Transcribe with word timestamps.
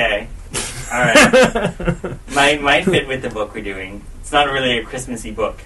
Okay. 0.00 0.28
All 0.92 1.00
right. 1.00 2.18
might 2.34 2.62
might 2.62 2.84
fit 2.84 3.06
with 3.06 3.22
the 3.22 3.30
book 3.30 3.54
we're 3.54 3.62
doing. 3.62 4.02
It's 4.20 4.32
not 4.32 4.48
really 4.50 4.78
a 4.78 4.84
Christmassy 4.84 5.30
book. 5.30 5.60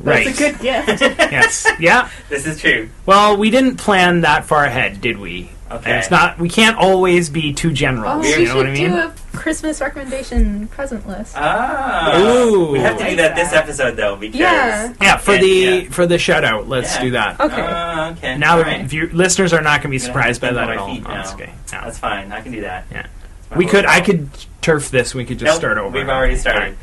right. 0.00 0.26
That's 0.26 0.40
a 0.40 0.42
good 0.52 0.60
gift. 0.60 1.00
yes. 1.00 1.66
Yeah. 1.78 2.10
This 2.28 2.46
is 2.46 2.60
true. 2.60 2.88
Well, 3.06 3.36
we 3.36 3.50
didn't 3.50 3.76
plan 3.76 4.22
that 4.22 4.44
far 4.46 4.64
ahead, 4.64 5.00
did 5.00 5.18
we? 5.18 5.50
Okay. 5.70 5.90
And 5.90 5.98
it's 6.00 6.10
not. 6.10 6.38
We 6.38 6.48
can't 6.48 6.76
always 6.76 7.30
be 7.30 7.52
too 7.52 7.72
general. 7.72 8.10
Oh, 8.10 8.20
Weird. 8.20 8.38
we 8.38 8.42
you 8.42 8.48
know 8.48 8.54
should 8.54 8.56
what 8.58 8.66
I 8.66 8.72
mean? 8.72 8.90
do 8.90 8.96
a 8.98 9.12
Christmas 9.34 9.80
recommendation 9.80 10.68
present 10.68 11.06
list. 11.08 11.34
Ah. 11.36 12.18
Ooh. 12.20 12.70
We 12.72 12.78
have 12.80 12.96
to 12.98 13.10
do 13.10 13.16
that 13.16 13.34
this 13.36 13.52
episode 13.52 13.96
though 13.96 14.16
because. 14.16 14.40
Yeah. 14.40 14.92
yeah, 15.00 15.16
for 15.16 15.32
Okay, 15.32 15.40
the 15.40 15.82
yeah. 15.84 15.90
for 15.90 16.06
the 16.06 16.18
shout 16.18 16.44
out, 16.44 16.68
let's 16.68 16.94
Yeah. 16.96 17.02
do 17.02 17.10
that. 17.12 17.40
Okay. 17.40 17.66
Ah, 17.68 18.10
okay. 18.12 18.38
Now, 18.38 18.58
All 18.58 18.64
the 18.64 18.84
view- 18.84 19.10
listeners 19.12 19.52
are 19.52 19.60
not 19.62 19.82
going 19.82 19.98
to 19.98 19.98
be 19.98 20.04
I'm 20.04 20.12
gonna 20.12 20.24
have 20.26 20.36
surprised 20.36 20.40
by 20.40 20.52
that 20.52 20.64
on 20.64 20.70
at 20.70 20.78
all. 20.78 20.94
feet 20.94 21.02
No, 21.04 21.08
now. 21.10 21.16
that's 21.16 21.32
okay. 21.34 21.52
No. 21.72 21.80
That's 21.84 21.98
fine. 21.98 22.32
I 22.32 22.40
can 22.40 22.52
do 22.52 22.60
that. 22.62 22.86
Yeah. 22.90 23.02
That's 23.02 23.50
my 23.50 23.56
We 23.58 23.66
could. 23.66 23.86
I 23.86 24.00
could 24.00 24.28
turf 24.62 24.90
this. 24.90 25.14
We 25.14 25.24
could 25.24 25.38
just 25.38 25.50
Nope, 25.50 25.56
start 25.58 25.78
over. 25.78 25.96
We've 25.96 26.08
already 26.08 26.36
started. 26.36 26.76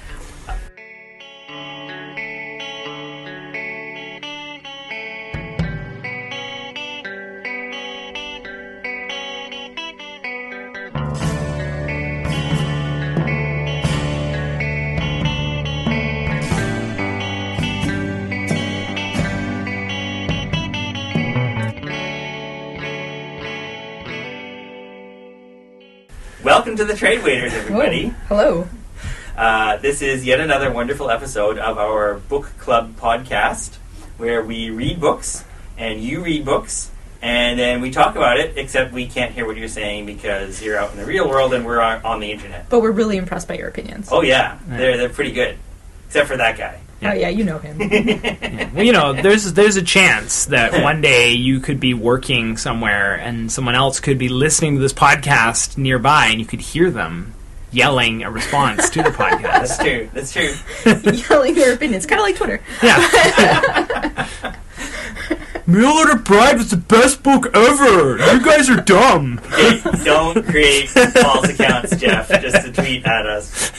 Welcome 26.51 26.75
to 26.75 26.83
the 26.83 26.97
Trade 26.97 27.23
Waiters, 27.23 27.53
everybody. 27.53 28.09
Whoa. 28.09 28.25
Hello. 28.27 28.67
Uh, 29.37 29.77
this 29.77 30.01
is 30.01 30.25
yet 30.25 30.41
another 30.41 30.69
wonderful 30.69 31.09
episode 31.09 31.57
of 31.57 31.77
our 31.77 32.15
book 32.15 32.51
club 32.57 32.97
podcast 32.97 33.75
where 34.17 34.43
we 34.43 34.69
read 34.69 34.99
books 34.99 35.45
and 35.77 36.03
you 36.03 36.21
read 36.21 36.43
books 36.43 36.91
and 37.21 37.57
then 37.57 37.79
we 37.79 37.89
talk 37.89 38.17
about 38.17 38.37
it, 38.37 38.57
except 38.57 38.91
we 38.91 39.07
can't 39.07 39.31
hear 39.31 39.47
what 39.47 39.55
you're 39.55 39.69
saying 39.69 40.05
because 40.05 40.61
you're 40.61 40.77
out 40.77 40.91
in 40.91 40.97
the 40.97 41.05
real 41.05 41.29
world 41.29 41.53
and 41.53 41.65
we're 41.65 41.79
on, 41.79 42.03
on 42.03 42.19
the 42.19 42.33
internet. 42.33 42.67
But 42.67 42.81
we're 42.81 42.91
really 42.91 43.15
impressed 43.15 43.47
by 43.47 43.57
your 43.57 43.69
opinions. 43.69 44.09
Oh, 44.11 44.21
yeah. 44.21 44.59
Yeah. 44.67 44.77
They're, 44.77 44.97
they're 44.97 45.09
pretty 45.09 45.31
good. 45.31 45.57
Except 46.07 46.27
for 46.27 46.35
that 46.35 46.57
guy. 46.57 46.81
Oh, 47.03 47.13
yeah, 47.13 47.29
you 47.29 47.43
know 47.43 47.57
him. 47.59 47.77
Well, 48.73 48.85
you 48.85 48.93
know, 48.93 49.11
there's 49.11 49.51
there's 49.53 49.75
a 49.75 49.81
chance 49.81 50.45
that 50.45 50.81
one 50.81 51.01
day 51.01 51.33
you 51.33 51.59
could 51.59 51.79
be 51.81 51.93
working 51.93 52.55
somewhere 52.55 53.15
and 53.15 53.51
someone 53.51 53.75
else 53.75 53.99
could 53.99 54.17
be 54.17 54.29
listening 54.29 54.75
to 54.75 54.81
this 54.81 54.93
podcast 54.93 55.77
nearby, 55.77 56.27
and 56.27 56.39
you 56.39 56.45
could 56.45 56.61
hear 56.61 56.89
them 56.89 57.33
yelling 57.71 58.23
a 58.23 58.31
response 58.31 58.89
to 58.91 59.03
the 59.03 59.09
podcast. 59.09 59.41
That's 59.41 59.77
true. 59.77 60.09
That's 60.13 60.31
true. 60.31 60.53
Yelling 61.29 61.55
their 61.55 61.73
opinions. 61.73 62.05
Kind 62.05 62.19
of 62.19 62.23
like 62.23 62.35
Twitter. 62.37 62.61
Yeah. 62.81 64.27
Mail 65.67 65.91
Order 65.91 66.15
Bride 66.17 66.57
was 66.57 66.69
the 66.69 66.77
best 66.77 67.23
book 67.23 67.45
ever. 67.55 68.17
You 68.33 68.43
guys 68.43 68.69
are 68.69 68.81
dumb. 68.81 69.39
Okay, 69.53 69.81
don't 70.03 70.43
create 70.45 70.89
false 70.89 71.47
accounts, 71.49 71.95
Jeff, 71.97 72.29
just 72.41 72.65
to 72.65 72.71
tweet 72.71 73.05
at 73.05 73.25
us. 73.25 73.71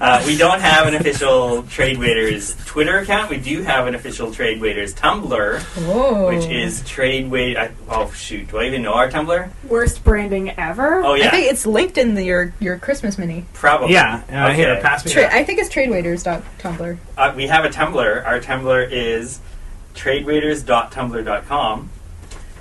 Uh, 0.00 0.22
we 0.26 0.36
don't 0.36 0.60
have 0.60 0.86
an 0.86 0.94
official 0.94 1.62
Trade 1.64 1.98
Waiters 1.98 2.54
Twitter 2.66 2.98
account. 2.98 3.30
We 3.30 3.38
do 3.38 3.62
have 3.62 3.86
an 3.86 3.94
official 3.94 4.32
Trade 4.32 4.60
Waiters 4.60 4.94
Tumblr, 4.94 5.58
Whoa. 5.86 6.28
which 6.28 6.46
is 6.46 6.82
Trade 6.84 7.30
Wait. 7.30 7.56
I, 7.56 7.70
oh 7.88 8.10
shoot, 8.12 8.48
do 8.48 8.58
I 8.58 8.64
even 8.66 8.82
know 8.82 8.92
our 8.94 9.10
Tumblr? 9.10 9.50
Worst 9.64 10.04
branding 10.04 10.50
ever. 10.58 11.02
Oh 11.02 11.14
I 11.14 11.16
yeah, 11.18 11.30
think 11.30 11.50
it's 11.50 11.66
linked 11.66 11.98
in 11.98 12.14
the, 12.14 12.22
your 12.24 12.52
your 12.60 12.78
Christmas 12.78 13.18
mini. 13.18 13.44
probably. 13.54 13.92
Yeah. 13.94 14.22
Uh, 14.30 14.52
Here, 14.52 14.70
Okay. 14.72 14.82
pass 14.82 15.04
me 15.04 15.10
Tra- 15.12 15.22
that. 15.22 15.32
I 15.32 15.42
think 15.44 15.58
it's 15.58 15.68
tradewaiters.tumblr. 15.72 16.98
Uh, 17.16 17.32
we 17.36 17.46
have 17.48 17.64
a 17.64 17.68
Tumblr. 17.70 18.26
Our 18.26 18.40
Tumblr 18.40 18.88
is 18.90 19.40
tradewaiters.tumblr.com, 19.94 21.90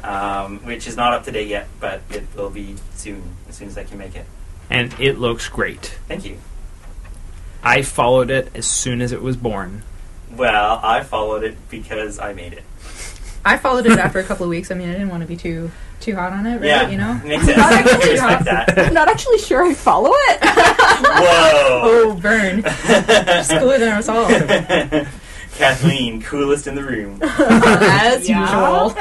um, 0.04 0.60
which 0.66 0.88
is 0.88 0.96
not 0.96 1.14
up 1.14 1.24
to 1.26 1.32
date 1.32 1.48
yet, 1.48 1.68
but 1.80 2.02
it 2.10 2.24
will 2.36 2.50
be 2.50 2.76
soon, 2.96 3.22
as 3.50 3.56
soon 3.56 3.68
as 3.68 3.78
I 3.78 3.84
can 3.84 3.98
make 3.98 4.16
it. 4.16 4.26
And 4.70 4.94
it 5.00 5.18
looks 5.20 5.48
great. 5.48 5.98
Thank 6.08 6.26
you. 6.26 6.38
I 7.68 7.82
followed 7.82 8.30
it 8.32 8.50
as 8.56 8.66
soon 8.66 9.02
as 9.02 9.12
it 9.12 9.22
was 9.22 9.36
born. 9.36 9.84
Well, 10.34 10.80
I 10.82 11.04
followed 11.04 11.44
it 11.44 11.58
because 11.70 12.18
I 12.18 12.32
made 12.34 12.54
it. 12.54 12.64
I 13.44 13.58
followed 13.58 13.86
it 13.86 13.98
after 13.98 14.20
a 14.20 14.24
couple 14.24 14.46
of 14.46 14.50
weeks. 14.50 14.72
I 14.72 14.76
mean, 14.76 14.88
I 14.90 14.94
didn't 14.94 15.10
want 15.10 15.22
to 15.22 15.28
be 15.28 15.36
too 15.36 15.70
too 16.00 16.16
hot 16.16 16.32
on 16.32 16.46
it, 16.46 16.56
right? 16.58 16.64
Yeah, 16.66 16.90
You 16.90 16.98
know? 16.98 17.14
makes 17.26 17.44
sense. 17.46 17.58
Not 17.58 17.74
I 17.74 17.80
actually 17.80 18.12
respect 18.12 18.46
that. 18.46 18.80
I'm 18.80 18.94
not 18.94 19.10
actually 19.10 19.40
sure 19.40 19.66
I 19.66 19.74
follow 19.74 20.12
it. 20.14 20.40
Whoa! 20.44 21.82
Oh, 21.84 22.20
burn. 22.22 22.64
It's 22.66 23.50
cooler 23.50 23.78
than 23.80 23.90
us 23.94 24.08
all. 24.08 24.28
Kathleen, 25.56 26.22
coolest 26.22 26.68
in 26.68 26.76
the 26.76 26.84
room. 26.84 27.20
As 27.22 28.30
usual. 28.30 28.94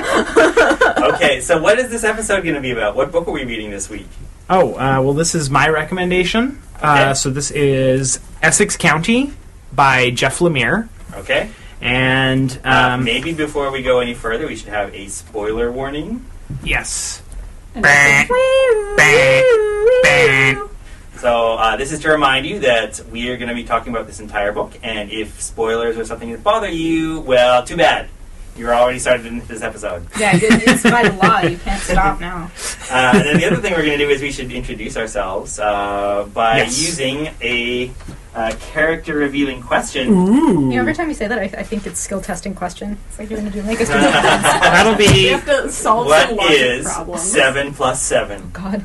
Okay, 1.14 1.40
so 1.40 1.60
what 1.62 1.78
is 1.78 1.90
this 1.90 2.02
episode 2.02 2.42
going 2.42 2.54
to 2.54 2.60
be 2.60 2.70
about? 2.70 2.96
What 2.96 3.12
book 3.12 3.28
are 3.28 3.32
we 3.32 3.44
reading 3.44 3.70
this 3.70 3.88
week? 3.90 4.08
Oh, 4.48 4.74
uh, 4.74 5.00
well, 5.02 5.12
this 5.12 5.34
is 5.34 5.50
my 5.50 5.68
recommendation. 5.68 6.62
Okay. 6.76 6.86
Uh, 6.86 7.14
so 7.14 7.30
this 7.30 7.50
is 7.50 8.20
Essex 8.42 8.76
County 8.76 9.32
by 9.72 10.10
Jeff 10.10 10.38
Lemire. 10.40 10.88
Okay. 11.14 11.50
And 11.80 12.58
Uh, 12.64 12.92
um, 12.94 13.04
maybe 13.04 13.32
before 13.32 13.70
we 13.70 13.82
go 13.82 14.00
any 14.00 14.14
further, 14.14 14.46
we 14.46 14.56
should 14.56 14.68
have 14.68 14.94
a 14.94 15.08
spoiler 15.08 15.70
warning. 15.72 16.24
yes. 16.62 17.22
And 17.74 17.84
I 17.86 18.24
think, 18.96 20.70
So 21.20 21.54
uh, 21.54 21.76
this 21.76 21.92
is 21.92 22.00
to 22.00 22.10
remind 22.10 22.46
you 22.46 22.60
that 22.60 23.00
we 23.10 23.28
are 23.30 23.36
going 23.36 23.48
to 23.48 23.54
be 23.54 23.64
talking 23.64 23.92
about 23.92 24.06
this 24.06 24.20
entire 24.20 24.52
book, 24.52 24.72
and 24.82 25.10
if 25.10 25.40
spoilers 25.40 25.96
or 25.98 26.04
something 26.04 26.30
that 26.32 26.42
bother 26.42 26.68
you, 26.70 27.20
well, 27.20 27.62
too 27.64 27.76
bad. 27.76 28.08
You're 28.56 28.74
already 28.74 28.98
started 28.98 29.26
into 29.26 29.46
this 29.46 29.62
episode. 29.62 30.06
Yeah, 30.18 30.36
it- 30.36 30.62
it's 30.66 30.82
by 30.82 31.08
the 31.08 31.16
law. 31.16 31.40
You 31.40 31.58
can't 31.58 31.82
stop 31.82 32.20
now. 32.20 32.50
Uh, 32.90 33.12
and 33.14 33.24
then 33.24 33.36
the 33.38 33.44
other 33.46 33.56
thing 33.56 33.72
we're 33.72 33.84
going 33.84 33.98
to 33.98 34.04
do 34.04 34.10
is 34.10 34.22
we 34.22 34.32
should 34.32 34.50
introduce 34.50 34.96
ourselves 34.96 35.58
uh, 35.58 36.26
by 36.32 36.58
Yes. 36.58 36.78
using 36.80 37.28
a 37.42 37.90
uh, 38.34 38.52
character 38.72 39.14
revealing 39.16 39.62
question. 39.62 40.08
Ooh. 40.08 40.70
You 40.70 40.76
know, 40.76 40.80
every 40.80 40.94
time 40.94 41.08
you 41.08 41.14
say 41.14 41.26
that, 41.26 41.38
I, 41.38 41.42
I 41.44 41.62
think 41.62 41.86
it's 41.86 42.00
skill 42.00 42.20
testing 42.20 42.54
question. 42.54 42.98
It's 43.08 43.18
like 43.18 43.30
you're 43.30 43.38
going 43.40 43.50
to 43.52 43.60
do 43.60 43.66
make 43.66 43.80
us 43.80 43.88
do 43.88 43.94
That'll 43.94 44.92
you 44.92 44.98
be. 44.98 45.26
have 45.28 45.44
to 45.46 45.70
solve 45.70 46.06
What 46.06 46.28
some 46.30 46.38
is 46.40 46.86
problems. 46.86 47.22
seven 47.22 47.74
plus 47.74 48.02
seven? 48.02 48.50
God. 48.52 48.84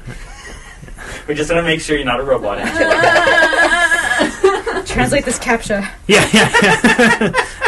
We're 1.28 1.36
just 1.36 1.50
going 1.50 1.62
to 1.64 1.68
make 1.68 1.82
sure 1.82 1.96
you're 1.98 2.06
not 2.06 2.20
a 2.20 2.24
robot. 2.24 2.58
Translate 4.86 5.26
this 5.26 5.40
captcha. 5.40 5.88
Yeah, 6.08 6.28
yeah. 6.34 6.52
yeah. 6.64 7.46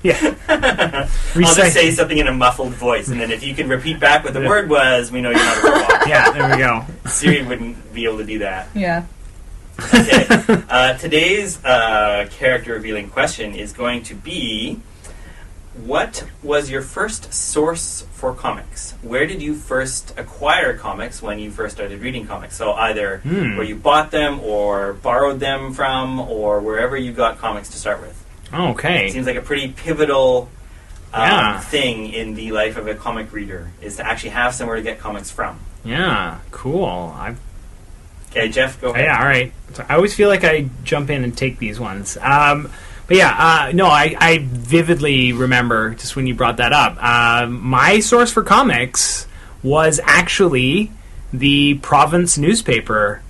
I'll 0.48 1.08
just 1.34 1.72
say 1.72 1.90
something 1.90 2.18
in 2.18 2.26
a 2.28 2.32
muffled 2.32 2.72
voice, 2.74 3.08
and 3.08 3.20
then 3.20 3.30
if 3.30 3.42
you 3.42 3.54
can 3.54 3.68
repeat 3.68 3.98
back 4.00 4.24
what 4.24 4.32
the 4.32 4.40
word 4.40 4.68
was, 4.70 5.10
we 5.10 5.20
know 5.20 5.30
you're 5.30 5.38
not 5.38 5.58
a 5.58 5.62
robot. 5.62 6.08
Yeah, 6.08 6.30
there 6.30 6.50
we 6.50 6.56
go. 6.58 6.84
Siri 7.10 7.42
wouldn't 7.44 7.92
be 7.92 8.04
able 8.04 8.18
to 8.18 8.24
do 8.24 8.38
that. 8.40 8.68
Yeah. 8.74 9.04
Okay. 9.94 10.26
Uh, 10.68 10.94
today's 10.94 11.62
uh, 11.64 12.26
character 12.30 12.72
revealing 12.74 13.08
question 13.10 13.54
is 13.54 13.72
going 13.72 14.02
to 14.04 14.14
be 14.14 14.80
What 15.84 16.24
was 16.42 16.70
your 16.70 16.82
first 16.82 17.32
source 17.32 18.04
for 18.12 18.34
comics? 18.34 18.94
Where 19.02 19.26
did 19.26 19.40
you 19.42 19.54
first 19.54 20.12
acquire 20.18 20.76
comics 20.76 21.22
when 21.22 21.38
you 21.38 21.50
first 21.52 21.76
started 21.76 22.00
reading 22.00 22.26
comics? 22.26 22.56
So 22.56 22.72
either 22.72 23.18
Hmm. 23.18 23.56
where 23.56 23.64
you 23.66 23.76
bought 23.76 24.10
them 24.10 24.40
or 24.40 24.94
borrowed 24.94 25.38
them 25.40 25.72
from 25.74 26.18
or 26.18 26.58
wherever 26.60 26.96
you 26.96 27.12
got 27.12 27.38
comics 27.38 27.68
to 27.70 27.76
start 27.76 28.00
with. 28.00 28.16
It 28.52 28.56
Okay. 28.56 29.10
seems 29.10 29.26
like 29.26 29.36
a 29.36 29.42
pretty 29.42 29.68
pivotal 29.68 30.48
um, 31.12 31.22
Yeah. 31.22 31.58
thing 31.60 32.12
in 32.12 32.34
the 32.34 32.52
life 32.52 32.76
of 32.76 32.86
a 32.86 32.94
comic 32.94 33.32
reader 33.32 33.70
is 33.80 33.96
to 33.96 34.06
actually 34.06 34.30
have 34.30 34.54
somewhere 34.54 34.76
to 34.76 34.82
get 34.82 34.98
comics 35.00 35.30
from. 35.30 35.58
Yeah, 35.84 36.36
cool. 36.50 37.14
I, 37.16 37.34
Okay, 38.30 38.50
Jeff, 38.50 38.78
go 38.80 38.90
ahead. 38.90 39.06
yeah, 39.06 39.18
all 39.18 39.26
right. 39.26 39.52
So 39.72 39.84
I 39.88 39.94
always 39.94 40.14
feel 40.14 40.28
like 40.28 40.44
I 40.44 40.68
jump 40.84 41.08
in 41.08 41.24
and 41.24 41.34
take 41.34 41.58
these 41.58 41.80
ones. 41.80 42.18
Um, 42.20 42.70
but 43.06 43.16
yeah, 43.16 43.30
uh, 43.68 43.72
no, 43.72 43.86
I, 43.86 44.14
I 44.20 44.40
vividly 44.42 45.32
remember 45.32 45.94
just 45.94 46.14
when 46.14 46.26
you 46.26 46.34
brought 46.34 46.58
that 46.58 46.74
up. 46.74 47.02
Um 47.02 47.62
my 47.66 48.00
source 48.00 48.30
for 48.30 48.42
comics 48.42 49.26
was 49.62 49.98
actually 50.04 50.90
the 51.32 51.74
province 51.80 52.36
newspaper. 52.36 53.22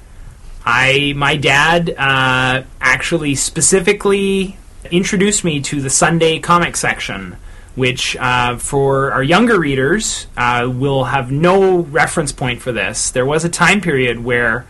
I 0.66 1.12
my 1.16 1.36
dad 1.36 1.90
uh, 1.96 2.64
actually 2.80 3.36
specifically 3.36 4.57
introduced 4.90 5.44
me 5.44 5.60
to 5.62 5.80
the 5.80 5.90
Sunday 5.90 6.38
comic 6.38 6.76
section, 6.76 7.36
which 7.74 8.16
uh, 8.16 8.56
for 8.56 9.12
our 9.12 9.22
younger 9.22 9.58
readers 9.58 10.26
uh, 10.36 10.70
will 10.72 11.04
have 11.04 11.30
no 11.30 11.78
reference 11.78 12.32
point 12.32 12.60
for 12.62 12.72
this. 12.72 13.10
There 13.10 13.26
was 13.26 13.44
a 13.44 13.48
time 13.48 13.80
period 13.80 14.22
where 14.22 14.66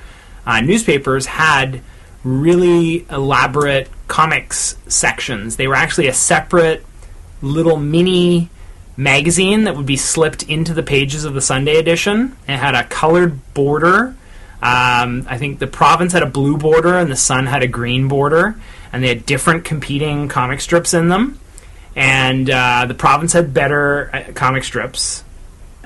uh, 0.46 0.60
newspapers 0.60 1.26
had 1.26 1.80
really 2.24 3.06
elaborate 3.10 3.88
comics 4.08 4.76
sections. 4.88 5.56
They 5.56 5.68
were 5.68 5.74
actually 5.74 6.08
a 6.08 6.14
separate 6.14 6.84
little 7.42 7.76
mini 7.76 8.50
magazine 8.96 9.64
that 9.64 9.76
would 9.76 9.86
be 9.86 9.96
slipped 9.96 10.42
into 10.44 10.74
the 10.74 10.82
pages 10.82 11.24
of 11.24 11.34
the 11.34 11.40
Sunday 11.40 11.76
edition. 11.76 12.36
It 12.48 12.56
had 12.56 12.74
a 12.74 12.84
colored 12.84 13.54
border. 13.54 14.16
Um, 14.60 15.26
I 15.28 15.38
think 15.38 15.60
the 15.60 15.66
province 15.66 16.12
had 16.12 16.22
a 16.22 16.26
blue 16.26 16.56
border 16.56 16.98
and 16.98 17.10
the 17.10 17.16
Sun 17.16 17.46
had 17.46 17.62
a 17.62 17.68
green 17.68 18.08
border, 18.08 18.56
and 18.92 19.04
they 19.04 19.08
had 19.08 19.24
different 19.24 19.64
competing 19.64 20.28
comic 20.28 20.60
strips 20.60 20.94
in 20.94 21.08
them. 21.08 21.38
And 21.94 22.48
uh, 22.50 22.86
the 22.86 22.94
province 22.94 23.32
had 23.32 23.54
better 23.54 24.10
uh, 24.12 24.32
comic 24.32 24.64
strips, 24.64 25.24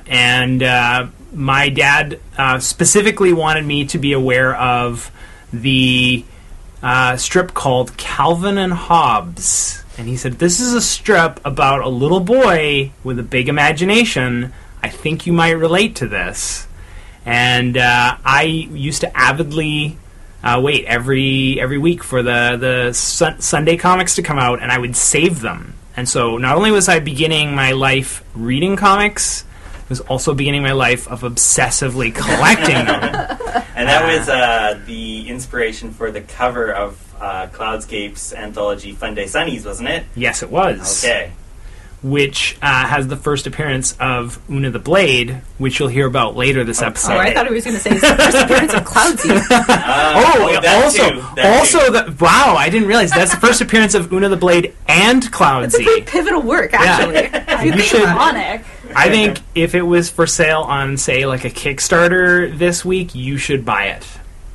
and 0.07 0.63
uh, 0.63 1.07
my 1.33 1.69
dad 1.69 2.21
uh, 2.37 2.59
specifically 2.59 3.33
wanted 3.33 3.65
me 3.65 3.87
to 3.87 3.99
be 3.99 4.13
aware 4.13 4.55
of 4.55 5.11
the 5.53 6.25
uh, 6.83 7.17
strip 7.17 7.55
called 7.55 7.97
Calvin 7.97 8.59
and 8.59 8.73
Hobbes. 8.73 9.83
And 9.97 10.09
he 10.09 10.17
said, 10.17 10.35
This 10.35 10.61
is 10.61 10.75
a 10.75 10.81
strip 10.81 11.41
about 11.45 11.83
a 11.83 11.89
little 11.89 12.21
boy 12.21 12.93
with 13.05 13.19
a 13.19 13.23
big 13.23 13.49
imagination. 13.49 14.53
I 14.83 14.89
think 14.89 15.27
you 15.27 15.33
might 15.33 15.53
relate 15.53 15.97
to 15.97 16.09
this. 16.09 16.67
And 17.25 17.77
uh, 17.77 18.17
I 18.25 18.43
used 18.43 19.03
to 19.03 19.17
avidly 19.17 19.97
uh, 20.43 20.61
wait 20.63 20.85
every 20.87 21.61
every 21.61 21.79
week 21.79 22.03
for 22.03 22.23
the 22.23 22.57
the 22.59 22.93
sun- 22.93 23.41
Sunday 23.41 23.77
comics 23.77 24.17
to 24.17 24.23
come 24.23 24.39
out, 24.39 24.61
and 24.63 24.73
I 24.73 24.79
would 24.79 24.97
save 24.97 25.41
them. 25.41 25.75
And 25.97 26.09
so, 26.09 26.39
not 26.39 26.57
only 26.57 26.71
was 26.71 26.89
I 26.89 27.01
beginning 27.01 27.55
my 27.55 27.73
life 27.73 28.25
reading 28.35 28.77
comics, 28.77 29.45
I 29.75 29.85
was 29.89 30.01
also 30.01 30.35
beginning 30.35 30.63
my 30.63 30.73
life 30.73 31.07
of 31.07 31.21
obsessively 31.21 32.15
collecting 32.15 32.87
them. 32.87 33.39
And 33.75 33.89
that 33.89 34.07
was 34.07 34.29
uh, 34.29 34.81
the 34.87 35.29
inspiration 35.29 35.93
for 35.93 36.11
the 36.11 36.21
cover 36.21 36.73
of 36.73 37.15
uh, 37.21 37.49
Cloudscape's 37.49 38.33
anthology 38.33 38.93
Fun 38.93 39.15
Day 39.15 39.25
Sunnies, 39.25 39.65
wasn't 39.65 39.89
it? 39.89 40.05
Yes, 40.15 40.43
it 40.43 40.51
was. 40.51 41.03
Okay. 41.03 41.33
Which 42.03 42.57
uh, 42.61 42.87
has 42.89 43.07
the 43.07 43.17
first 43.17 43.47
appearance 43.47 43.97
of 44.01 44.41
Una 44.51 44.71
the 44.71 44.81
Blade, 44.81 45.41
which 45.59 45.79
you'll 45.79 45.87
hear 45.89 46.07
about 46.07 46.35
later 46.37 46.65
this 46.65 46.83
Oh, 46.83 46.87
episode. 46.87 47.13
Oh, 47.13 47.19
I 47.19 47.33
thought 47.33 47.47
he 47.47 47.53
was 47.55 47.65
going 47.65 47.77
to 47.77 47.81
say 47.81 47.91
it's 47.91 48.01
the 48.01 48.17
first 48.17 48.37
appearance 48.39 48.75
of 48.75 48.85
Cloudsy. 48.85 49.31
Uh, 49.31 49.41
Oh, 50.25 50.61
that 50.61 50.83
also, 50.85 51.11
too, 51.11 51.21
that 51.37 51.59
also, 51.61 51.87
too. 51.87 51.93
the, 51.93 52.17
wow! 52.25 52.57
I 52.59 52.69
didn't 52.71 52.89
realize 52.89 53.11
that's 53.13 53.33
the 53.33 53.41
first 53.41 53.61
appearance 53.61 53.95
of 53.95 54.13
Una 54.13 54.29
the 54.29 54.37
Blade 54.37 54.75
and 54.89 55.23
It's 55.25 55.35
a 55.79 55.83
pretty 55.83 56.03
pivotal 56.03 56.43
work, 56.43 56.75
actually. 56.75 57.31
If 57.63 57.65
you 57.67 57.73
You 57.75 57.81
should- 57.83 58.05
Ironic. 58.05 58.65
I 58.97 59.09
think 59.09 59.39
if 59.55 59.75
it 59.77 59.83
was 59.83 60.11
for 60.11 60.27
sale 60.27 60.63
on, 60.63 60.97
say, 60.97 61.25
like 61.25 61.45
a 61.45 61.51
Kickstarter 61.51 62.57
this 62.59 62.85
week, 62.85 63.15
you 63.15 63.39
should 63.39 63.65
buy 63.65 63.87
it. 63.87 64.07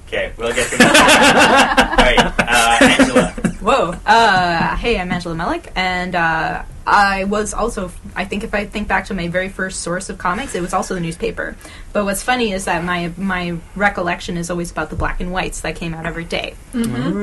Okay, 0.07 0.31
we'll 0.37 0.53
get 0.53 0.69
to 0.69 0.77
that. 0.77 1.97
All 1.97 2.05
right, 2.05 2.17
uh, 2.39 3.01
Angela. 3.01 3.31
Whoa. 3.59 3.93
Uh, 4.05 4.77
hey, 4.77 4.97
I'm 4.97 5.11
Angela 5.11 5.35
Melick, 5.35 5.69
and 5.75 6.15
uh, 6.15 6.63
I 6.85 7.25
was 7.25 7.53
also, 7.53 7.91
I 8.15 8.23
think 8.23 8.45
if 8.45 8.53
I 8.53 8.65
think 8.65 8.87
back 8.87 9.07
to 9.07 9.13
my 9.13 9.27
very 9.27 9.49
first 9.49 9.81
source 9.81 10.09
of 10.09 10.17
comics, 10.17 10.55
it 10.55 10.61
was 10.61 10.73
also 10.73 10.93
the 10.93 11.01
newspaper. 11.01 11.57
But 11.91 12.05
what's 12.05 12.23
funny 12.23 12.53
is 12.53 12.63
that 12.65 12.85
my, 12.85 13.11
my 13.17 13.57
recollection 13.75 14.37
is 14.37 14.49
always 14.49 14.71
about 14.71 14.89
the 14.89 14.95
black 14.95 15.19
and 15.19 15.33
whites 15.33 15.59
that 15.61 15.75
came 15.75 15.93
out 15.93 16.05
every 16.05 16.23
day. 16.23 16.55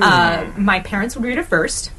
Uh, 0.03 0.51
my 0.59 0.81
parents 0.81 1.17
would 1.17 1.25
read 1.25 1.39
it 1.39 1.47
first, 1.47 1.91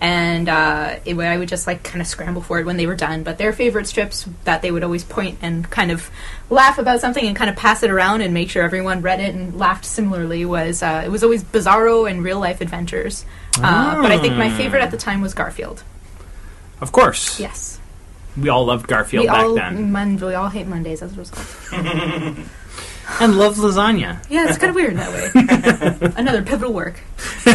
and 0.00 0.48
uh, 0.48 0.96
it, 1.04 1.18
I 1.18 1.36
would 1.36 1.48
just 1.48 1.66
like 1.66 1.82
kind 1.82 2.00
of 2.00 2.06
scramble 2.06 2.42
for 2.42 2.58
it 2.58 2.64
when 2.66 2.76
they 2.76 2.86
were 2.86 2.96
done. 2.96 3.22
But 3.22 3.38
their 3.38 3.52
favorite 3.52 3.86
strips 3.86 4.26
that 4.44 4.62
they 4.62 4.70
would 4.70 4.82
always 4.82 5.04
point 5.04 5.38
and 5.42 5.68
kind 5.70 5.90
of 5.90 6.10
laugh 6.48 6.78
about 6.78 7.00
something 7.00 7.24
and 7.26 7.36
kind 7.36 7.50
of 7.50 7.56
pass 7.56 7.82
it 7.82 7.90
around 7.90 8.22
and 8.22 8.32
make 8.32 8.50
sure 8.50 8.62
everyone 8.62 9.02
read 9.02 9.20
it 9.20 9.34
and 9.34 9.58
laughed 9.58 9.84
similarly 9.84 10.44
was 10.44 10.82
uh, 10.82 11.02
it 11.04 11.10
was 11.10 11.22
always 11.22 11.44
Bizarro 11.44 12.10
and 12.10 12.24
Real 12.24 12.40
Life 12.40 12.60
Adventures. 12.60 13.24
Uh, 13.58 14.00
but 14.00 14.10
I 14.10 14.18
think 14.18 14.36
my 14.36 14.50
favorite 14.50 14.82
at 14.82 14.90
the 14.90 14.96
time 14.96 15.20
was 15.20 15.34
Garfield. 15.34 15.82
Of 16.80 16.92
course. 16.92 17.38
Yes, 17.38 17.78
We 18.38 18.48
all 18.48 18.64
loved 18.64 18.86
Garfield 18.86 19.24
we 19.24 19.28
back 19.28 19.44
all 19.44 19.54
then. 19.54 19.92
Mon- 19.92 20.16
we 20.16 20.32
all 20.34 20.48
hate 20.48 20.66
Mondays 20.66 21.02
as 21.02 21.14
a 21.14 21.16
result. 21.16 22.38
And 23.18 23.36
loved 23.36 23.58
lasagna. 23.58 24.24
Yeah, 24.30 24.48
it's 24.48 24.56
kind 24.56 24.70
of 24.70 24.76
weird 24.76 24.96
that 24.96 25.10
way. 25.10 26.12
Another 26.16 26.42
pivotal 26.42 26.72
work. 26.72 27.00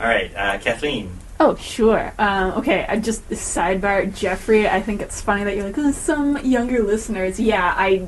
All 0.00 0.06
right, 0.06 0.34
uh, 0.34 0.58
Kathleen. 0.58 1.10
Oh, 1.38 1.54
sure. 1.56 2.12
Um, 2.18 2.52
okay, 2.58 2.86
I 2.88 2.96
just 2.98 3.28
sidebar, 3.30 4.12
Jeffrey. 4.14 4.68
I 4.68 4.80
think 4.80 5.02
it's 5.02 5.20
funny 5.20 5.44
that 5.44 5.54
you're 5.56 5.66
like, 5.66 5.76
oh, 5.78 5.90
some 5.92 6.38
younger 6.44 6.82
listeners. 6.82 7.38
Yeah, 7.38 7.74
I 7.76 8.06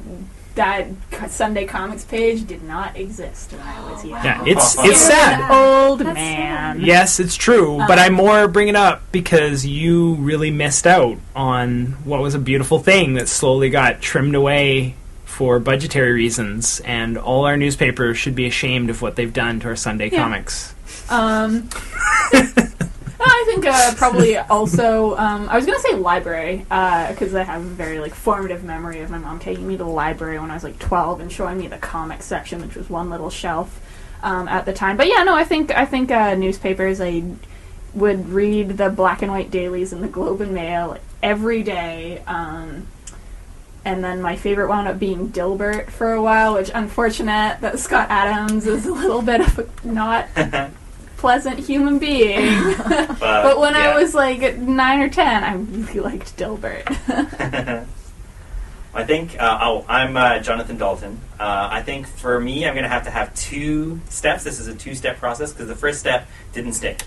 that 0.54 0.86
Sunday 1.28 1.64
comics 1.66 2.04
page 2.04 2.44
did 2.44 2.64
not 2.64 2.96
exist 2.96 3.52
when 3.52 3.60
I 3.60 3.90
was 3.92 4.04
young. 4.04 4.24
Yeah, 4.24 4.42
it's 4.44 4.76
Oh, 4.76 4.84
it's 4.90 5.08
yeah. 5.08 5.38
sad. 5.38 5.50
Old 5.52 6.00
That's 6.00 6.14
man. 6.14 6.80
Yes, 6.80 7.20
it's 7.20 7.36
true, 7.36 7.78
but 7.86 7.98
Um, 7.98 8.04
I 8.04 8.08
more 8.08 8.48
bring 8.48 8.66
it 8.66 8.74
up 8.74 9.02
because 9.12 9.64
you 9.64 10.14
really 10.14 10.50
missed 10.50 10.84
out 10.86 11.16
on 11.36 11.96
what 12.04 12.20
was 12.22 12.34
a 12.34 12.40
beautiful 12.40 12.80
thing 12.80 13.14
that 13.14 13.28
slowly 13.28 13.70
got 13.70 14.00
trimmed 14.00 14.34
away 14.34 14.96
for 15.26 15.60
budgetary 15.60 16.10
reasons, 16.12 16.80
and 16.80 17.16
all 17.16 17.44
our 17.44 17.56
newspapers 17.56 18.18
should 18.18 18.34
be 18.34 18.46
ashamed 18.46 18.90
of 18.90 19.00
what 19.00 19.14
they've 19.14 19.32
done 19.32 19.60
to 19.60 19.68
our 19.68 19.76
Sunday 19.76 20.08
Yeah. 20.10 20.22
comics. 20.24 20.74
Um, 21.08 21.68
I 23.20 23.44
think 23.46 23.66
uh, 23.66 23.94
probably 23.94 24.36
also 24.36 25.16
um, 25.16 25.48
I 25.48 25.56
was 25.56 25.66
gonna 25.66 25.80
say 25.80 25.94
library 25.94 26.58
because 26.58 27.34
I 27.34 27.42
have 27.42 27.62
a 27.62 27.68
very 27.68 28.00
like 28.00 28.14
formative 28.14 28.64
memory 28.64 29.00
of 29.00 29.10
my 29.10 29.18
mom 29.18 29.38
taking 29.38 29.66
me 29.66 29.76
to 29.76 29.84
the 29.84 29.90
library 29.90 30.38
when 30.38 30.50
I 30.50 30.54
was 30.54 30.64
like 30.64 30.78
12 30.78 31.20
and 31.20 31.32
showing 31.32 31.58
me 31.58 31.66
the 31.66 31.78
comics 31.78 32.26
section, 32.26 32.60
which 32.60 32.76
was 32.76 32.88
one 32.88 33.10
little 33.10 33.30
shelf 33.30 33.80
um, 34.22 34.48
at 34.48 34.66
the 34.66 34.72
time. 34.72 34.96
But 34.96 35.08
yeah, 35.08 35.22
no, 35.24 35.34
I 35.34 35.44
think 35.44 35.70
I 35.70 35.84
think 35.84 36.10
uh, 36.10 36.34
newspapers 36.34 37.00
I 37.00 37.24
would 37.94 38.28
read 38.28 38.76
the 38.76 38.90
black 38.90 39.22
and 39.22 39.30
white 39.30 39.50
dailies 39.50 39.92
in 39.92 40.00
the 40.00 40.08
Globe 40.08 40.40
and 40.40 40.52
Mail 40.52 40.98
every 41.22 41.62
day. 41.62 42.22
Um, 42.26 42.86
and 43.84 44.04
then 44.04 44.20
my 44.20 44.36
favorite 44.36 44.68
wound 44.68 44.86
up 44.86 44.98
being 44.98 45.30
Dilbert 45.30 45.90
for 45.90 46.12
a 46.12 46.20
while, 46.20 46.54
which 46.54 46.70
unfortunate 46.74 47.60
that 47.60 47.78
Scott 47.78 48.08
Adams 48.10 48.66
is 48.66 48.86
a 48.86 48.92
little 48.92 49.22
bit 49.22 49.40
of 49.40 49.58
a 49.58 49.86
not 49.86 50.28
pleasant 51.18 51.58
human 51.58 51.98
being. 51.98 52.74
But, 53.18 53.42
but 53.42 53.58
when 53.58 53.74
yeah. 53.74 53.90
I 53.90 54.00
was 54.00 54.14
like 54.14 54.56
nine 54.58 55.00
or 55.00 55.08
ten, 55.08 55.42
I 55.42 55.54
really 55.54 56.00
liked 56.00 56.36
Dilbert. 56.36 56.86
I 58.94 59.04
think, 59.04 59.40
uh, 59.40 59.58
oh, 59.60 59.84
I'm 59.88 60.16
uh, 60.16 60.38
Jonathan 60.38 60.78
Dalton. 60.78 61.20
Uh, 61.38 61.68
I 61.70 61.82
think 61.82 62.06
for 62.06 62.40
me, 62.40 62.64
I'm 62.64 62.74
going 62.74 62.84
to 62.84 62.88
have 62.88 63.04
to 63.04 63.10
have 63.10 63.34
two 63.34 64.00
steps. 64.08 64.44
This 64.44 64.60
is 64.60 64.68
a 64.68 64.74
two 64.74 64.94
step 64.94 65.18
process 65.18 65.52
because 65.52 65.66
the 65.66 65.74
first 65.74 66.00
step 66.00 66.28
didn't 66.52 66.72
stick. 66.74 67.02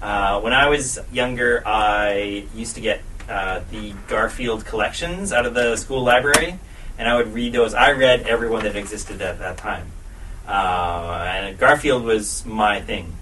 Uh, 0.00 0.40
when 0.40 0.52
I 0.52 0.68
was 0.68 0.98
younger, 1.10 1.62
I 1.66 2.46
used 2.54 2.74
to 2.74 2.80
get 2.80 3.00
uh, 3.28 3.60
the 3.70 3.94
Garfield 4.08 4.64
collections 4.66 5.32
out 5.32 5.46
of 5.46 5.54
the 5.54 5.76
school 5.76 6.02
library, 6.02 6.58
and 6.98 7.08
I 7.08 7.16
would 7.16 7.32
read 7.32 7.54
those. 7.54 7.74
I 7.74 7.92
read 7.92 8.26
everyone 8.28 8.62
that 8.64 8.76
existed 8.76 9.20
at 9.22 9.38
that 9.38 9.56
time. 9.56 9.90
Uh, 10.46 11.24
and 11.28 11.58
Garfield 11.58 12.04
was 12.04 12.46
my 12.46 12.80
thing. 12.80 13.16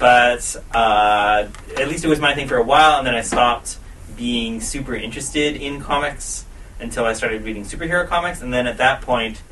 But 0.00 0.56
uh, 0.74 1.46
at 1.78 1.88
least 1.88 2.04
it 2.04 2.08
was 2.08 2.18
my 2.18 2.34
thing 2.34 2.48
for 2.48 2.56
a 2.56 2.62
while, 2.64 2.98
and 2.98 3.06
then 3.06 3.14
I 3.14 3.20
stopped 3.20 3.76
being 4.16 4.60
super 4.62 4.94
interested 4.94 5.56
in 5.56 5.80
comics 5.80 6.46
until 6.80 7.04
I 7.04 7.12
started 7.12 7.44
reading 7.44 7.64
superhero 7.64 8.08
comics, 8.08 8.40
and 8.40 8.52
then 8.52 8.66
at 8.66 8.78
that 8.78 9.02
point, 9.02 9.42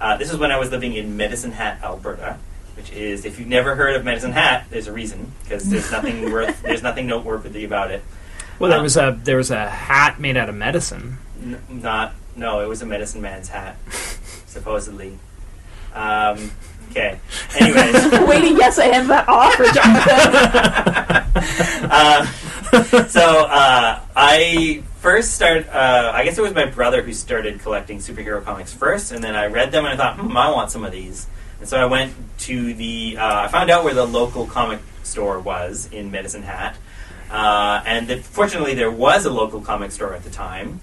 uh, 0.00 0.18
this 0.18 0.30
is 0.30 0.36
when 0.38 0.52
I 0.52 0.58
was 0.58 0.70
living 0.70 0.92
in 0.92 1.16
Medicine 1.16 1.52
Hat, 1.52 1.80
Alberta, 1.82 2.38
which 2.76 2.92
is 2.92 3.24
if 3.24 3.38
you've 3.38 3.48
never 3.48 3.74
heard 3.74 3.96
of 3.96 4.04
Medicine 4.04 4.32
Hat, 4.32 4.66
there's 4.68 4.86
a 4.86 4.92
reason 4.92 5.32
because 5.42 5.68
there's 5.70 5.90
nothing 5.90 6.30
worth, 6.32 6.60
there's 6.60 6.82
nothing 6.82 7.06
noteworthy 7.06 7.64
about 7.64 7.90
it. 7.90 8.04
Well, 8.58 8.68
there 8.68 8.78
Um, 8.78 8.82
was 8.84 8.98
a 8.98 9.18
there 9.24 9.38
was 9.38 9.50
a 9.50 9.66
hat 9.68 10.20
made 10.20 10.36
out 10.36 10.50
of 10.50 10.54
medicine. 10.54 11.16
N- 11.42 11.62
not, 11.70 12.12
no, 12.36 12.60
it 12.60 12.68
was 12.68 12.82
a 12.82 12.86
medicine 12.86 13.22
man's 13.22 13.48
hat, 13.48 13.76
supposedly. 14.46 15.18
Um, 15.94 16.50
okay. 16.90 17.18
Anyways, 17.58 18.10
Waiting, 18.28 18.56
yes, 18.56 18.78
I 18.78 18.86
have 18.86 19.06
that 19.08 19.28
offer, 19.28 19.64
Jonathan. 19.64 21.26
uh, 21.90 23.06
so 23.08 23.46
uh, 23.46 24.00
I 24.14 24.82
first 25.00 25.34
started. 25.34 25.68
Uh, 25.68 26.10
I 26.14 26.24
guess 26.24 26.38
it 26.38 26.42
was 26.42 26.54
my 26.54 26.66
brother 26.66 27.02
who 27.02 27.12
started 27.12 27.60
collecting 27.60 27.98
superhero 27.98 28.42
comics 28.42 28.72
first, 28.72 29.12
and 29.12 29.22
then 29.22 29.34
I 29.34 29.46
read 29.46 29.72
them 29.72 29.84
and 29.84 29.94
I 29.94 29.96
thought, 29.96 30.18
hmm, 30.18 30.36
I 30.36 30.50
want 30.50 30.70
some 30.70 30.84
of 30.84 30.92
these. 30.92 31.26
And 31.60 31.68
so 31.68 31.78
I 31.78 31.86
went 31.86 32.12
to 32.40 32.74
the. 32.74 33.16
Uh, 33.18 33.42
I 33.42 33.48
found 33.48 33.70
out 33.70 33.84
where 33.84 33.94
the 33.94 34.04
local 34.04 34.46
comic 34.46 34.80
store 35.02 35.38
was 35.38 35.88
in 35.92 36.10
Medicine 36.10 36.42
Hat, 36.42 36.76
uh, 37.30 37.82
and 37.86 38.08
that 38.08 38.24
fortunately 38.24 38.74
there 38.74 38.90
was 38.90 39.24
a 39.24 39.30
local 39.30 39.60
comic 39.60 39.92
store 39.92 40.14
at 40.14 40.24
the 40.24 40.30
time. 40.30 40.80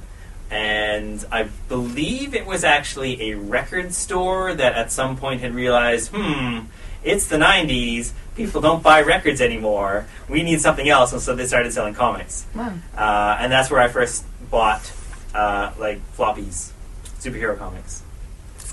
And 0.51 1.25
I 1.31 1.49
believe 1.67 2.35
it 2.35 2.45
was 2.45 2.63
actually 2.63 3.31
a 3.31 3.35
record 3.35 3.93
store 3.93 4.53
that 4.53 4.73
at 4.73 4.91
some 4.91 5.17
point 5.17 5.41
had 5.41 5.55
realized, 5.55 6.11
hmm, 6.13 6.59
it's 7.03 7.27
the 7.27 7.37
90s. 7.37 8.11
People 8.35 8.61
don't 8.61 8.83
buy 8.83 9.01
records 9.01 9.41
anymore. 9.41 10.05
We 10.29 10.43
need 10.43 10.61
something 10.61 10.87
else. 10.87 11.11
And 11.11 11.21
so 11.21 11.35
they 11.35 11.47
started 11.47 11.73
selling 11.73 11.95
comics. 11.95 12.45
Wow. 12.55 12.73
Uh, 12.95 13.37
and 13.39 13.51
that's 13.51 13.71
where 13.71 13.79
I 13.79 13.87
first 13.87 14.25
bought 14.51 14.91
uh, 15.33 15.71
like 15.79 15.99
floppies, 16.15 16.71
superhero 17.19 17.57
comics. 17.57 18.02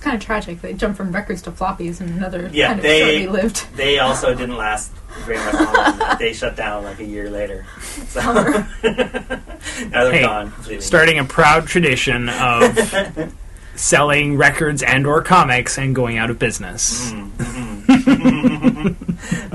It's 0.01 0.05
kind 0.07 0.17
of 0.17 0.23
tragic. 0.25 0.63
They 0.63 0.73
jumped 0.73 0.97
from 0.97 1.13
records 1.13 1.43
to 1.43 1.51
floppies 1.51 2.01
and 2.01 2.09
another 2.17 2.49
Yeah, 2.55 2.69
kind 2.69 2.79
of 2.79 2.83
they- 2.85 3.01
shortly 3.01 3.27
lived. 3.27 3.67
They 3.77 3.99
also 3.99 4.33
didn't 4.35 4.57
last 4.57 4.93
very 5.27 5.37
much 5.37 5.53
longer. 5.53 6.17
they 6.19 6.33
shut 6.33 6.57
down 6.57 6.85
like 6.85 7.01
a 7.01 7.05
year 7.05 7.29
later. 7.29 7.67
So 8.09 8.21
now 8.33 8.67
they're 8.81 10.11
Hey, 10.11 10.23
gone 10.23 10.53
completely. 10.53 10.81
Starting 10.81 11.19
a 11.19 11.25
proud 11.27 11.67
tradition 11.67 12.31
of 12.31 13.35
selling 13.75 14.39
records 14.39 14.83
and 14.83 15.07
or 15.07 15.21
comics 15.21 15.77
and 15.77 15.95
going 15.95 16.17
out 16.17 16.31
of 16.31 16.39
business. 16.39 17.13
Mm-hmm. 17.13 18.95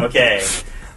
okay. 0.02 0.46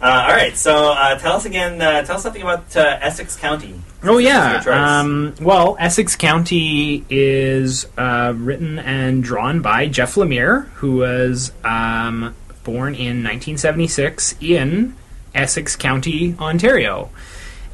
Uh, 0.01 0.27
all 0.29 0.35
right. 0.35 0.55
So 0.55 0.93
uh, 0.93 1.17
tell 1.17 1.35
us 1.35 1.45
again. 1.45 1.81
Uh, 1.81 2.03
tell 2.03 2.15
us 2.15 2.23
something 2.23 2.41
about 2.41 2.75
uh, 2.75 2.97
Essex 3.01 3.35
County. 3.35 3.75
Oh 4.03 4.17
yeah. 4.17 4.63
Um, 4.65 5.35
well, 5.41 5.75
Essex 5.77 6.15
County 6.15 7.03
is 7.09 7.85
uh, 7.97 8.33
written 8.35 8.79
and 8.79 9.23
drawn 9.23 9.61
by 9.61 9.87
Jeff 9.87 10.15
Lemire, 10.15 10.67
who 10.75 10.97
was 10.97 11.51
um, 11.65 12.33
born 12.63 12.95
in 12.95 13.23
1976 13.23 14.35
in 14.39 14.95
Essex 15.35 15.75
County, 15.75 16.33
Ontario, 16.39 17.09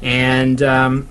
and 0.02 0.60
um, 0.62 1.08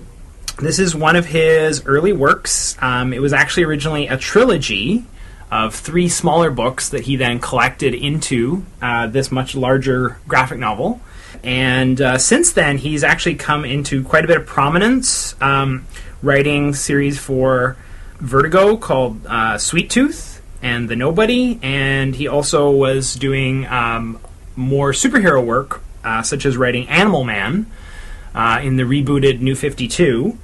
this 0.58 0.78
is 0.78 0.94
one 0.94 1.16
of 1.16 1.24
his 1.24 1.84
early 1.86 2.12
works. 2.12 2.76
Um, 2.82 3.14
it 3.14 3.22
was 3.22 3.32
actually 3.32 3.64
originally 3.64 4.06
a 4.08 4.18
trilogy 4.18 5.04
of 5.50 5.74
three 5.74 6.08
smaller 6.08 6.50
books 6.50 6.88
that 6.88 7.04
he 7.04 7.16
then 7.16 7.38
collected 7.38 7.94
into 7.94 8.64
uh, 8.82 9.06
this 9.06 9.30
much 9.30 9.54
larger 9.54 10.18
graphic 10.26 10.58
novel. 10.58 11.00
And 11.42 12.00
uh, 12.00 12.18
since 12.18 12.52
then, 12.52 12.78
he's 12.78 13.04
actually 13.04 13.36
come 13.36 13.64
into 13.64 14.02
quite 14.02 14.24
a 14.24 14.28
bit 14.28 14.36
of 14.36 14.46
prominence, 14.46 15.40
um, 15.40 15.86
writing 16.22 16.74
series 16.74 17.18
for 17.18 17.76
Vertigo 18.18 18.76
called 18.76 19.24
uh, 19.26 19.58
Sweet 19.58 19.90
Tooth 19.90 20.42
and 20.62 20.88
The 20.88 20.96
Nobody. 20.96 21.60
And 21.62 22.16
he 22.16 22.26
also 22.26 22.70
was 22.70 23.14
doing 23.14 23.66
um, 23.66 24.18
more 24.56 24.90
superhero 24.90 25.44
work, 25.44 25.82
uh, 26.02 26.22
such 26.22 26.44
as 26.46 26.56
writing 26.56 26.88
Animal 26.88 27.22
Man 27.22 27.70
uh, 28.34 28.60
in 28.62 28.76
the 28.76 28.82
rebooted 28.82 29.40
New 29.40 29.54
52. 29.54 30.36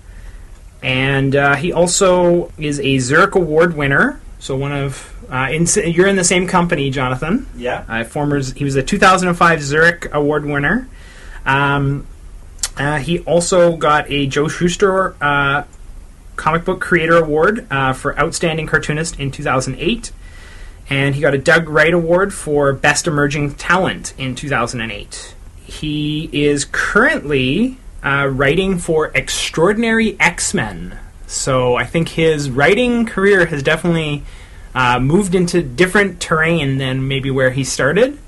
And 0.83 1.35
uh, 1.35 1.57
he 1.57 1.73
also 1.73 2.53
is 2.59 2.79
a 2.81 2.97
Xeric 2.97 3.33
Award 3.33 3.77
winner. 3.77 4.21
So 4.43 4.57
one 4.57 4.73
of 4.73 5.15
uh, 5.31 5.51
in, 5.53 5.67
you're 5.85 6.09
in 6.09 6.17
the 6.17 6.25
same 6.25 6.49
company, 6.49 6.91
Jonathan. 6.91 7.47
yeah. 7.57 7.85
Uh, 7.89 8.03
former, 8.03 8.43
he 8.43 8.65
was 8.65 8.75
a 8.75 8.83
2005 8.83 9.61
Xeric 9.61 10.11
Award 10.11 10.45
winner. 10.45 10.89
Um, 11.47 12.09
uh, 12.77 12.99
he 12.99 13.21
also 13.21 13.77
got 13.77 14.11
a 14.11 14.27
Joe 14.27 14.49
Shuster 14.49 15.15
uh, 15.23 15.63
Comic 16.35 16.65
Book 16.65 16.81
Creator 16.81 17.19
Award 17.19 17.69
uh, 17.71 17.93
for 17.93 18.19
Outstanding 18.19 18.67
Cartoonist 18.67 19.21
in 19.21 19.31
2008. 19.31 20.11
And 20.91 21.15
he 21.15 21.21
got 21.21 21.35
a 21.35 21.39
Doug 21.39 21.69
Wright 21.69 21.95
Award 21.95 22.35
for 22.35 22.73
Best 22.73 23.07
Emerging 23.07 23.55
Talent 23.55 24.13
in 24.19 24.35
2008. 24.35 25.37
He 25.63 26.29
is 26.33 26.65
currently 26.65 27.79
uh, 28.03 28.27
writing 28.27 28.79
for 28.79 29.13
Extraordinary 29.15 30.19
X 30.19 30.53
Men. 30.53 30.99
So 31.33 31.77
I 31.77 31.85
think 31.85 32.11
his 32.11 32.51
writing 32.51 33.07
career 33.07 33.47
has 33.47 33.63
definitely 33.63 34.23
uh, 34.75 35.01
moved 35.01 35.35
into 35.35 35.63
different 35.63 36.21
terrain 36.21 36.79
than 36.79 37.09
maybe 37.09 37.31
where 37.31 37.51
he 37.51 37.65
started. 37.65 38.19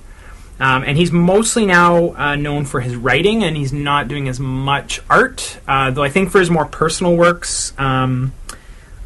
Um, 0.61 0.85
and 0.85 0.97
he's 0.97 1.11
mostly 1.11 1.67
now 1.67 2.15
uh, 2.15 2.37
known 2.37 2.65
for 2.65 2.81
his 2.81 2.95
writing, 2.95 3.43
and 3.43 3.57
he's 3.57 3.73
not 3.73 4.07
doing 4.09 4.29
as 4.29 4.39
much 4.39 5.01
art. 5.11 5.59
Uh, 5.67 5.91
though 5.91 6.03
I 6.05 6.09
think 6.09 6.31
for 6.31 6.39
his 6.39 6.49
more 6.49 6.65
personal 6.65 7.17
works, 7.17 7.73
um, 7.77 8.33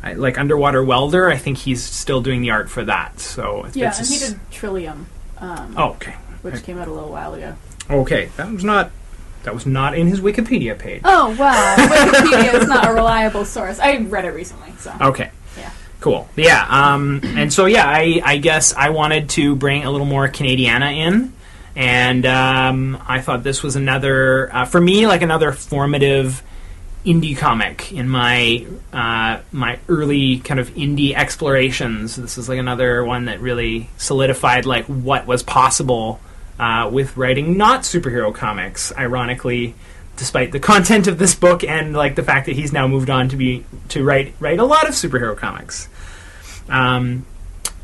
I, 0.03 0.13
like 0.13 0.39
Underwater 0.39 0.85
Welder, 0.85 1.29
I 1.29 1.37
think 1.39 1.57
he's 1.59 1.83
still 1.83 2.21
doing 2.21 2.43
the 2.43 2.51
art 2.51 2.69
for 2.69 2.85
that. 2.85 3.19
So 3.19 3.65
it's, 3.65 3.77
Yeah, 3.77 3.89
it's 3.89 3.99
and 3.99 4.09
he 4.09 4.19
did 4.19 4.51
Trillium, 4.51 5.07
um, 5.39 5.75
Oh, 5.77 5.91
okay. 5.93 6.13
which 6.43 6.63
came 6.63 6.79
out 6.79 6.87
a 6.87 6.93
little 6.93 7.11
while 7.11 7.33
ago. 7.35 7.57
Okay, 7.91 8.27
that 8.37 8.53
was 8.53 8.63
not 8.63 8.91
that 9.45 9.55
was 9.55 9.67
not 9.67 9.97
in 9.97 10.07
his 10.07 10.21
Wikipedia 10.21 10.79
page. 10.79 11.03
Oh 11.05 11.35
wow, 11.39 11.77
Wikipedia 11.77 12.55
is 12.61 12.69
not 12.69 12.89
a 12.89 12.93
reliable 12.93 13.45
source. 13.45 13.79
I 13.79 13.97
read 13.99 14.25
it 14.25 14.31
recently, 14.31 14.73
so 14.79 14.93
Okay. 15.01 15.31
Yeah. 15.59 15.71
Cool. 16.01 16.29
Yeah. 16.37 16.67
Um, 16.69 17.21
and 17.25 17.53
so 17.53 17.67
yeah, 17.67 17.87
I, 17.87 18.21
I 18.25 18.37
guess 18.39 18.75
I 18.75 18.91
wanted 18.91 19.31
to 19.31 19.57
bring 19.57 19.85
a 19.85 19.91
little 19.91 20.07
more 20.07 20.29
Canadiana 20.29 20.95
in, 20.95 21.33
and 21.75 22.27
um, 22.27 23.03
I 23.07 23.21
thought 23.21 23.43
this 23.43 23.63
was 23.63 23.77
another 23.77 24.55
uh, 24.55 24.65
for 24.65 24.81
me 24.81 25.07
like 25.07 25.23
another 25.23 25.53
formative 25.53 26.43
indie 27.05 27.37
comic 27.37 27.93
in 27.93 28.09
my 28.09 28.67
uh, 28.93 29.41
my 29.53 29.79
early 29.89 30.39
kind 30.39 30.61
of 30.61 30.71
indie 30.71 31.15
explorations. 31.15 32.17
This 32.17 32.39
is 32.39 32.49
like 32.49 32.59
another 32.59 33.05
one 33.05 33.27
that 33.27 33.41
really 33.41 33.89
solidified 33.97 34.67
like 34.67 34.85
what 34.87 35.27
was 35.27 35.43
possible 35.43 36.21
uh, 36.59 36.89
with 36.93 37.17
writing 37.17 37.57
not 37.57 37.83
superhero 37.83 38.35
comics. 38.35 38.93
Ironically, 38.97 39.75
despite 40.17 40.53
the 40.53 40.61
content 40.61 41.07
of 41.07 41.19
this 41.19 41.35
book 41.35 41.63
and 41.65 41.95
like 41.95 42.17
the 42.17 42.23
fact 42.23 42.47
that 42.47 42.57
he's 42.57 42.73
now 42.73 42.87
moved 42.87 43.09
on 43.09 43.29
to 43.29 43.37
be 43.37 43.65
to 43.89 44.05
write 44.05 44.35
write 44.41 44.59
a 44.59 44.65
lot 44.65 44.89
of 44.89 44.95
superhero 44.95 45.37
comics. 45.37 45.89
Um, 46.69 47.25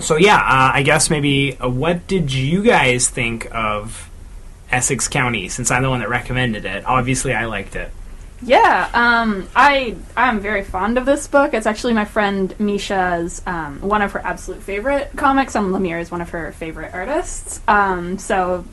so 0.00 0.16
yeah, 0.16 0.36
uh, 0.36 0.72
I 0.74 0.82
guess 0.82 1.08
maybe 1.08 1.56
uh, 1.58 1.68
what 1.68 2.06
did 2.06 2.32
you 2.32 2.62
guys 2.62 3.08
think 3.08 3.48
of 3.54 4.10
Essex 4.70 5.08
County? 5.08 5.48
Since 5.48 5.70
I'm 5.70 5.82
the 5.82 5.90
one 5.90 6.00
that 6.00 6.08
recommended 6.08 6.64
it, 6.64 6.84
obviously 6.84 7.32
I 7.32 7.46
liked 7.46 7.76
it. 7.76 7.90
Yeah, 8.44 8.90
um, 8.92 9.48
I 9.56 9.96
I'm 10.16 10.38
very 10.38 10.62
fond 10.64 10.98
of 10.98 11.06
this 11.06 11.26
book. 11.26 11.54
It's 11.54 11.66
actually 11.66 11.94
my 11.94 12.04
friend 12.04 12.54
Misha's 12.58 13.40
um, 13.46 13.80
one 13.80 14.02
of 14.02 14.12
her 14.12 14.20
absolute 14.20 14.62
favorite 14.62 15.12
comics. 15.16 15.54
And 15.54 15.74
Lemire 15.74 15.98
is 16.00 16.10
one 16.10 16.20
of 16.20 16.28
her 16.30 16.52
favorite 16.52 16.92
artists. 16.92 17.62
Um, 17.66 18.18
so 18.18 18.66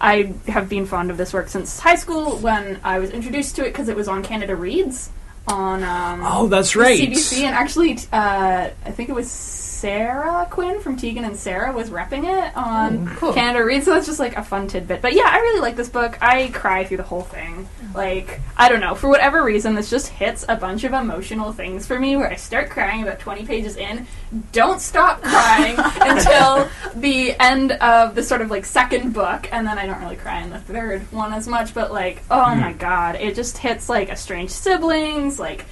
I 0.00 0.34
have 0.46 0.68
been 0.68 0.86
fond 0.86 1.10
of 1.10 1.16
this 1.16 1.32
work 1.32 1.48
since 1.48 1.80
high 1.80 1.96
school 1.96 2.36
when 2.38 2.78
I 2.84 3.00
was 3.00 3.10
introduced 3.10 3.56
to 3.56 3.62
it 3.62 3.70
because 3.70 3.88
it 3.88 3.96
was 3.96 4.06
on 4.06 4.22
Canada 4.22 4.54
Reads 4.54 5.10
on 5.48 5.82
um, 5.82 6.20
Oh, 6.24 6.46
that's 6.48 6.76
right. 6.76 6.98
CBC, 7.00 7.42
and 7.42 7.54
actually, 7.54 7.98
uh, 8.12 8.70
I 8.84 8.90
think 8.90 9.08
it 9.08 9.14
was 9.14 9.30
Sara 9.30 10.44
Quin 10.50 10.80
from 10.80 10.96
Tegan 10.96 11.24
and 11.24 11.36
Sara 11.36 11.72
was 11.72 11.90
repping 11.90 12.24
it 12.24 12.56
on 12.56 13.08
Oh, 13.08 13.16
cool. 13.18 13.32
Canada 13.32 13.64
Reads, 13.64 13.84
so 13.84 13.94
that's 13.94 14.06
just 14.06 14.18
like 14.18 14.36
a 14.36 14.42
fun 14.42 14.66
tidbit. 14.66 15.00
But 15.02 15.14
yeah, 15.14 15.26
I 15.28 15.38
really 15.38 15.60
like 15.60 15.76
this 15.76 15.88
book. 15.88 16.18
I 16.20 16.48
cry 16.48 16.84
through 16.84 16.96
the 16.96 17.02
whole 17.04 17.22
thing. 17.22 17.68
Like, 17.94 18.40
I 18.56 18.68
don't 18.68 18.80
know, 18.80 18.94
for 18.96 19.08
whatever 19.08 19.42
reason, 19.44 19.74
this 19.76 19.88
just 19.88 20.08
hits 20.08 20.44
a 20.48 20.56
bunch 20.56 20.82
of 20.84 20.92
emotional 20.92 21.52
things 21.52 21.86
for 21.86 21.98
me 21.98 22.16
where 22.16 22.28
I 22.28 22.34
start 22.34 22.70
crying 22.70 23.02
about 23.04 23.20
20 23.20 23.46
pages 23.46 23.76
in, 23.76 24.06
don't 24.52 24.80
stop 24.80 25.22
crying 25.22 25.76
until 25.78 26.68
the 26.96 27.38
end 27.40 27.72
of 27.72 28.14
the 28.16 28.22
sort 28.24 28.40
of 28.42 28.50
like 28.50 28.64
second 28.64 29.14
book, 29.14 29.48
and 29.52 29.64
then 29.66 29.78
I 29.78 29.86
don't 29.86 30.00
really 30.00 30.16
cry 30.16 30.40
in 30.42 30.50
the 30.50 30.58
third 30.58 31.02
one 31.12 31.32
as 31.32 31.46
much, 31.46 31.72
but 31.72 31.92
like, 31.92 32.22
oh 32.32 32.52
my 32.54 32.72
god, 32.72 33.14
it 33.14 33.36
just 33.36 33.56
hits 33.58 33.88
like 33.88 34.08
estranged 34.10 34.52
siblings, 34.52 35.37
like 35.38 35.64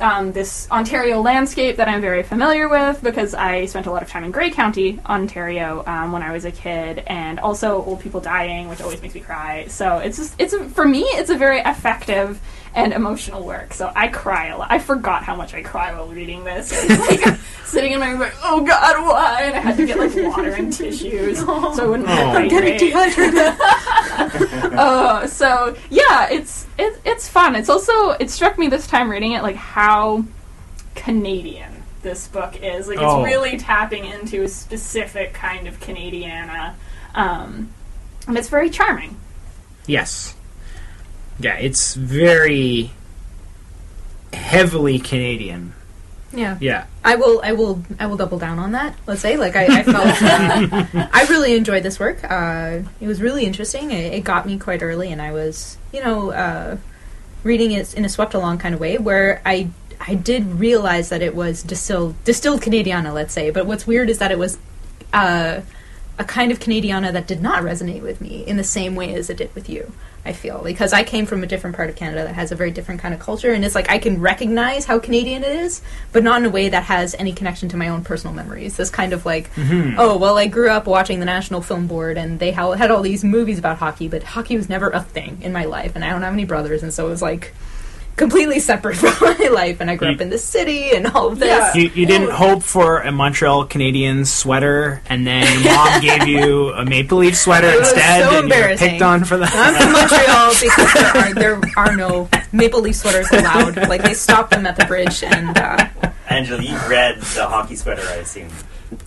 um, 0.00 0.32
this 0.32 0.68
Ontario 0.70 1.20
landscape 1.20 1.76
that 1.76 1.88
I'm 1.88 2.00
very 2.00 2.22
familiar 2.22 2.68
with 2.68 3.02
because 3.02 3.34
I 3.34 3.66
spent 3.66 3.86
a 3.86 3.90
lot 3.90 4.02
of 4.02 4.08
time 4.08 4.24
in 4.24 4.30
Grey 4.30 4.50
County, 4.50 4.98
Ontario, 5.06 5.84
um, 5.86 6.12
when 6.12 6.22
I 6.22 6.32
was 6.32 6.44
a 6.44 6.52
kid, 6.52 7.04
and 7.06 7.38
also 7.38 7.84
old 7.84 8.00
people 8.00 8.20
dying, 8.20 8.68
which 8.68 8.80
always 8.80 9.00
makes 9.00 9.14
me 9.14 9.20
cry. 9.20 9.66
So 9.68 9.98
it's 9.98 10.16
just 10.16 10.34
it's 10.38 10.52
a, 10.52 10.68
for 10.70 10.84
me, 10.84 11.02
it's 11.02 11.30
a 11.30 11.36
very 11.36 11.60
effective 11.60 12.40
and 12.74 12.92
emotional 12.92 13.44
work. 13.44 13.74
So 13.74 13.92
I 13.94 14.08
cry 14.08 14.48
a 14.48 14.58
lot. 14.58 14.70
I 14.70 14.78
forgot 14.78 15.24
how 15.24 15.36
much 15.36 15.52
I 15.54 15.62
cry 15.62 15.92
while 15.92 16.06
reading 16.08 16.42
this. 16.44 16.72
I 16.72 16.94
like 16.96 17.38
sitting 17.64 17.92
in 17.92 18.00
my 18.00 18.10
room, 18.10 18.20
like, 18.20 18.34
oh 18.42 18.64
God, 18.64 19.06
why? 19.06 19.42
And 19.42 19.54
I 19.56 19.60
had 19.60 19.76
to 19.76 19.86
get 19.86 19.98
like 19.98 20.14
water 20.14 20.50
and 20.52 20.72
tissues 20.72 21.38
so 21.44 21.52
I 21.54 21.84
wouldn't 21.86 22.08
Oh. 22.08 22.12
I'm 22.12 22.48
Getting 22.48 22.78
dehydrated. 22.78 23.36
uh, 24.78 25.26
so 25.26 25.76
yeah, 25.90 26.28
it's 26.30 26.66
it, 26.78 26.98
it's 27.04 27.28
fun. 27.28 27.54
It's 27.56 27.68
also 27.68 28.10
it 28.10 28.30
struck 28.30 28.58
me 28.58 28.68
this 28.68 28.86
time 28.86 29.10
reading 29.10 29.32
it 29.32 29.42
like 29.42 29.56
how 29.56 30.24
Canadian 30.94 31.82
this 32.02 32.28
book 32.28 32.56
is. 32.62 32.88
Like 32.88 32.98
Oh. 33.00 33.22
it's 33.22 33.32
really 33.32 33.58
tapping 33.58 34.04
into 34.06 34.42
a 34.42 34.48
specific 34.48 35.34
kind 35.34 35.66
of 35.68 35.78
Canadiana, 35.80 36.74
um, 37.14 37.70
and 38.26 38.36
it's 38.38 38.48
very 38.48 38.70
charming. 38.70 39.16
Yes. 39.86 40.34
Yeah, 41.38 41.56
it's 41.56 41.94
very 41.94 42.90
heavily 44.32 44.98
Canadian. 44.98 45.74
yeah. 46.32 46.56
Yeah. 46.60 46.86
I 47.04 47.16
will, 47.16 47.40
I 47.42 47.52
will, 47.52 47.82
I 47.98 48.06
will 48.06 48.16
double 48.16 48.38
down 48.38 48.58
on 48.58 48.72
that. 48.72 48.94
Let's 49.06 49.20
say, 49.20 49.36
like, 49.36 49.56
I, 49.56 49.80
I 49.80 49.82
felt, 49.82 50.22
uh, 50.22 51.08
I 51.12 51.26
really 51.28 51.56
enjoyed 51.56 51.82
this 51.82 51.98
work. 51.98 52.22
Uh, 52.22 52.80
it 53.00 53.06
was 53.06 53.20
really 53.20 53.44
interesting. 53.44 53.90
It, 53.90 54.14
it 54.14 54.24
got 54.24 54.46
me 54.46 54.58
quite 54.58 54.82
early, 54.82 55.10
and 55.10 55.20
I 55.20 55.32
was, 55.32 55.76
you 55.92 56.02
know, 56.02 56.30
uh, 56.30 56.76
reading 57.42 57.72
it 57.72 57.92
in 57.94 58.04
a 58.04 58.08
swept 58.08 58.34
along 58.34 58.58
kind 58.58 58.74
of 58.74 58.80
way, 58.80 58.98
where 58.98 59.42
I, 59.44 59.70
I 60.00 60.14
did 60.14 60.46
realize 60.46 61.08
that 61.08 61.22
it 61.22 61.34
was 61.34 61.62
distilled, 61.62 62.14
distilled 62.24 62.62
Canadiana, 62.62 63.12
let's 63.12 63.34
say. 63.34 63.50
But 63.50 63.66
what's 63.66 63.86
weird 63.86 64.08
is 64.08 64.18
that 64.18 64.30
it 64.30 64.38
was, 64.38 64.58
uh, 65.12 65.62
a 66.18 66.24
kind 66.24 66.52
of 66.52 66.60
Canadiana 66.60 67.12
that 67.12 67.26
did 67.26 67.42
not 67.42 67.62
resonate 67.62 68.02
with 68.02 68.20
me 68.20 68.44
in 68.46 68.56
the 68.58 68.64
same 68.64 68.94
way 68.94 69.14
as 69.14 69.28
it 69.28 69.38
did 69.38 69.54
with 69.54 69.68
you. 69.68 69.92
I 70.24 70.32
feel 70.32 70.62
because 70.62 70.92
I 70.92 71.02
came 71.02 71.26
from 71.26 71.42
a 71.42 71.46
different 71.46 71.74
part 71.74 71.90
of 71.90 71.96
Canada 71.96 72.22
that 72.24 72.34
has 72.34 72.52
a 72.52 72.54
very 72.54 72.70
different 72.70 73.00
kind 73.00 73.12
of 73.12 73.18
culture, 73.18 73.50
and 73.52 73.64
it's 73.64 73.74
like 73.74 73.90
I 73.90 73.98
can 73.98 74.20
recognize 74.20 74.84
how 74.84 75.00
Canadian 75.00 75.42
it 75.42 75.56
is, 75.56 75.82
but 76.12 76.22
not 76.22 76.40
in 76.40 76.46
a 76.46 76.50
way 76.50 76.68
that 76.68 76.84
has 76.84 77.16
any 77.16 77.32
connection 77.32 77.68
to 77.70 77.76
my 77.76 77.88
own 77.88 78.04
personal 78.04 78.32
memories. 78.32 78.76
This 78.76 78.88
kind 78.88 79.12
of 79.12 79.26
like, 79.26 79.52
mm-hmm. 79.54 79.98
oh 79.98 80.16
well, 80.16 80.38
I 80.38 80.46
grew 80.46 80.70
up 80.70 80.86
watching 80.86 81.18
the 81.18 81.26
National 81.26 81.60
Film 81.60 81.88
Board, 81.88 82.16
and 82.16 82.38
they 82.38 82.52
ha- 82.52 82.72
had 82.72 82.92
all 82.92 83.02
these 83.02 83.24
movies 83.24 83.58
about 83.58 83.78
hockey, 83.78 84.06
but 84.06 84.22
hockey 84.22 84.56
was 84.56 84.68
never 84.68 84.90
a 84.90 85.02
thing 85.02 85.38
in 85.42 85.52
my 85.52 85.64
life, 85.64 85.96
and 85.96 86.04
I 86.04 86.10
don't 86.10 86.22
have 86.22 86.32
any 86.32 86.44
brothers, 86.44 86.84
and 86.84 86.94
so 86.94 87.06
it 87.06 87.10
was 87.10 87.22
like 87.22 87.52
completely 88.16 88.60
separate 88.60 88.96
from 88.98 89.14
my 89.20 89.48
life. 89.48 89.80
And 89.80 89.90
I 89.90 89.96
grew 89.96 90.08
You- 90.08 90.14
up 90.14 90.20
in 90.20 90.30
the 90.30 90.38
city 90.38 90.90
and 90.94 91.06
all 91.08 91.28
of 91.28 91.38
this. 91.38 91.48
Yeah. 91.48 91.74
You, 91.74 91.90
you 91.94 92.06
didn't 92.06 92.30
hope 92.30 92.62
for 92.62 93.00
a 93.00 93.10
Montreal 93.12 93.66
Canadiens 93.66 94.26
sweater, 94.26 95.02
and 95.08 95.26
then 95.26 95.62
your 95.62 95.74
mom 95.74 96.00
gave 96.00 96.26
you 96.28 96.72
a 96.72 96.84
Maple 96.84 97.18
Leaf 97.18 97.36
sweater 97.36 97.68
It 97.68 97.78
was 97.78 97.92
instead, 97.92 98.22
so 98.22 98.24
and 98.24 98.30
you 98.32 98.36
were 98.38 98.42
embarrassing. 98.44 98.88
picked 98.90 99.02
on 99.02 99.24
for 99.24 99.36
that. 99.38 99.52
I'm 99.54 99.74
from 99.74 99.92
Montreal 99.92 100.52
because 100.60 100.92
there 100.94 101.16
are 101.16 101.34
there 101.58 101.60
are 101.76 101.96
no 101.96 102.28
Maple 102.52 102.80
Leaf 102.80 102.96
sweaters 102.96 103.30
allowed. 103.32 103.76
Like 103.88 104.02
they 104.02 104.14
stopped 104.14 104.50
them 104.50 104.66
at 104.66 104.76
the 104.76 104.84
bridge 104.86 105.22
and 105.22 105.56
uh, 105.58 105.88
Angela, 106.28 106.62
you 106.62 106.76
read 106.88 107.16
the 107.20 107.46
hockey 107.46 107.76
sweater, 107.76 108.02
I 108.08 108.16
assume. 108.16 108.48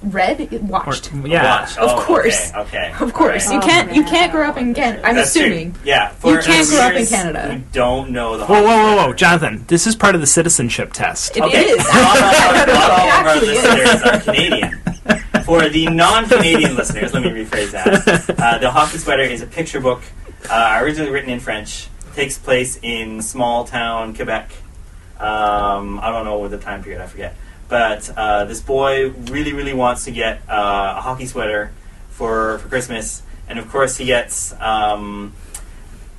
Read 0.03 0.39
watched. 0.63 1.13
Or- 1.13 1.27
yeah. 1.27 1.61
Watch. 1.61 1.77
Of 1.77 1.89
Oh, 1.89 2.01
course. 2.03 2.51
Okay. 2.55 2.61
okay. 2.91 2.93
Of 3.03 3.13
course, 3.13 3.47
All 3.47 3.53
you. 3.53 3.59
Oh, 3.59 3.61
can't 3.65 3.93
you 3.95 4.03
can't 4.03 4.31
grow 4.31 4.47
up 4.49 4.57
in 4.57 4.73
what 4.73 4.75
Canada. 4.75 5.05
I'm 5.07 5.15
That's 5.15 5.33
true. 5.33 5.43
assuming. 5.43 5.75
Yeah. 5.83 6.09
For 6.09 6.33
You 6.35 6.41
can't 6.41 6.67
grow 6.69 6.79
up 6.79 6.93
in 6.93 7.05
Canada. 7.07 7.41
Who 7.53 7.59
don't 7.71 8.11
know 8.11 8.37
the 8.37 8.45
Whoa, 8.45 8.61
whoa, 8.61 8.95
whoa, 8.95 9.05
whoa. 9.07 9.13
Jonathan! 9.13 9.65
This 9.67 9.87
is 9.87 9.95
part 9.95 10.15
of 10.15 10.21
the 10.21 10.27
citizenship 10.27 10.93
test. 10.93 11.35
It 11.37 11.43
Okay, 11.43 11.63
is. 11.65 11.77
not 11.77 11.95
all, 11.95 12.53
not 12.53 12.69
all 12.69 12.75
of 12.75 12.89
our 12.91 13.27
Actually 13.27 13.49
is. 13.55 13.63
listeners 13.63 14.01
are 14.03 14.19
Canadian. 14.21 14.81
For 15.45 15.69
the 15.69 15.85
non-Canadian 15.87 16.75
listeners, 16.75 17.13
let 17.13 17.21
me 17.23 17.29
rephrase 17.29 17.71
that. 17.71 18.35
Uh, 18.39 18.57
the 18.57 18.71
hockey 18.71 18.97
sweater 18.97 19.21
is 19.23 19.41
a 19.41 19.47
picture 19.47 19.79
book, 19.79 20.01
uh, 20.49 20.79
originally 20.81 21.11
written 21.11 21.29
in 21.29 21.39
French. 21.39 21.87
Takes 22.15 22.37
place 22.37 22.79
in 22.81 23.21
small 23.21 23.65
town 23.65 24.15
Quebec. 24.15 24.51
Um, 25.19 25.99
I 26.01 26.11
don't 26.11 26.25
know 26.25 26.39
what 26.39 26.51
the 26.51 26.57
time 26.57 26.83
period. 26.83 27.01
I 27.01 27.07
forget. 27.07 27.35
But 27.67 28.09
uh, 28.15 28.45
this 28.45 28.61
boy 28.61 29.09
really, 29.09 29.53
really 29.53 29.73
wants 29.73 30.05
to 30.05 30.11
get 30.11 30.41
uh, 30.47 30.95
a 30.97 31.01
hockey 31.01 31.25
sweater 31.25 31.71
for 32.09 32.59
for 32.59 32.67
Christmas, 32.69 33.23
and 33.49 33.57
of 33.59 33.69
course 33.69 33.97
he 33.97 34.05
gets. 34.05 34.53
Um, 34.61 35.33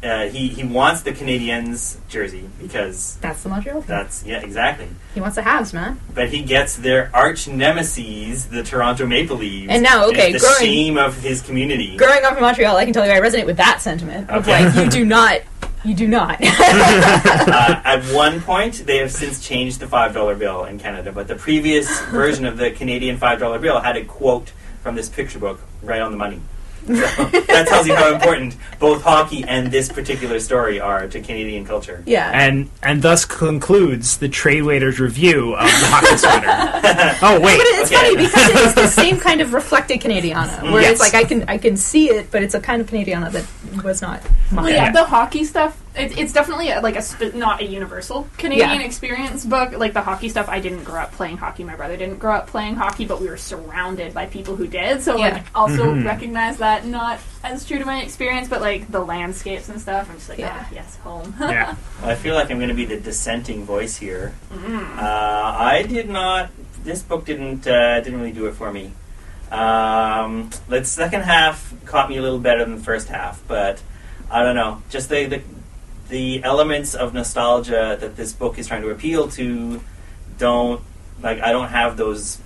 uh, 0.02 0.28
he, 0.28 0.48
he 0.48 0.62
wants 0.62 1.00
the 1.02 1.10
Canadiens 1.10 1.96
jersey 2.08 2.48
because 2.60 3.16
That's 3.22 3.42
the 3.42 3.48
Montreal 3.48 3.80
thing. 3.80 3.88
that's 3.88 4.24
yeah 4.24 4.40
exactly 4.44 4.86
He 5.14 5.20
wants 5.22 5.36
the 5.36 5.42
Habs, 5.42 5.72
man. 5.72 5.98
but 6.14 6.28
he 6.28 6.42
gets 6.42 6.76
their 6.76 7.10
arch 7.14 7.48
nemesis, 7.48 8.44
the 8.44 8.62
Toronto 8.62 9.06
Maple 9.06 9.38
Leafs. 9.38 9.72
And 9.72 9.82
now, 9.82 10.06
okay, 10.08 10.32
the 10.32 10.38
growing- 10.38 10.56
shame 10.60 10.98
of 10.98 11.20
his 11.22 11.40
community. 11.40 11.96
Growing 11.96 12.22
up 12.24 12.36
in 12.36 12.42
Montreal, 12.42 12.76
I 12.76 12.84
can 12.84 12.92
tell 12.92 13.06
you 13.06 13.10
I 13.12 13.20
resonate 13.20 13.46
with 13.46 13.56
that 13.56 13.80
sentiment 13.80 14.28
of 14.30 14.46
like 14.46 14.74
you 14.76 14.88
do 14.90 15.04
not, 15.16 15.40
you 15.86 15.94
do 15.94 16.08
not. 16.08 16.38
uh, 16.42 17.80
at 17.84 18.02
one 18.12 18.40
point, 18.40 18.86
they 18.86 18.98
have 18.98 19.12
since 19.12 19.46
changed 19.46 19.80
the 19.80 19.86
five 19.86 20.12
dollar 20.12 20.34
bill 20.34 20.64
in 20.64 20.78
Canada, 20.78 21.12
but 21.12 21.28
the 21.28 21.36
previous 21.36 22.00
version 22.06 22.44
of 22.44 22.56
the 22.56 22.70
Canadian 22.70 23.16
five 23.16 23.38
dollar 23.38 23.58
bill 23.58 23.80
had 23.80 23.96
a 23.96 24.04
quote 24.04 24.52
from 24.82 24.94
this 24.94 25.08
picture 25.08 25.38
book 25.38 25.60
right 25.82 26.00
on 26.00 26.10
the 26.10 26.18
money. 26.18 26.40
So 26.86 26.92
that 26.94 27.66
tells 27.68 27.86
you 27.86 27.94
how 27.96 28.14
important 28.14 28.56
both 28.78 29.02
hockey 29.02 29.44
and 29.46 29.70
this 29.72 29.88
particular 29.90 30.38
story 30.40 30.78
are 30.80 31.06
to 31.08 31.20
Canadian 31.20 31.64
culture. 31.64 32.02
yeah. 32.06 32.30
And 32.32 32.70
and 32.82 33.02
thus 33.02 33.24
concludes 33.24 34.18
the 34.18 34.28
Trade 34.28 34.62
Waiters 34.62 35.00
review 35.00 35.54
of 35.54 35.66
the 35.66 35.86
hockey 35.88 36.16
sweater. 36.16 36.46
oh 37.22 37.40
wait, 37.40 37.56
But 37.58 37.66
it's 37.66 37.90
Okay. 37.92 37.96
funny 38.14 38.16
because 38.16 38.48
it's 38.50 38.74
the 38.74 38.86
same 39.02 39.18
kind 39.18 39.40
of 39.40 39.52
reflected 39.52 40.00
Canadiana, 40.00 40.48
mm-hmm. 40.48 40.72
where 40.72 40.82
Yes. 40.82 40.92
it's 40.92 41.00
like 41.00 41.14
I 41.14 41.24
can 41.24 41.44
I 41.48 41.58
can 41.58 41.76
see 41.76 42.10
it, 42.10 42.30
but 42.30 42.42
it's 42.42 42.54
a 42.54 42.60
kind 42.60 42.80
of 42.80 42.88
Canadiana 42.88 43.30
that 43.32 43.84
was 43.84 44.02
not. 44.02 44.22
Well, 44.52 44.68
yeah, 44.68 44.74
Yeah. 44.84 44.92
the 44.92 45.04
hockey 45.04 45.44
stuff. 45.44 45.76
It, 45.96 46.18
it's 46.18 46.32
definitely 46.32 46.70
a, 46.70 46.80
like 46.82 46.96
a 46.96 47.02
sp- 47.02 47.32
not 47.34 47.60
a 47.62 47.64
universal 47.66 48.28
Canadian 48.36 48.80
Yeah. 48.80 48.86
experience 48.86 49.44
book. 49.46 49.72
Like 49.72 49.94
the 49.94 50.02
hockey 50.02 50.28
stuff, 50.28 50.48
I 50.48 50.60
didn't 50.60 50.84
grow 50.84 51.00
up 51.00 51.12
playing 51.12 51.38
hockey. 51.38 51.64
My 51.64 51.74
brother 51.74 51.96
didn't 51.96 52.18
grow 52.18 52.34
up 52.34 52.48
playing 52.48 52.74
hockey, 52.76 53.06
but 53.06 53.20
we 53.20 53.28
were 53.28 53.36
surrounded 53.38 54.12
by 54.12 54.26
people 54.26 54.56
who 54.56 54.66
did. 54.66 55.02
So 55.02 55.16
Yeah. 55.16 55.28
like, 55.34 55.46
also 55.54 55.84
Mhm. 55.94 56.04
recognize 56.04 56.58
that 56.58 56.84
not 56.84 57.18
as 57.42 57.64
true 57.64 57.78
to 57.78 57.84
my 57.86 58.02
experience, 58.02 58.46
but 58.48 58.60
like 58.60 58.90
the 58.92 59.00
landscapes 59.00 59.68
and 59.70 59.80
stuff. 59.80 60.08
I'm 60.10 60.16
just 60.16 60.28
like, 60.28 60.38
Yeah. 60.38 60.58
ah, 60.60 60.68
yes, 60.72 60.96
home. 61.02 61.34
yeah. 61.40 61.74
I 62.04 62.14
feel 62.14 62.34
like 62.34 62.50
I'm 62.50 62.58
going 62.58 62.68
to 62.68 62.74
be 62.74 62.84
the 62.84 63.00
dissenting 63.00 63.64
voice 63.64 63.96
here. 63.96 64.34
Mm. 64.52 64.98
Uh, 64.98 65.02
I 65.02 65.82
did 65.88 66.10
not. 66.10 66.50
This 66.84 67.02
book 67.02 67.24
didn't 67.24 67.66
uh, 67.66 68.00
didn't 68.00 68.18
really 68.20 68.32
do 68.32 68.46
it 68.46 68.54
for 68.54 68.70
me. 68.70 68.92
Um, 69.50 70.50
the 70.68 70.84
second 70.84 71.22
half 71.22 71.72
caught 71.84 72.08
me 72.10 72.16
a 72.16 72.22
little 72.22 72.38
better 72.38 72.64
than 72.64 72.76
the 72.76 72.82
first 72.82 73.08
half, 73.08 73.40
but 73.48 73.80
I 74.30 74.42
don't 74.42 74.56
know. 74.56 74.82
Just 74.90 75.08
the, 75.08 75.24
the 75.26 75.42
the 76.08 76.42
elements 76.44 76.94
of 76.94 77.14
nostalgia 77.14 77.96
that 78.00 78.16
this 78.16 78.32
book 78.32 78.58
is 78.58 78.68
trying 78.68 78.82
to 78.82 78.90
appeal 78.90 79.28
to 79.30 79.80
don't 80.38 80.80
like. 81.22 81.40
I 81.40 81.52
don't 81.52 81.68
have 81.68 81.96
those 81.96 82.40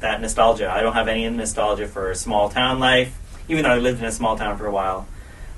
that 0.00 0.20
nostalgia. 0.20 0.70
I 0.70 0.82
don't 0.82 0.92
have 0.92 1.08
any 1.08 1.28
nostalgia 1.28 1.88
for 1.88 2.14
small 2.14 2.48
town 2.48 2.78
life, 2.78 3.18
even 3.48 3.64
though 3.64 3.70
I 3.70 3.78
lived 3.78 4.00
in 4.00 4.06
a 4.06 4.12
small 4.12 4.36
town 4.36 4.58
for 4.58 4.66
a 4.66 4.70
while. 4.70 5.06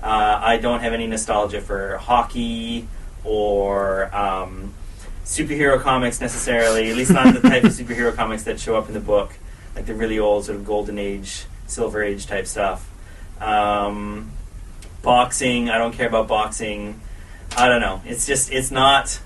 Uh, 0.02 0.38
I 0.40 0.58
don't 0.58 0.80
have 0.80 0.92
any 0.92 1.06
nostalgia 1.06 1.60
for 1.60 1.98
hockey 1.98 2.86
or 3.24 4.14
um, 4.14 4.72
superhero 5.24 5.80
comics 5.80 6.20
necessarily. 6.20 6.90
At 6.90 6.96
least 6.96 7.12
not 7.12 7.34
the 7.34 7.40
type 7.40 7.64
of 7.64 7.72
superhero 7.72 8.14
comics 8.14 8.44
that 8.44 8.60
show 8.60 8.76
up 8.76 8.88
in 8.88 8.94
the 8.94 9.00
book, 9.00 9.34
like 9.74 9.86
the 9.86 9.94
really 9.94 10.18
old 10.18 10.44
sort 10.44 10.56
of 10.56 10.64
golden 10.64 10.98
age, 10.98 11.46
silver 11.66 12.02
age 12.02 12.26
type 12.26 12.46
stuff. 12.46 12.88
Um, 13.40 14.30
boxing, 15.02 15.68
I 15.68 15.78
don't 15.78 15.92
care 15.92 16.08
about 16.08 16.28
boxing. 16.28 17.00
I 17.56 17.68
don't 17.68 17.80
know. 17.80 18.02
It's 18.04 18.26
just 18.26 18.52
it's 18.52 18.70
not. 18.70 19.20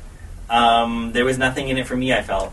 Um, 0.50 1.12
there 1.12 1.24
was 1.24 1.38
nothing 1.38 1.68
in 1.68 1.78
it 1.78 1.86
for 1.86 1.96
me. 1.96 2.12
I 2.12 2.22
felt. 2.22 2.52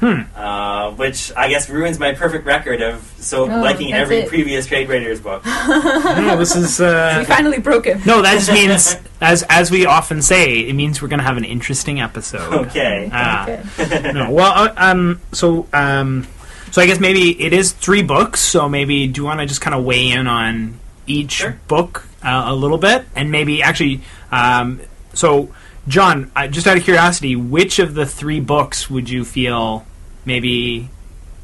Hmm. 0.00 0.22
Uh, 0.34 0.92
which 0.92 1.30
I 1.36 1.50
guess 1.50 1.68
ruins 1.68 1.98
my 1.98 2.14
perfect 2.14 2.46
record 2.46 2.80
of 2.80 3.02
so 3.18 3.44
No, 3.44 3.60
liking 3.60 3.92
every 3.92 4.20
it. 4.20 4.28
previous 4.30 4.64
Trade 4.66 4.88
Waiters 4.88 5.20
book. 5.20 5.44
No, 5.44 6.38
this 6.38 6.56
is. 6.56 6.78
we 6.80 6.86
Uh, 6.86 7.24
finally 7.26 7.58
broke 7.58 7.84
him. 7.84 8.00
no, 8.06 8.22
that 8.22 8.32
just 8.34 8.50
means, 8.50 8.96
as 9.20 9.42
as 9.50 9.70
we 9.70 9.84
often 9.84 10.22
say, 10.22 10.60
it 10.60 10.72
means 10.72 11.02
we're 11.02 11.08
going 11.08 11.18
to 11.20 11.24
have 11.26 11.36
an 11.36 11.44
interesting 11.44 12.00
episode. 12.00 12.50
Okay. 12.68 13.10
Ah. 13.12 13.44
Okay. 13.78 14.12
no, 14.12 14.30
well, 14.30 14.52
uh, 14.52 14.72
um, 14.78 15.20
so 15.32 15.66
um, 15.74 16.26
so 16.70 16.80
I 16.80 16.86
guess 16.86 16.98
maybe 16.98 17.38
it 17.38 17.52
is 17.52 17.72
three 17.72 18.02
books. 18.02 18.40
So 18.40 18.70
maybe 18.70 19.06
do 19.06 19.20
you 19.20 19.24
want 19.26 19.40
to 19.40 19.46
just 19.46 19.60
kind 19.60 19.74
of 19.74 19.84
weigh 19.84 20.10
in 20.12 20.26
on 20.26 20.80
each 21.06 21.32
Sure. 21.32 21.58
book 21.68 22.06
uh, 22.22 22.44
a 22.46 22.54
little 22.54 22.78
bit, 22.78 23.04
and 23.14 23.30
maybe 23.30 23.62
actually, 23.62 24.00
um, 24.32 24.80
so 25.14 25.50
John, 25.88 26.30
uh, 26.36 26.46
just 26.46 26.66
out 26.66 26.76
of 26.76 26.84
curiosity, 26.84 27.36
which 27.36 27.78
of 27.78 27.94
the 27.94 28.06
three 28.06 28.40
books 28.40 28.88
would 28.90 29.08
you 29.10 29.24
feel 29.24 29.86
maybe? 30.24 30.88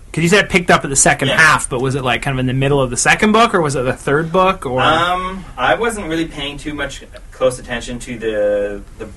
Because 0.07 0.23
you 0.23 0.29
said 0.29 0.45
it 0.47 0.51
picked 0.51 0.71
up 0.71 0.83
at 0.85 0.89
the 0.91 0.97
second 0.97 1.29
Yeah. 1.29 1.37
half, 1.39 1.69
but 1.69 1.81
was 1.81 1.95
it 1.95 2.03
like 2.05 2.23
kind 2.23 2.35
of 2.35 2.39
in 2.41 2.47
the 2.47 2.55
middle 2.55 2.81
of 2.81 2.91
the 2.91 2.97
second 2.97 3.33
book, 3.33 3.55
or 3.55 3.61
was 3.61 3.77
it 3.77 3.83
the 3.83 3.93
third 3.93 4.33
book, 4.33 4.65
or? 4.65 4.81
Um, 4.81 5.45
I 5.59 5.75
wasn't 5.75 6.09
really 6.09 6.27
paying 6.27 6.57
too 6.59 6.73
much 6.75 7.05
close 7.33 7.59
attention 7.59 7.99
to 8.01 8.19
the 8.19 8.83
the 8.99 9.09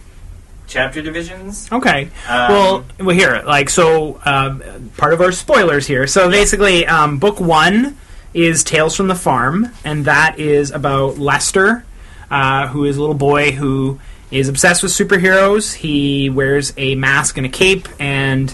chapter 0.68 1.02
divisions. 1.02 1.68
okay. 1.72 2.10
Um, 2.28 2.52
well, 2.52 2.86
well, 3.00 3.16
here, 3.16 3.42
like, 3.46 3.70
so 3.72 4.20
um, 4.26 4.92
part 4.98 5.14
of 5.14 5.22
our 5.22 5.32
spoilers 5.32 5.88
here. 5.88 6.06
So 6.06 6.30
basically, 6.30 6.86
um, 6.86 7.18
book 7.18 7.40
one 7.40 7.98
is 8.36 8.64
Tales 8.64 8.96
from 8.96 9.08
the 9.08 9.16
Farm, 9.16 9.72
and 9.84 10.06
that 10.06 10.38
is 10.38 10.70
about 10.70 11.18
Lester, 11.18 11.86
uh, 12.30 12.68
who 12.68 12.86
is 12.86 12.98
a 12.98 13.00
little 13.00 13.16
boy 13.16 13.52
who 13.54 14.00
is 14.32 14.48
obsessed 14.48 14.84
with 14.84 14.92
superheroes. 14.92 15.74
He 15.74 16.30
wears 16.30 16.74
a 16.78 16.96
mask 16.96 17.38
and 17.38 17.46
a 17.46 17.50
cape, 17.50 17.88
and 18.00 18.54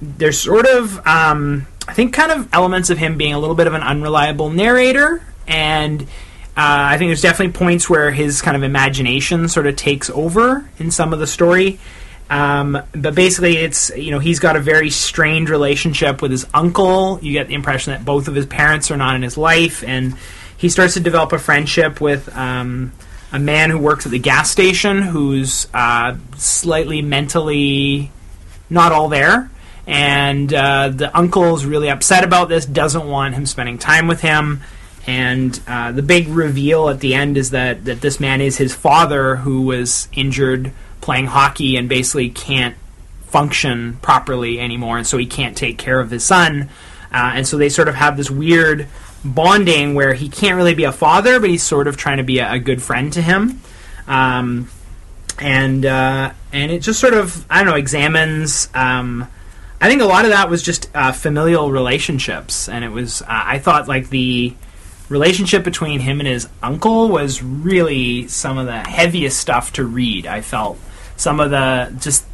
there's 0.00 0.40
sort 0.40 0.66
of, 0.66 1.04
um, 1.06 1.66
I 1.86 1.92
think, 1.94 2.14
kind 2.14 2.32
of 2.32 2.52
elements 2.52 2.90
of 2.90 2.98
him 2.98 3.16
being 3.16 3.34
a 3.34 3.38
little 3.38 3.56
bit 3.56 3.66
of 3.66 3.74
an 3.74 3.82
unreliable 3.82 4.50
narrator, 4.50 5.22
and 5.46 6.02
uh, 6.02 6.06
I 6.56 6.98
think 6.98 7.08
there's 7.08 7.22
definitely 7.22 7.52
points 7.52 7.88
where 7.88 8.10
his 8.10 8.42
kind 8.42 8.56
of 8.56 8.62
imagination 8.62 9.48
sort 9.48 9.66
of 9.66 9.76
takes 9.76 10.10
over 10.10 10.68
in 10.78 10.90
some 10.90 11.12
of 11.12 11.18
the 11.18 11.26
story. 11.26 11.78
Um, 12.28 12.80
but 12.94 13.14
basically, 13.14 13.58
it's 13.58 13.90
you 13.96 14.10
know 14.10 14.18
he's 14.18 14.38
got 14.38 14.56
a 14.56 14.60
very 14.60 14.90
strained 14.90 15.50
relationship 15.50 16.22
with 16.22 16.30
his 16.30 16.46
uncle. 16.54 17.18
You 17.22 17.32
get 17.32 17.48
the 17.48 17.54
impression 17.54 17.92
that 17.92 18.04
both 18.04 18.28
of 18.28 18.34
his 18.34 18.46
parents 18.46 18.90
are 18.90 18.96
not 18.96 19.16
in 19.16 19.22
his 19.22 19.36
life, 19.36 19.82
and 19.84 20.14
he 20.56 20.68
starts 20.68 20.94
to 20.94 21.00
develop 21.00 21.32
a 21.32 21.38
friendship 21.38 22.00
with 22.00 22.34
um, 22.36 22.92
a 23.32 23.38
man 23.38 23.70
who 23.70 23.78
works 23.78 24.04
at 24.04 24.12
the 24.12 24.18
gas 24.18 24.50
station, 24.50 25.00
who's 25.00 25.66
uh, 25.72 26.16
slightly 26.36 27.00
mentally 27.02 28.10
not 28.68 28.92
all 28.92 29.08
there. 29.08 29.50
And 29.86 30.52
uh, 30.52 30.90
the 30.90 31.16
uncle's 31.16 31.64
really 31.64 31.90
upset 31.90 32.24
about 32.24 32.48
this, 32.48 32.66
doesn't 32.66 33.08
want 33.08 33.34
him 33.34 33.46
spending 33.46 33.78
time 33.78 34.06
with 34.06 34.20
him. 34.20 34.60
And 35.06 35.58
uh, 35.66 35.92
the 35.92 36.02
big 36.02 36.28
reveal 36.28 36.88
at 36.88 37.00
the 37.00 37.14
end 37.14 37.36
is 37.36 37.50
that, 37.50 37.86
that 37.86 38.00
this 38.00 38.20
man 38.20 38.40
is 38.40 38.58
his 38.58 38.74
father 38.74 39.36
who 39.36 39.62
was 39.62 40.08
injured 40.12 40.72
playing 41.00 41.26
hockey 41.26 41.76
and 41.76 41.88
basically 41.88 42.30
can't 42.30 42.76
function 43.24 43.98
properly 44.02 44.60
anymore. 44.60 44.98
And 44.98 45.06
so 45.06 45.18
he 45.18 45.26
can't 45.26 45.56
take 45.56 45.78
care 45.78 45.98
of 45.98 46.10
his 46.10 46.22
son. 46.22 46.68
Uh, 47.10 47.32
and 47.34 47.46
so 47.46 47.56
they 47.56 47.68
sort 47.68 47.88
of 47.88 47.94
have 47.94 48.16
this 48.16 48.30
weird 48.30 48.86
bonding 49.24 49.94
where 49.94 50.14
he 50.14 50.28
can't 50.28 50.56
really 50.56 50.74
be 50.74 50.84
a 50.84 50.92
father, 50.92 51.40
but 51.40 51.50
he's 51.50 51.62
sort 51.62 51.86
of 51.86 51.96
trying 51.96 52.18
to 52.18 52.24
be 52.24 52.38
a, 52.38 52.52
a 52.52 52.58
good 52.58 52.82
friend 52.82 53.12
to 53.12 53.22
him. 53.22 53.60
Um, 54.06 54.68
and 55.38 55.84
uh, 55.84 56.32
and 56.52 56.70
it 56.72 56.80
just 56.80 57.00
sort 57.00 57.14
of 57.14 57.46
I 57.50 57.58
don't 57.58 57.72
know 57.72 57.76
examines. 57.76 58.68
Um, 58.74 59.28
I 59.80 59.88
think 59.88 60.02
a 60.02 60.06
lot 60.06 60.24
of 60.24 60.30
that 60.30 60.48
was 60.48 60.62
just 60.62 60.88
uh, 60.94 61.12
familial 61.12 61.70
relationships, 61.70 62.68
and 62.68 62.84
it 62.84 62.90
was 62.90 63.22
uh, 63.22 63.26
I 63.28 63.58
thought 63.58 63.88
like 63.88 64.10
the 64.10 64.54
relationship 65.08 65.64
between 65.64 66.00
him 66.00 66.20
and 66.20 66.28
his 66.28 66.48
uncle 66.62 67.08
was 67.08 67.42
really 67.42 68.28
some 68.28 68.58
of 68.58 68.66
the 68.66 68.78
heaviest 68.78 69.38
stuff 69.38 69.72
to 69.74 69.84
read. 69.84 70.26
I 70.26 70.40
felt 70.40 70.78
some 71.16 71.40
of 71.40 71.50
the 71.50 71.94
just 72.00 72.24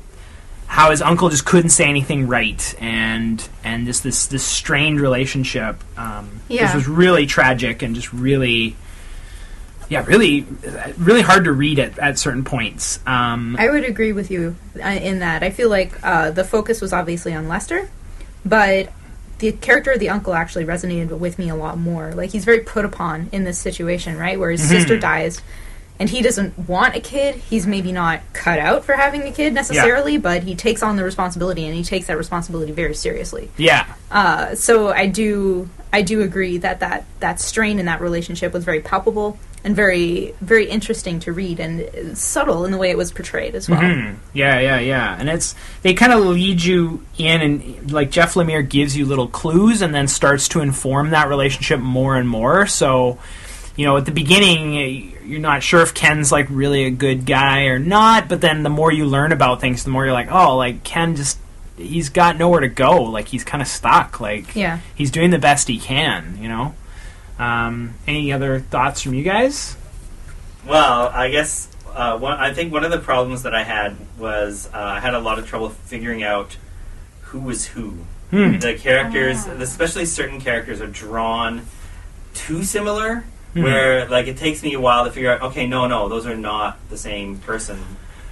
how 0.69 0.91
his 0.93 1.03
uncle 1.03 1.29
just 1.31 1.45
couldn't 1.45 1.71
say 1.71 1.87
anything 1.87 2.29
right, 2.29 2.75
and 2.81 3.47
and 3.65 3.87
just 3.87 4.03
this 4.05 4.27
this 4.27 4.45
strained 4.45 5.01
relationship. 5.01 5.77
Um, 5.99 6.29
Yeah. 6.49 6.67
This 6.67 6.75
was 6.77 6.89
really 6.89 7.27
tragic 7.27 7.83
and 7.83 7.95
just 7.95 8.13
really. 8.13 8.77
Yeah, 9.91 10.05
really, 10.07 10.45
really 10.99 11.23
hard 11.23 11.45
to 11.47 11.53
read 11.53 11.79
at, 11.79 11.99
at 11.99 12.19
certain 12.19 12.45
points. 12.45 13.01
Um, 13.07 13.57
I 13.59 13.71
would 13.71 13.85
agree 13.85 14.13
with 14.13 14.31
you 14.31 14.55
uh, 14.85 14.87
in 14.87 15.21
that. 15.21 15.43
I 15.43 15.49
feel 15.49 15.71
like 15.71 15.95
uh, 16.05 16.31
the 16.31 16.45
focus 16.45 16.83
was 16.83 16.93
obviously 16.93 17.33
on 17.33 17.49
Lester, 17.49 17.89
but 18.45 18.93
the 19.39 19.51
character 19.53 19.93
of 19.93 19.99
the 19.99 20.11
uncle 20.11 20.35
actually 20.35 20.67
resonated 20.67 21.19
with 21.19 21.39
me 21.39 21.49
a 21.49 21.55
lot 21.57 21.79
more. 21.79 22.13
Like 22.13 22.29
he's 22.33 22.45
very 22.45 22.61
put 22.61 22.85
upon 22.85 23.31
in 23.33 23.45
this 23.45 23.59
situation, 23.59 24.19
right? 24.19 24.39
Where 24.39 24.51
his 24.51 24.61
Mhm. 24.61 24.69
sister 24.69 24.99
dies, 24.99 25.41
and 26.01 26.09
he 26.09 26.23
doesn't 26.23 26.57
want 26.69 26.95
a 26.95 27.01
kid. 27.01 27.35
He's 27.37 27.67
maybe 27.67 27.91
not 27.93 28.21
cut 28.33 28.59
out 28.59 28.85
for 28.85 28.93
having 28.95 29.23
a 29.23 29.33
kid 29.33 29.53
necessarily, 29.53 30.17
but 30.19 30.43
he 30.45 30.55
takes 30.55 30.83
on 30.83 30.97
the 30.97 31.05
responsibility, 31.05 31.65
and 31.67 31.75
he 31.75 31.83
takes 31.83 32.07
that 32.07 32.17
responsibility 32.17 32.73
very 32.73 32.95
seriously. 32.95 33.51
yeah, 33.57 33.87
Uh, 34.11 34.55
so 34.55 34.89
I 34.89 35.07
do 35.07 35.69
I 35.93 36.03
do 36.03 36.21
agree 36.23 36.59
that, 36.59 36.81
that 36.81 37.05
that 37.21 37.41
strain 37.41 37.79
in 37.79 37.87
that 37.87 38.01
relationship 38.01 38.53
was 38.53 38.63
very 38.65 38.81
palpable 38.81 39.39
and 39.65 39.75
very 39.75 40.35
very 40.41 40.69
interesting 40.69 41.19
to 41.21 41.33
read 41.33 41.59
and 41.59 42.17
subtle 42.17 42.65
in 42.65 42.71
the 42.71 42.79
way 42.79 42.91
it 42.91 42.97
was 42.97 43.11
portrayed 43.11 43.55
as 43.57 43.69
well. 43.69 43.81
Mhm. 43.81 44.17
Yeah, 44.35 44.61
yeah, 44.61 44.79
yeah. 44.79 45.17
And 45.19 45.29
it's 45.29 45.55
they 45.83 45.95
kind 45.95 46.13
of 46.13 46.21
lead 46.21 46.63
you 46.63 47.03
in, 47.17 47.41
and 47.41 47.91
like 47.91 48.11
Jeff 48.11 48.35
Lemire 48.35 48.67
gives 48.69 48.97
you 48.97 49.05
little 49.07 49.27
clues, 49.29 49.83
and 49.83 49.93
then 49.95 50.07
starts 50.09 50.47
to 50.49 50.61
inform 50.61 51.11
that 51.11 51.29
relationship 51.29 51.81
more 51.81 52.17
and 52.17 52.29
more. 52.29 52.67
So, 52.67 53.19
you 53.75 53.85
know, 53.87 53.97
at 53.97 54.05
the 54.05 54.13
beginning, 54.13 55.15
you're 55.29 55.41
not 55.41 55.63
sure 55.63 55.81
if 55.83 55.95
Ken's 55.95 56.33
like 56.33 56.47
really 56.51 56.85
a 56.85 56.91
good 56.91 57.27
guy 57.27 57.65
or 57.67 57.79
not. 57.79 58.29
But 58.29 58.41
then 58.41 58.63
the 58.63 58.71
more 58.71 58.91
you 58.93 59.05
learn 59.07 59.33
about 59.33 59.61
things, 59.61 59.85
the 59.85 59.91
more 59.91 60.05
you're 60.05 60.15
like, 60.15 60.33
oh, 60.33 60.57
like 60.57 60.83
Ken 60.85 61.15
just 61.17 61.39
he's 61.77 62.09
got 62.09 62.37
nowhere 62.39 62.61
to 62.61 62.69
go. 62.69 63.03
Like 63.05 63.29
he's 63.29 63.45
kind 63.45 63.63
of 63.63 63.69
stuck. 63.69 64.21
Like 64.21 64.57
Yeah. 64.57 64.81
he's 64.95 65.11
doing 65.11 65.31
the 65.31 65.39
best 65.39 65.69
he 65.69 65.79
can. 65.79 66.39
You 66.41 66.49
know. 66.49 66.75
Um, 67.39 67.95
any 68.07 68.33
other 68.33 68.59
thoughts 68.61 69.03
from 69.03 69.15
you 69.15 69.23
guys? 69.23 69.77
Well, 70.67 71.09
I 71.09 71.31
guess 71.31 71.69
uh, 71.95 72.19
one, 72.19 72.37
I 72.39 72.53
think 72.53 72.73
one 72.73 72.85
of 72.85 72.91
the 72.91 72.99
problems 72.99 73.45
that 73.45 73.55
I 73.55 73.63
had 73.63 73.97
was 74.19 74.69
uh, 74.75 74.77
I 74.79 75.01
had 75.01 75.15
a 75.15 75.21
lot 75.21 75.39
of 75.39 75.47
trouble 75.47 75.69
figuring 75.71 76.23
out 76.23 76.57
who 77.23 77.41
was 77.41 77.67
who. 77.67 77.95
Hmm. 78.31 78.59
The 78.59 78.75
characters, 78.75 79.47
Ah. 79.47 79.53
especially 79.61 80.05
certain 80.05 80.41
characters, 80.41 80.81
are 80.81 80.87
drawn 80.87 81.63
too 82.35 82.63
similar. 82.65 83.25
Mhm. 83.55 83.63
Where 83.63 84.09
like 84.09 84.27
it 84.29 84.37
takes 84.37 84.63
me 84.63 84.75
a 84.75 84.81
while 84.81 85.05
to 85.05 85.11
figure 85.11 85.33
out. 85.33 85.43
Okay, 85.43 85.67
no, 85.67 85.87
no, 85.87 86.09
those 86.09 86.27
are 86.27 86.37
not 86.37 86.79
the 86.91 86.99
same 86.99 87.39
person 87.39 87.79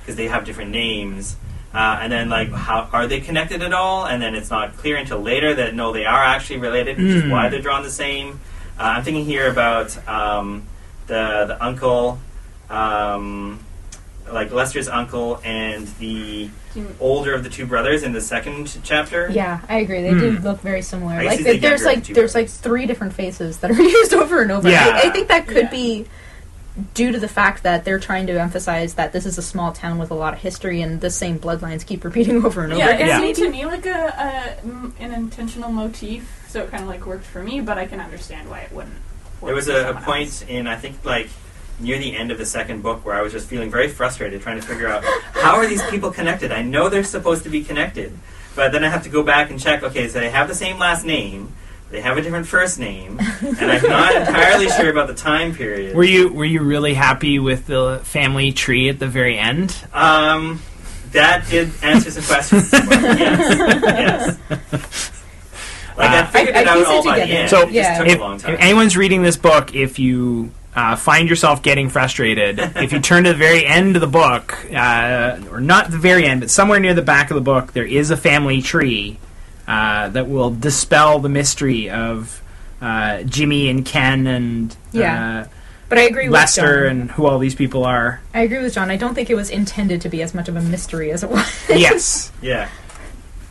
because 0.01 0.17
they 0.17 0.29
have 0.29 0.45
different 0.45 0.71
names. 0.71 1.37
Uh, 1.75 1.99
and 2.03 2.13
then 2.13 2.29
like 2.29 2.51
how 2.53 2.89
are 2.93 3.07
they 3.07 3.21
connected 3.21 3.63
at 3.63 3.73
all? 3.73 4.07
And 4.07 4.23
then 4.23 4.35
it's 4.35 4.51
not 4.51 4.77
clear 4.77 4.97
until 4.97 5.21
later 5.21 5.55
that 5.55 5.75
no, 5.75 5.93
they 5.93 6.05
are 6.07 6.23
actually 6.23 6.59
related, 6.59 6.97
which 6.99 7.07
Mm. 7.07 7.25
is 7.27 7.31
why 7.31 7.49
they're 7.49 7.61
drawn 7.61 7.83
the 7.83 7.91
same. 7.91 8.41
Uh, 8.79 8.83
I'm 8.97 9.03
thinking 9.05 9.25
here 9.25 9.49
about 9.51 9.97
um, 10.09 10.63
the 11.07 11.45
the 11.49 11.65
uncle, 11.65 12.19
um, 12.71 13.59
like 14.33 14.51
Lester's 14.53 14.89
uncle, 14.89 15.41
and 15.45 15.87
the 15.99 16.51
older 17.01 17.33
of 17.35 17.43
the 17.43 17.49
two 17.49 17.65
brothers 17.67 18.03
in 18.03 18.13
the 18.13 18.21
second 18.21 18.79
chapter. 18.83 19.31
Yeah, 19.31 19.61
I 19.69 19.79
agree. 19.79 20.03
They 20.03 20.11
Hmm. 20.13 20.19
do 20.19 20.31
look 20.41 20.61
very 20.61 20.83
similar. 20.83 21.15
I 21.15 21.25
Like 21.25 21.39
see 21.39 21.45
the 21.45 21.59
there's 21.59 21.81
younger 21.83 21.97
like 21.97 22.05
two 22.05 22.15
there's 22.15 22.35
like 22.35 22.49
three 22.49 22.87
different 22.87 23.13
faces 23.15 23.59
that 23.59 23.71
are 23.71 23.75
used 23.83 24.13
over 24.15 24.43
and 24.43 24.51
over. 24.53 24.69
Yeah. 24.69 25.01
I, 25.03 25.09
I 25.09 25.11
think 25.11 25.29
that 25.29 25.47
could 25.47 25.57
Yeah. 25.57 25.71
be 25.71 26.07
due 26.93 27.11
to 27.11 27.19
the 27.19 27.29
fact 27.29 27.63
that 27.63 27.87
they're 27.87 27.99
trying 27.99 28.27
to 28.27 28.39
emphasize 28.39 28.95
that 28.95 29.11
this 29.15 29.25
is 29.25 29.39
a 29.39 29.43
small 29.43 29.73
town 29.73 29.97
with 29.99 30.11
a 30.11 30.15
lot 30.15 30.35
of 30.35 30.41
history 30.41 30.83
and 30.83 31.01
the 31.01 31.09
same 31.09 31.39
bloodlines 31.39 31.87
keep 31.87 32.05
repeating 32.05 32.37
over 32.45 32.65
and 32.65 32.73
over 32.75 32.83
Yeah, 32.83 32.91
again. 32.91 33.07
it 33.07 33.09
Yeah. 33.09 33.21
seemed 33.21 33.37
to 33.37 33.51
me 33.51 33.65
like 33.65 33.87
a, 33.87 34.59
a 34.61 34.67
m- 34.67 34.93
an 35.01 35.13
intentional 35.13 35.73
motif, 35.73 36.29
so 36.49 36.63
it 36.63 36.71
kind 36.71 36.83
of 36.83 36.89
like 36.91 37.07
worked 37.07 37.25
for 37.25 37.43
me. 37.43 37.61
But 37.63 37.79
I 37.79 37.87
can 37.87 38.01
understand 38.01 38.51
why 38.51 38.59
it 38.61 38.73
wouldn't. 38.73 38.93
work 39.41 39.47
There 39.49 39.55
was 39.55 39.67
for 39.67 39.73
a, 39.73 39.77
a 39.77 39.83
someone 39.85 40.03
point 40.05 40.27
else. 40.29 40.43
in 40.43 40.67
I 40.67 40.77
think 40.77 41.03
like 41.03 41.31
near 41.79 41.99
the 41.99 42.17
end 42.17 42.31
of 42.31 42.39
the 42.39 42.47
second 42.47 42.83
book 42.83 43.05
where 43.05 43.15
I 43.15 43.23
was 43.23 43.33
just 43.33 43.49
feeling 43.49 43.71
very 43.71 43.89
frustrated 43.89 44.41
trying 44.43 44.61
to 44.61 44.67
figure 44.67 44.89
out 44.89 45.05
how 45.35 45.57
are 45.57 45.67
these 45.67 45.83
people 45.91 46.11
connected. 46.11 46.51
I 46.53 46.63
know 46.63 46.89
they're 46.89 47.05
supposed 47.05 47.45
to 47.45 47.51
be 47.51 47.63
connected, 47.65 48.17
but 48.55 48.73
then 48.73 48.83
I 48.85 48.89
have 48.89 49.03
to 49.05 49.09
go 49.11 49.23
back 49.23 49.51
and 49.51 49.61
check. 49.61 49.83
Okay, 49.83 50.09
so 50.09 50.19
they 50.21 50.31
have 50.31 50.49
the 50.49 50.55
same 50.55 50.79
last 50.79 51.05
name, 51.05 51.53
they 51.91 52.01
have 52.01 52.17
a 52.17 52.23
different 52.23 52.47
first 52.47 52.79
name, 52.79 53.19
and 53.21 53.71
I'm 53.71 53.83
not 53.83 54.15
entirely 54.27 54.69
sure 54.71 54.91
about 54.91 55.07
the 55.09 55.15
time 55.15 55.55
period. 55.55 55.95
Were 55.95 56.03
you 56.05 56.33
were 56.33 56.45
you 56.47 56.63
really 56.63 56.95
happy 56.95 57.39
with 57.39 57.67
the 57.67 58.01
family 58.05 58.53
tree 58.53 58.89
at 58.89 58.99
the 58.99 59.07
very 59.07 59.39
end? 59.39 59.77
Um, 59.93 60.63
that 61.13 61.47
did 61.49 61.71
answer 61.83 62.11
some 62.11 62.25
questions. 62.25 62.73
yes, 62.73 64.39
yes. 64.73 65.13
Like 65.97 66.11
I 66.11 66.19
Uh, 66.21 66.27
figured 66.27 66.57
I- 66.57 66.61
it 66.63 66.67
I 66.69 66.71
out 66.81 66.87
all 66.87 67.05
by 67.05 67.19
the 67.21 67.25
end. 67.25 67.51
So, 67.51 67.69
it 67.69 67.73
just 67.73 67.99
took 68.01 68.09
if, 68.09 68.19
a 68.19 68.21
long 68.21 68.35
if 68.37 68.45
anyone's 68.47 68.97
reading 68.97 69.23
this 69.23 69.37
book, 69.37 69.75
if 69.75 69.99
you 69.99 70.51
uh, 70.77 70.95
find 70.95 71.29
yourself 71.29 71.63
getting 71.63 71.89
frustrated, 71.89 72.59
if 72.77 72.93
you 72.93 73.01
turn 73.01 73.25
to 73.25 73.31
the 73.31 73.39
very 73.39 73.65
end 73.65 73.97
of 73.97 74.01
the 74.01 74.07
book, 74.07 74.55
uh, 74.73 75.41
or 75.51 75.61
not 75.61 75.91
the 75.91 75.99
very 75.99 76.27
end, 76.27 76.41
but 76.41 76.51
somewhere 76.51 76.79
near 76.79 76.95
the 76.95 77.03
back 77.03 77.31
of 77.31 77.35
the 77.35 77.41
book, 77.41 77.73
there 77.73 77.87
is 77.87 78.11
a 78.11 78.17
family 78.17 78.61
tree 78.63 79.19
uh, 79.67 80.11
that 80.11 80.29
will 80.29 80.51
dispel 80.51 81.19
the 81.19 81.31
mystery 81.31 81.91
of 81.91 82.43
uh, 82.81 83.23
Jimmy 83.23 83.69
and 83.71 83.85
Ken 83.85 84.27
and 84.27 84.77
Yeah. 84.93 85.47
But 85.89 85.99
I 85.99 86.03
agree 86.03 86.25
uh, 86.25 86.31
with 86.31 86.35
Lester 86.35 86.85
and 86.85 87.11
who 87.13 87.27
all 87.27 87.39
these 87.39 87.55
people 87.55 87.85
are. 87.85 88.21
I 88.35 88.41
agree 88.43 88.59
with 88.61 88.75
John. 88.75 88.91
I 88.91 88.97
don't 88.97 89.15
think 89.15 89.31
it 89.31 89.37
was 89.37 89.51
intended 89.51 90.01
to 90.03 90.09
be 90.09 90.21
as 90.21 90.35
much 90.35 90.49
of 90.49 90.57
a 90.57 90.61
mystery 90.61 91.13
as 91.13 91.23
it 91.23 91.31
was. 91.31 91.65
yes. 91.69 92.33
yeah. 92.43 92.69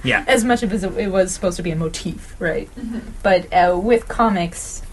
Yeah. 0.03 0.23
as 0.27 0.43
much 0.43 0.61
of 0.61 0.71
as 0.71 0.83
it, 0.83 0.95
it 0.97 1.07
was 1.07 1.33
supposed 1.33 1.57
to 1.57 1.63
be 1.63 1.71
a 1.71 1.75
motif, 1.75 2.35
right? 2.37 2.69
Mhm. 2.75 3.01
But 3.23 3.51
uh, 3.51 3.79
with 3.79 4.07
comics, 4.07 4.83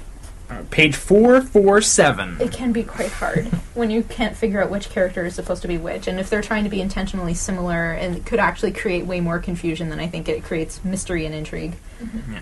Page 0.71 0.95
447. 0.97 2.41
it 2.41 2.53
can 2.53 2.73
be 2.73 2.83
quite 2.83 3.11
hard 3.11 3.47
when 3.75 3.91
you 3.91 4.03
can't 4.03 4.37
figure 4.37 4.63
out 4.63 4.71
which 4.71 4.91
character 4.91 5.25
is 5.27 5.35
supposed 5.35 5.63
to 5.63 5.69
be 5.69 5.79
which, 5.79 6.07
and 6.07 6.19
if 6.21 6.29
they're 6.31 6.43
trying 6.43 6.65
to 6.65 6.71
be 6.71 6.81
intentionally 6.81 7.35
similar, 7.35 7.93
and 7.93 8.17
it 8.17 8.27
could 8.27 8.39
actually 8.39 8.73
create 8.73 9.07
way 9.07 9.21
more 9.21 9.39
confusion 9.39 9.89
than 9.91 9.99
I 10.01 10.07
think 10.07 10.29
it 10.29 10.43
creates 10.45 10.85
mystery 10.85 11.27
and 11.27 11.35
intrigue. 11.35 11.75
Yeah. 12.31 12.41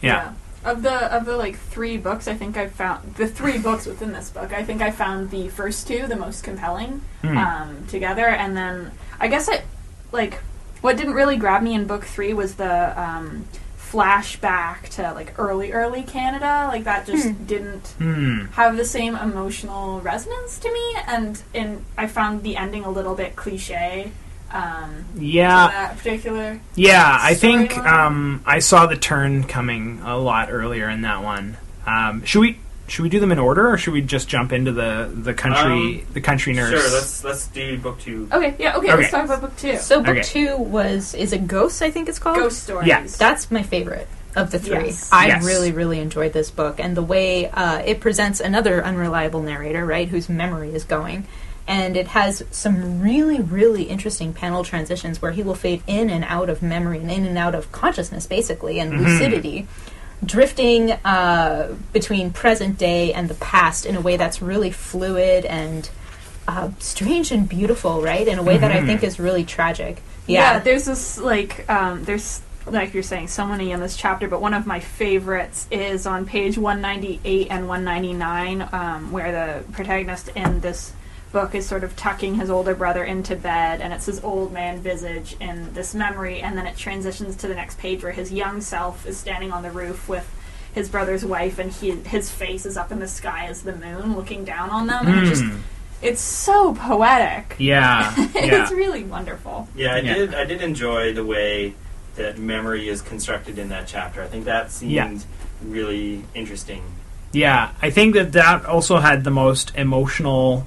yeah. 0.00 0.32
Of 0.64 0.82
the 0.82 0.92
of 1.14 1.24
the 1.24 1.36
like 1.36 1.56
three 1.56 1.96
books, 1.96 2.26
I 2.28 2.34
think 2.34 2.56
I 2.56 2.68
found 2.68 3.14
the 3.14 3.28
three 3.28 3.58
books 3.58 3.86
within 3.86 4.12
this 4.12 4.28
book. 4.30 4.52
I 4.52 4.64
think 4.64 4.82
I 4.82 4.90
found 4.90 5.30
the 5.30 5.48
first 5.48 5.86
two 5.86 6.06
the 6.08 6.16
most 6.16 6.42
compelling 6.42 7.00
Hmm. 7.22 7.38
um, 7.38 7.86
together, 7.86 8.26
and 8.26 8.56
then 8.56 8.90
I 9.20 9.28
guess 9.28 9.48
it 9.48 9.62
like 10.12 10.34
what 10.80 10.96
didn't 10.96 11.14
really 11.14 11.36
grab 11.36 11.62
me 11.62 11.74
in 11.74 11.86
book 11.86 12.04
three 12.04 12.34
was 12.34 12.56
the 12.56 13.00
um, 13.00 13.46
flashback 13.90 14.88
to 14.90 15.12
like 15.12 15.34
early 15.38 15.72
early 15.72 16.02
Canada. 16.02 16.66
Like 16.68 16.84
that 16.84 17.06
just 17.06 17.28
Hmm. 17.28 17.44
didn't 17.44 17.86
Hmm. 17.98 18.44
have 18.52 18.76
the 18.76 18.84
same 18.84 19.16
emotional 19.16 20.00
resonance 20.00 20.58
to 20.58 20.72
me, 20.72 20.96
and 21.06 21.42
in 21.54 21.84
I 21.96 22.06
found 22.06 22.42
the 22.42 22.56
ending 22.56 22.84
a 22.84 22.90
little 22.90 23.14
bit 23.14 23.36
cliche. 23.36 24.12
Um, 24.50 25.04
Yeah. 25.14 25.66
to 25.66 25.72
that 25.72 25.98
particular. 25.98 26.60
Yeah, 26.74 27.18
I 27.20 27.34
think 27.34 27.76
um, 27.76 28.40
I 28.46 28.60
saw 28.60 28.86
the 28.86 28.96
turn 28.96 29.44
coming 29.44 30.00
a 30.02 30.16
lot 30.16 30.48
earlier 30.50 30.88
in 30.88 31.02
that 31.02 31.22
one. 31.22 31.58
Um, 31.86 32.24
should 32.24 32.40
we 32.40 32.58
should 32.88 33.02
we 33.02 33.08
do 33.08 33.20
them 33.20 33.30
in 33.32 33.38
order, 33.38 33.68
or 33.70 33.78
should 33.78 33.92
we 33.92 34.00
just 34.00 34.28
jump 34.28 34.52
into 34.52 34.72
the 34.72 35.10
the 35.14 35.34
country 35.34 36.04
the 36.12 36.20
country 36.20 36.52
nurse? 36.52 36.70
Sure. 36.70 36.90
Let's 36.98 37.24
let's 37.24 37.46
do 37.48 37.78
book 37.78 38.00
two. 38.00 38.28
Okay, 38.32 38.54
yeah, 38.58 38.76
okay, 38.76 38.88
Okay. 38.88 38.96
let's 38.96 39.10
talk 39.10 39.24
about 39.26 39.40
book 39.42 39.56
two. 39.56 39.76
So 39.78 40.00
book 40.00 40.16
Okay. 40.16 40.22
two 40.22 40.56
was 40.56 41.14
is 41.14 41.32
it 41.32 41.46
Ghosts? 41.46 41.82
I 41.82 41.90
think 41.90 42.08
it's 42.08 42.18
called. 42.18 42.36
Ghost 42.38 42.62
stories. 42.64 42.88
Yeah. 42.88 43.06
That's 43.18 43.50
my 43.50 43.62
favorite 43.62 44.08
of 44.36 44.50
the 44.50 44.58
three. 44.58 44.86
Yes. 44.86 45.08
I 45.12 45.28
Yes. 45.28 45.44
really, 45.44 45.72
really 45.72 46.00
enjoyed 46.00 46.32
this 46.32 46.50
book 46.50 46.78
and 46.78 46.96
the 46.96 47.02
way 47.02 47.50
uh, 47.50 47.78
it 47.84 48.00
presents 48.00 48.40
another 48.40 48.84
unreliable 48.84 49.42
narrator, 49.42 49.84
right, 49.86 50.08
whose 50.08 50.28
memory 50.28 50.74
is 50.74 50.84
going. 50.84 51.26
And 51.66 51.96
it 51.98 52.08
has 52.08 52.42
some 52.50 53.02
really, 53.02 53.40
really 53.40 53.82
interesting 53.84 54.32
panel 54.32 54.64
transitions 54.64 55.20
where 55.20 55.32
he 55.32 55.42
will 55.42 55.54
fade 55.54 55.82
in 55.86 56.08
and 56.08 56.24
out 56.24 56.48
of 56.48 56.62
memory 56.62 56.98
and 56.98 57.10
in 57.10 57.26
and 57.26 57.36
out 57.36 57.54
of 57.54 57.70
consciousness, 57.72 58.26
basically, 58.26 58.78
and 58.80 58.92
Mhm. 58.94 59.04
lucidity, 59.04 59.66
drifting 60.24 60.92
uh, 60.92 61.74
between 61.92 62.32
present 62.32 62.78
day 62.78 63.12
and 63.12 63.28
the 63.28 63.34
past 63.34 63.86
in 63.86 63.96
a 63.96 64.00
way 64.00 64.16
that's 64.16 64.42
really 64.42 64.70
fluid 64.70 65.44
and 65.44 65.88
uh, 66.46 66.70
strange 66.78 67.30
and 67.30 67.48
beautiful, 67.48 68.00
right? 68.02 68.26
In 68.26 68.38
a 68.38 68.42
way 68.42 68.56
that 68.58 68.72
I 68.72 68.84
think 68.84 69.02
is 69.02 69.18
really 69.20 69.44
tragic. 69.44 70.02
Yeah, 70.26 70.54
Yeah. 70.54 70.58
there's 70.60 70.84
this 70.86 71.18
like 71.18 71.68
um, 71.70 72.04
there's 72.04 72.40
like 72.66 72.92
you're 72.94 73.02
saying 73.02 73.28
so 73.28 73.46
many 73.46 73.70
in 73.72 73.80
this 73.80 73.96
chapter, 73.96 74.28
but 74.28 74.40
one 74.42 74.52
of 74.54 74.66
my 74.66 74.80
favorites 74.80 75.66
is 75.70 76.06
on 76.06 76.26
page 76.26 76.58
198 76.58 77.48
and 77.50 77.68
199, 77.68 78.68
um, 78.72 79.10
where 79.12 79.32
the 79.32 79.72
protagonist 79.72 80.28
in 80.36 80.60
this 80.60 80.92
book 81.32 81.54
is 81.54 81.66
sort 81.66 81.84
of 81.84 81.94
tucking 81.96 82.36
his 82.36 82.48
older 82.50 82.74
brother 82.74 83.04
into 83.04 83.36
bed, 83.36 83.80
and 83.80 83.92
it's 83.92 84.06
his 84.06 84.22
old 84.24 84.52
man 84.52 84.80
visage 84.80 85.36
in 85.40 85.72
this 85.74 85.94
memory, 85.94 86.40
and 86.40 86.56
then 86.56 86.66
it 86.66 86.76
transitions 86.76 87.36
to 87.36 87.48
the 87.48 87.54
next 87.54 87.78
page 87.78 88.02
where 88.02 88.12
his 88.12 88.32
young 88.32 88.60
self 88.60 89.06
is 89.06 89.16
standing 89.18 89.52
on 89.52 89.62
the 89.62 89.70
roof 89.70 90.08
with 90.08 90.26
his 90.74 90.88
brother's 90.88 91.24
wife, 91.24 91.58
and 91.58 91.70
he, 91.72 91.90
his 91.90 92.30
face 92.30 92.64
is 92.64 92.76
up 92.76 92.92
in 92.92 92.98
the 92.98 93.08
sky 93.08 93.46
as 93.46 93.62
the 93.62 93.74
moon, 93.74 94.16
looking 94.16 94.44
down 94.44 94.70
on 94.70 94.86
them, 94.86 95.06
and 95.06 95.26
it 95.26 95.28
just 95.28 95.42
Hmm. 95.44 95.56
it's 96.02 96.20
so 96.20 96.74
poetic. 96.74 97.56
Yeah, 97.58 98.14
yeah. 98.34 98.62
it's 98.62 98.72
really 98.72 99.04
wonderful. 99.04 99.68
Yeah, 99.74 99.94
I 99.94 99.98
Yeah. 99.98 100.14
did. 100.14 100.34
I 100.34 100.44
did 100.44 100.62
enjoy 100.62 101.12
the 101.12 101.24
way 101.24 101.74
that 102.16 102.38
memory 102.38 102.88
is 102.88 103.00
constructed 103.02 103.58
in 103.58 103.68
that 103.68 103.86
chapter. 103.86 104.22
I 104.22 104.26
think 104.28 104.44
that 104.46 104.70
seemed 104.72 104.92
Yeah. 104.92 105.10
really 105.64 106.24
interesting. 106.34 106.82
Yeah, 107.32 107.70
I 107.82 107.90
think 107.90 108.14
that 108.14 108.32
that 108.32 108.64
also 108.64 108.96
had 108.98 109.24
the 109.24 109.30
most 109.30 109.72
emotional 109.76 110.66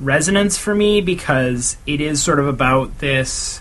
resonance 0.00 0.56
for 0.56 0.74
me 0.74 1.00
because 1.00 1.76
it 1.86 2.00
is 2.00 2.22
sort 2.22 2.38
of 2.38 2.46
about 2.46 2.98
this 2.98 3.60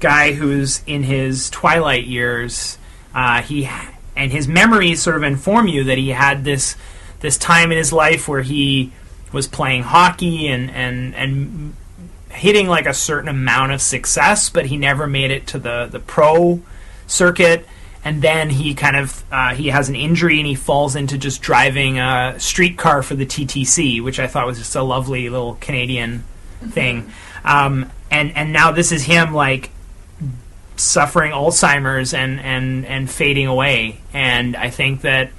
guy 0.00 0.32
who's 0.32 0.82
in 0.86 1.02
his 1.02 1.50
twilight 1.50 2.06
years. 2.06 2.78
Uh, 3.14 3.42
he 3.42 3.68
and 4.16 4.32
his 4.32 4.48
memories 4.48 5.02
sort 5.02 5.16
of 5.16 5.22
inform 5.22 5.68
you 5.68 5.84
that 5.84 5.98
he 5.98 6.10
had 6.10 6.44
this 6.44 6.76
this 7.20 7.36
time 7.36 7.72
in 7.72 7.78
his 7.78 7.92
life 7.92 8.28
where 8.28 8.42
he 8.42 8.92
was 9.32 9.46
playing 9.46 9.82
hockey 9.82 10.48
and 10.48 10.70
and 10.70 11.14
and 11.14 11.74
hitting 12.30 12.68
like 12.68 12.86
a 12.86 12.94
certain 12.94 13.28
amount 13.28 13.72
of 13.72 13.80
success, 13.80 14.50
but 14.50 14.66
he 14.66 14.76
never 14.76 15.06
made 15.06 15.30
it 15.30 15.46
to 15.48 15.58
the 15.58 15.88
the 15.90 16.00
pro 16.00 16.60
circuit. 17.06 17.66
And 18.04 18.22
then 18.22 18.48
he 18.50 18.74
kind 18.74 18.96
of 18.96 19.24
uh, 19.30 19.54
he 19.54 19.68
has 19.68 19.88
an 19.88 19.96
injury 19.96 20.38
and 20.38 20.46
he 20.46 20.54
falls 20.54 20.96
into 20.96 21.18
just 21.18 21.42
driving 21.42 21.98
a 21.98 22.36
streetcar 22.38 23.02
for 23.02 23.14
the 23.14 23.26
TTC, 23.26 24.02
which 24.02 24.20
I 24.20 24.26
thought 24.26 24.46
was 24.46 24.58
just 24.58 24.74
a 24.76 24.82
lovely 24.82 25.28
little 25.28 25.56
Canadian 25.60 26.24
thing. 26.70 27.10
Um, 27.44 27.90
and 28.10 28.36
and 28.36 28.52
now 28.52 28.72
this 28.72 28.92
is 28.92 29.04
him 29.04 29.34
like 29.34 29.70
suffering 30.76 31.32
Alzheimer's 31.32 32.14
and 32.14 32.40
and 32.40 32.86
and 32.86 33.10
fading 33.10 33.46
away. 33.46 34.00
And 34.12 34.56
I 34.56 34.70
think 34.70 35.02
that 35.02 35.30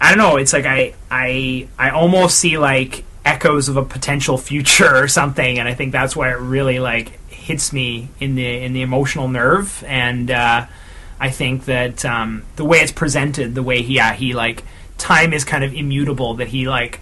I 0.00 0.08
don't 0.08 0.18
know. 0.18 0.36
It's 0.36 0.52
like 0.52 0.66
I 0.66 0.94
I 1.10 1.68
I 1.78 1.90
almost 1.90 2.38
see 2.38 2.58
like 2.58 3.04
echoes 3.24 3.68
of 3.68 3.76
a 3.76 3.84
potential 3.84 4.36
future 4.38 4.96
or 4.96 5.08
something, 5.08 5.58
and 5.58 5.68
I 5.68 5.74
think 5.74 5.92
that's 5.92 6.16
why 6.16 6.30
it 6.30 6.38
really 6.38 6.78
like 6.78 7.18
hits 7.30 7.72
me 7.72 8.08
in 8.20 8.34
the 8.34 8.46
in 8.46 8.72
the 8.72 8.82
emotional 8.82 9.28
nerve. 9.28 9.84
And 9.86 10.30
uh, 10.30 10.66
I 11.22 11.30
think 11.30 11.66
that 11.66 12.04
um, 12.04 12.42
the 12.56 12.64
way 12.64 12.78
it's 12.78 12.90
presented, 12.90 13.54
the 13.54 13.62
way 13.62 13.82
he 13.82 13.94
yeah 13.94 14.12
he 14.12 14.32
like 14.34 14.64
time 14.98 15.32
is 15.32 15.44
kind 15.44 15.62
of 15.62 15.72
immutable. 15.72 16.34
That 16.34 16.48
he 16.48 16.68
like 16.68 16.98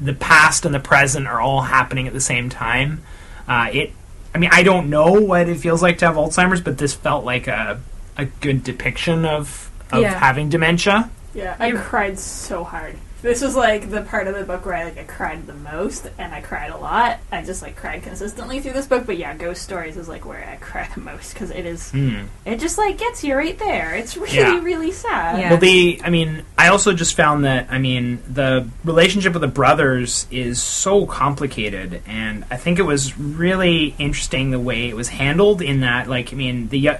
the 0.00 0.12
past 0.12 0.66
and 0.66 0.74
the 0.74 0.80
present 0.80 1.28
are 1.28 1.40
all 1.40 1.62
happening 1.62 2.08
at 2.08 2.12
the 2.12 2.20
same 2.20 2.48
time. 2.50 3.02
Uh, 3.46 3.68
it. 3.72 3.92
I 4.34 4.38
mean, 4.38 4.50
I 4.52 4.64
don't 4.64 4.90
know 4.90 5.12
what 5.12 5.48
it 5.48 5.58
feels 5.58 5.80
like 5.80 5.98
to 5.98 6.06
have 6.06 6.16
Alzheimer's, 6.16 6.60
but 6.60 6.76
this 6.78 6.94
felt 6.94 7.24
like 7.24 7.46
a 7.46 7.80
a 8.16 8.24
good 8.24 8.64
depiction 8.64 9.24
of 9.24 9.70
of 9.92 10.02
Yeah. 10.02 10.18
having 10.18 10.48
dementia. 10.48 11.08
Yeah, 11.32 11.54
I 11.60 11.70
cried 11.70 12.18
so 12.18 12.64
hard. 12.64 12.96
This 13.24 13.40
was 13.40 13.56
like 13.56 13.88
the 13.90 14.02
part 14.02 14.26
of 14.26 14.34
the 14.34 14.44
book 14.44 14.66
where 14.66 14.74
I 14.74 14.84
like 14.84 14.98
I 14.98 15.04
cried 15.04 15.46
the 15.46 15.54
most, 15.54 16.10
and 16.18 16.34
I 16.34 16.42
cried 16.42 16.70
a 16.70 16.76
lot. 16.76 17.20
I 17.32 17.42
just 17.42 17.62
like 17.62 17.74
cried 17.74 18.02
consistently 18.02 18.60
through 18.60 18.74
this 18.74 18.86
book. 18.86 19.06
But 19.06 19.16
yeah, 19.16 19.34
Ghost 19.34 19.62
Stories 19.62 19.96
is 19.96 20.08
like 20.08 20.26
where 20.26 20.46
I 20.46 20.56
cry 20.56 20.86
the 20.94 21.00
most 21.00 21.32
because 21.32 21.48
it 21.50 21.64
is. 21.64 21.90
Hmm. 21.90 22.24
It 22.44 22.60
just 22.60 22.76
like 22.76 22.98
gets 22.98 23.24
you 23.24 23.34
right 23.34 23.58
there. 23.58 23.94
It's 23.94 24.14
really 24.18 24.36
Yeah. 24.36 24.60
really 24.60 24.92
sad. 24.92 25.40
Yeah. 25.40 25.50
Well, 25.52 25.58
the 25.58 26.02
I 26.04 26.10
mean, 26.10 26.42
I 26.58 26.68
also 26.68 26.92
just 26.92 27.16
found 27.16 27.46
that 27.46 27.68
I 27.70 27.78
mean 27.78 28.18
the 28.30 28.68
relationship 28.84 29.32
with 29.32 29.40
the 29.40 29.48
brothers 29.48 30.26
is 30.30 30.60
so 30.62 31.06
complicated, 31.06 32.02
and 32.06 32.44
I 32.50 32.56
think 32.56 32.78
it 32.78 32.82
was 32.84 33.18
really 33.18 33.94
interesting 33.98 34.50
the 34.50 34.60
way 34.60 34.90
it 34.90 34.94
was 34.96 35.08
handled. 35.08 35.62
In 35.62 35.80
that, 35.80 36.10
like, 36.10 36.30
I 36.34 36.36
mean, 36.36 36.68
the 36.68 36.90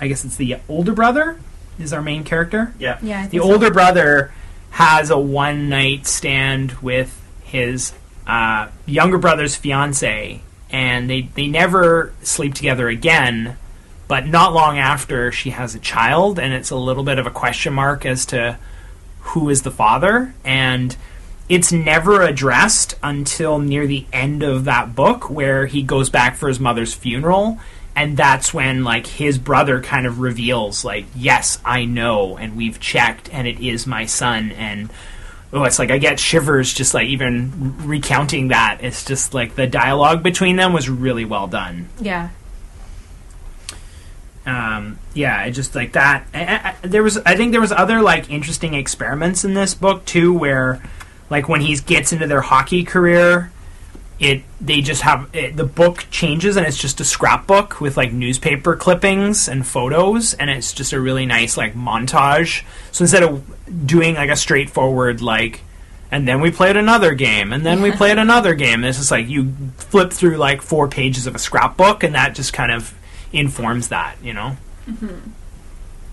I 0.00 0.06
guess 0.06 0.24
it's 0.24 0.36
the 0.36 0.58
older 0.68 0.92
brother 0.92 1.40
is 1.76 1.92
our 1.92 2.02
main 2.02 2.22
character. 2.22 2.72
Yeah. 2.78 2.98
Yeah, 3.02 3.18
I 3.18 3.22
The 3.24 3.30
think 3.30 3.42
so. 3.42 3.52
older 3.52 3.70
brother 3.72 4.30
has 4.70 5.10
a 5.10 5.18
one 5.18 5.68
night 5.68 6.06
stand 6.06 6.72
with 6.82 7.22
his 7.42 7.92
uh, 8.26 8.68
younger 8.86 9.18
brother's 9.18 9.56
fiance, 9.56 10.40
and 10.70 11.08
they 11.08 11.22
they 11.22 11.46
never 11.46 12.12
sleep 12.22 12.54
together 12.54 12.88
again. 12.88 13.56
But 14.08 14.26
not 14.26 14.52
long 14.52 14.78
after, 14.78 15.32
she 15.32 15.50
has 15.50 15.74
a 15.74 15.80
child, 15.80 16.38
and 16.38 16.52
it's 16.52 16.70
a 16.70 16.76
little 16.76 17.02
bit 17.02 17.18
of 17.18 17.26
a 17.26 17.30
question 17.30 17.72
mark 17.74 18.06
as 18.06 18.24
to 18.26 18.58
who 19.20 19.48
is 19.48 19.62
the 19.62 19.70
father. 19.70 20.34
And 20.44 20.96
it's 21.48 21.72
never 21.72 22.22
addressed 22.22 22.94
until 23.02 23.58
near 23.58 23.86
the 23.86 24.06
end 24.12 24.42
of 24.42 24.64
that 24.64 24.94
book, 24.94 25.28
where 25.28 25.66
he 25.66 25.82
goes 25.82 26.10
back 26.10 26.36
for 26.36 26.48
his 26.48 26.60
mother's 26.60 26.94
funeral. 26.94 27.58
And 27.96 28.16
that's 28.16 28.52
when, 28.54 28.84
like, 28.84 29.06
his 29.06 29.38
brother 29.38 29.80
kind 29.80 30.06
of 30.06 30.20
reveals, 30.20 30.84
like, 30.84 31.06
yes, 31.16 31.58
I 31.64 31.86
know, 31.86 32.36
and 32.36 32.54
we've 32.54 32.78
checked, 32.78 33.28
and 33.32 33.48
it 33.48 33.58
is 33.58 33.86
my 33.86 34.04
son. 34.06 34.52
And 34.52 34.90
oh, 35.52 35.64
it's 35.64 35.78
like 35.78 35.90
I 35.90 35.96
get 35.96 36.20
shivers 36.20 36.74
just 36.74 36.92
like 36.92 37.06
even 37.06 37.86
recounting 37.86 38.48
that. 38.48 38.78
It's 38.82 39.04
just 39.04 39.32
like 39.32 39.54
the 39.54 39.66
dialogue 39.66 40.22
between 40.22 40.56
them 40.56 40.72
was 40.74 40.90
really 40.90 41.24
well 41.24 41.46
done 41.46 41.88
Yeah. 41.98 42.28
um, 44.44 44.98
yeah, 45.14 45.38
I 45.38 45.50
just 45.50 45.74
like 45.74 45.92
that. 45.92 46.26
I, 46.34 46.74
I, 46.82 46.86
there 46.86 47.02
was, 47.02 47.18
I 47.18 47.36
think, 47.36 47.52
there 47.52 47.60
was 47.60 47.72
other 47.72 48.02
like 48.02 48.30
interesting 48.30 48.74
experiments 48.74 49.44
in 49.44 49.54
this 49.54 49.74
book 49.74 50.04
too, 50.04 50.32
where 50.32 50.80
like 51.30 51.48
when 51.48 51.60
he 51.62 51.74
gets 51.76 52.12
into 52.12 52.26
their 52.26 52.42
hockey 52.42 52.84
career, 52.84 53.50
it 54.18 54.42
they 54.60 54.80
just 54.80 55.02
have 55.02 55.28
it, 55.34 55.56
the 55.56 55.64
book 55.64 56.06
changes 56.10 56.56
and 56.56 56.66
it's 56.66 56.78
just 56.78 57.00
a 57.00 57.04
scrapbook 57.04 57.80
with 57.80 57.96
like 57.96 58.12
newspaper 58.12 58.76
clippings 58.76 59.48
and 59.48 59.66
photos, 59.66 60.34
and 60.34 60.50
it's 60.50 60.72
just 60.72 60.92
a 60.92 61.00
really 61.00 61.26
nice 61.26 61.56
like 61.56 61.74
montage. 61.74 62.64
So 62.92 63.02
instead 63.02 63.22
of 63.22 63.86
doing 63.86 64.14
like 64.14 64.30
a 64.30 64.36
straightforward 64.36 65.22
like. 65.22 65.62
And 66.08 66.26
then 66.26 66.40
we 66.40 66.52
played 66.52 66.76
another 66.76 67.14
game, 67.14 67.52
and 67.52 67.66
then 67.66 67.82
we 67.82 67.90
played 67.90 68.16
another 68.18 68.54
game. 68.54 68.84
It's 68.84 68.96
just 68.96 69.10
like 69.10 69.28
you 69.28 69.52
flip 69.76 70.12
through 70.12 70.36
like 70.36 70.62
four 70.62 70.86
pages 70.86 71.26
of 71.26 71.34
a 71.34 71.38
scrapbook, 71.38 72.04
and 72.04 72.14
that 72.14 72.36
just 72.36 72.52
kind 72.52 72.70
of 72.70 72.94
informs 73.32 73.88
that, 73.88 74.16
you 74.22 74.32
know. 74.32 74.56
Mm-hmm. 74.88 75.30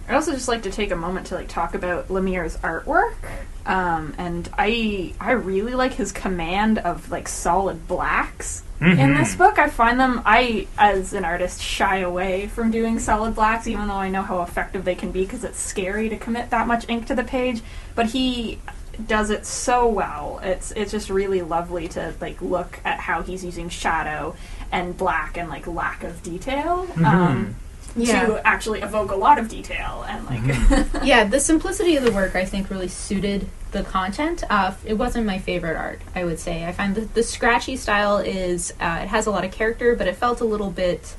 I 0.10 0.16
also 0.16 0.34
just 0.34 0.48
like 0.48 0.64
to 0.64 0.72
take 0.72 0.92
a 0.92 0.96
moment 0.96 1.28
to 1.28 1.36
like 1.36 1.48
talk 1.48 1.76
about 1.76 2.08
Lemire's 2.08 2.58
artwork. 2.58 3.16
Um, 3.66 4.14
and 4.18 4.50
I 4.58 5.14
I 5.20 5.32
really 5.32 5.74
like 5.74 5.94
his 5.94 6.12
command 6.12 6.80
of 6.80 7.10
like 7.12 7.28
solid 7.30 7.88
blacks 7.88 8.64
in 8.82 8.98
Mhm. 8.98 9.18
this 9.18 9.36
book. 9.36 9.58
I 9.58 9.70
find 9.70 9.98
them 10.00 10.22
I 10.26 10.68
as 10.78 11.14
an 11.14 11.24
artist 11.24 11.62
shy 11.62 11.98
away 12.00 12.48
from 12.48 12.72
doing 12.72 13.00
solid 13.00 13.36
blacks, 13.36 13.66
even 13.68 13.88
though 13.88 13.94
I 13.94 14.10
know 14.10 14.22
how 14.24 14.42
effective 14.42 14.84
they 14.84 14.96
can 14.96 15.12
be 15.12 15.22
because 15.24 15.46
it's 15.46 15.60
scary 15.60 16.10
to 16.10 16.18
commit 16.18 16.50
that 16.50 16.68
much 16.68 16.86
ink 16.90 17.06
to 17.08 17.16
the 17.16 17.24
page. 17.24 17.62
But 17.96 18.08
he 18.08 18.60
does 19.08 19.30
it 19.30 19.46
so 19.46 19.88
well. 19.88 20.42
It's 20.44 20.72
it's 20.72 20.92
just 20.92 21.10
really 21.10 21.42
lovely 21.42 21.88
to 21.90 22.14
like 22.20 22.42
look 22.42 22.80
at 22.84 23.00
how 23.00 23.22
he's 23.22 23.46
using 23.46 23.70
shadow 23.70 24.36
and 24.74 24.98
black 24.98 25.38
and 25.38 25.50
like 25.50 25.66
lack 25.68 26.04
of 26.04 26.22
detail. 26.22 26.86
Um, 27.06 27.56
Yeah. 27.96 28.26
to 28.26 28.48
actually 28.48 28.82
evoke 28.82 29.12
a 29.12 29.16
lot 29.16 29.38
of 29.38 29.50
detail 29.50 30.04
and 30.08 30.26
like 30.26 31.04
yeah, 31.04 31.26
the 31.26 31.40
simplicity 31.40 31.96
of 31.96 32.04
the 32.04 32.12
work 32.12 32.36
I 32.36 32.46
think 32.46 32.70
really 32.70 32.88
suited 32.88 33.48
the 33.72 33.84
content. 33.84 34.44
Uh, 34.50 34.74
it 34.86 34.96
wasn't 34.96 35.26
my 35.26 35.40
favorite 35.40 35.76
art, 35.76 36.02
I 36.16 36.24
would 36.24 36.40
say. 36.40 36.66
I 36.66 36.72
find 36.72 36.96
the, 36.96 37.02
the 37.02 37.24
scratchy 37.24 37.76
style 37.76 38.18
is 38.18 38.74
uh, 38.80 39.02
it 39.04 39.08
has 39.08 39.28
a 39.28 39.32
lot 39.32 39.46
of 39.46 39.52
character, 39.52 39.96
but 39.96 40.08
it 40.08 40.16
felt 40.16 40.42
a 40.42 40.46
little 40.46 40.70
bit 40.70 41.16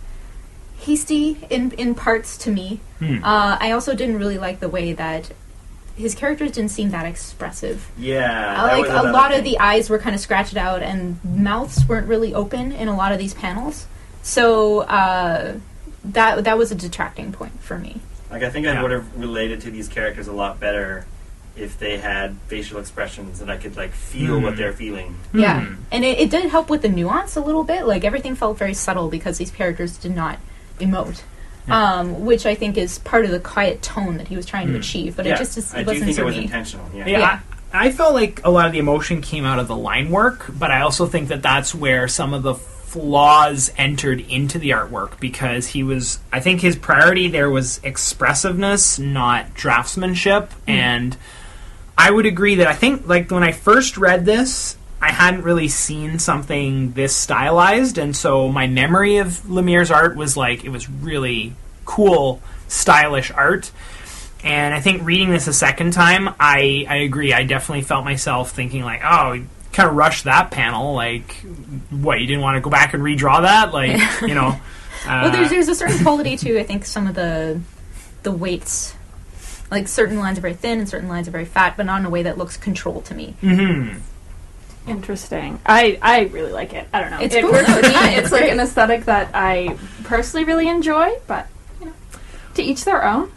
hasty 0.79 1.39
in 1.51 1.73
in 1.73 1.95
parts 1.95 2.37
to 2.39 2.51
me. 2.51 2.81
Hmm. 2.99 3.23
Uh, 3.23 3.59
I 3.61 3.71
also 3.73 3.95
didn't 3.95 4.19
really 4.19 4.39
like 4.39 4.61
the 4.61 4.69
way 4.69 4.93
that 4.93 5.31
his 5.97 6.15
characters 6.15 6.53
didn't 6.53 6.71
seem 6.71 6.91
that 6.91 7.07
expressive. 7.07 7.91
Yeah. 7.97 8.63
Uh, 8.63 8.79
like 8.79 8.87
a 8.87 8.91
another 8.91 9.13
lot 9.13 9.33
of 9.33 9.45
the 9.45 9.59
eyes 9.59 9.89
were 9.89 9.99
kind 9.99 10.15
of 10.15 10.21
scratched 10.21 10.57
out, 10.57 10.83
and 10.83 11.23
mouths 11.25 11.87
weren't 11.89 12.09
really 12.09 12.35
open 12.35 12.73
in 12.73 12.89
a 12.89 12.97
lot 12.97 13.13
of 13.13 13.19
these 13.19 13.35
panels. 13.35 13.87
So 14.23 14.81
uh, 14.81 15.59
that 16.05 16.45
that 16.45 16.59
was 16.59 16.71
a 16.71 16.75
detracting 16.75 17.33
point 17.33 17.61
for 17.61 17.79
me. 17.79 18.01
Like 18.31 18.43
I 18.43 18.51
think 18.51 18.67
I 18.67 18.83
would 18.83 18.91
have 18.91 19.17
related 19.19 19.61
to 19.63 19.71
these 19.71 19.89
characters 19.89 20.27
a 20.29 20.33
lot 20.33 20.59
better 20.61 21.07
if 21.57 21.79
they 21.79 21.99
had 21.99 22.37
facial 22.49 22.81
expressions 22.81 23.41
and 23.41 23.49
I 23.51 23.57
could 23.57 23.77
like 23.77 23.93
feel 23.93 24.41
what 24.41 24.55
Hmm. 24.55 24.59
they're 24.59 24.73
feeling. 24.73 25.15
Yeah, 25.33 25.61
Hmm. 25.65 25.75
and 25.93 26.05
it, 26.05 26.19
it 26.19 26.31
did 26.31 26.51
help 26.51 26.69
with 26.69 26.83
the 26.83 26.89
nuance 26.89 27.37
a 27.37 27.41
little 27.41 27.63
bit. 27.65 27.87
Like 27.87 28.05
everything 28.05 28.35
felt 28.35 28.59
very 28.59 28.75
subtle 28.75 29.09
because 29.09 29.39
these 29.39 29.53
characters 29.53 29.97
did 29.97 30.17
not 30.17 30.39
emote, 30.81 31.23
Yeah. 31.69 31.99
um, 32.01 32.25
which 32.25 32.45
I 32.45 32.57
think 32.57 32.77
is 32.77 32.99
part 32.99 33.25
of 33.25 33.31
the 33.31 33.39
quiet 33.39 33.83
tone 33.83 34.17
that 34.17 34.27
he 34.29 34.37
was 34.37 34.47
trying 34.47 34.67
to 34.67 34.73
Hmm. 34.73 34.81
achieve. 34.81 35.15
But 35.17 35.27
yeah, 35.27 35.35
it 35.35 35.39
just 35.39 35.57
is, 35.57 35.73
I 35.73 35.79
it 35.79 35.85
do 35.85 35.87
wasn't 35.91 36.05
think 36.07 36.17
for 36.17 36.23
it 36.23 36.25
was 36.27 36.37
me. 36.37 36.43
intentional. 36.43 36.87
Yeah. 36.93 37.07
Yeah, 37.07 37.19
Yeah. 37.21 37.41
I, 37.73 37.87
I 37.87 37.93
felt 37.93 38.15
like 38.15 38.41
a 38.45 38.51
lot 38.51 38.67
of 38.67 38.73
the 38.73 38.79
emotion 38.81 39.21
came 39.21 39.45
out 39.45 39.61
of 39.61 39.69
the 39.69 39.77
line 39.77 40.11
work, 40.11 40.47
but 40.59 40.73
I 40.73 40.81
also 40.81 41.07
think 41.07 41.29
that 41.29 41.43
that's 41.43 41.73
where 41.75 42.09
some 42.09 42.35
of 42.35 42.43
the 42.43 42.55
flaws 42.95 43.73
entered 43.77 44.21
into 44.21 44.57
the 44.57 44.71
artwork 44.71 45.19
because 45.19 45.67
he 45.67 45.83
was. 45.83 46.21
I 46.33 46.39
think 46.39 46.61
his 46.61 46.77
priority 46.77 47.27
there 47.27 47.51
was 47.51 47.81
expressiveness, 47.83 49.01
not 49.01 49.53
draftsmanship, 49.55 50.53
hmm. 50.53 50.71
and 50.71 51.17
I 51.99 52.13
would 52.13 52.25
agree 52.25 52.55
that 52.57 52.69
I 52.69 52.75
think 52.75 53.09
like 53.09 53.33
when 53.33 53.43
I 53.43 53.53
first 53.53 53.99
read 53.99 54.25
this. 54.25 54.77
I 55.03 55.13
hadn't 55.13 55.43
really 55.43 55.69
seen 55.69 56.19
something 56.19 56.93
this 56.93 57.15
stylized, 57.15 57.99
and 57.99 58.17
so 58.17 58.49
my 58.49 58.69
memory 58.69 59.19
of 59.19 59.43
Lemire's 59.43 59.91
art 59.91 60.17
was 60.17 60.35
like 60.35 60.65
it 60.65 60.71
was 60.71 60.89
really 60.89 61.53
cool, 61.85 62.41
stylish 62.69 63.31
art. 63.31 63.71
And 64.43 64.73
I 64.73 64.81
think 64.81 65.05
reading 65.05 65.31
this 65.31 65.47
a 65.47 65.53
second 65.53 65.93
time, 65.93 66.29
I, 66.41 66.87
I 66.89 66.97
agree. 66.99 67.35
I 67.35 67.43
definitely 67.43 67.83
felt 67.83 68.07
myself 68.07 68.53
thinking 68.53 68.83
like, 68.83 69.03
oh, 69.05 69.43
kind 69.75 69.89
of 69.89 69.95
rushed 69.97 70.25
that 70.25 70.51
panel. 70.51 70.95
Like, 70.95 71.37
what 71.91 72.21
you 72.21 72.27
didn't 72.27 72.43
want 72.43 72.57
to 72.57 72.61
go 72.61 72.71
back 72.71 72.95
and 72.95 73.03
redraw 73.03 73.43
that? 73.43 73.73
Like, 73.73 74.01
you 74.23 74.35
know. 74.35 74.59
Uh, 75.07 75.21
well, 75.25 75.31
there's 75.33 75.51
there's 75.51 75.69
a 75.69 75.75
certain 75.75 75.99
quality 76.03 76.37
to 76.39 76.59
I 76.59 76.63
think 76.63 76.85
some 76.87 77.07
of 77.07 77.15
the 77.15 77.61
the 78.23 78.33
weights. 78.33 78.95
Like 79.71 79.89
certain 79.89 80.19
lines 80.19 80.39
are 80.39 80.43
very 80.43 80.55
thin 80.55 80.79
and 80.79 80.89
certain 80.89 81.09
lines 81.09 81.27
are 81.29 81.31
very 81.33 81.45
fat, 81.45 81.77
but 81.77 81.85
not 81.87 82.01
in 82.01 82.07
a 82.07 82.11
way 82.11 82.23
that 82.23 82.39
looks 82.39 82.57
controlled 82.57 83.05
to 83.07 83.15
me. 83.15 83.35
mhm. 83.43 84.01
Interesting. 84.87 85.61
I 85.65 85.99
I 86.03 86.21
really 86.25 86.53
like 86.53 86.75
it. 86.75 86.87
I 86.93 87.01
don't 87.01 87.11
know. 87.11 87.21
It's 87.21 87.35
it 87.35 87.43
cool. 87.43 87.53
works 87.53 87.67
for 87.73 87.81
me. 87.83 87.89
It's 87.89 88.25
It's 88.27 88.33
like 88.33 88.51
an 88.51 88.61
aesthetic 88.61 89.07
that 89.07 89.31
I 89.35 89.77
personally 90.05 90.45
really 90.45 90.69
enjoy, 90.69 91.19
but 91.27 91.49
you 91.81 91.87
know, 91.87 91.93
to 92.55 92.63
each 92.63 92.85
their 92.85 93.05
own. 93.05 93.33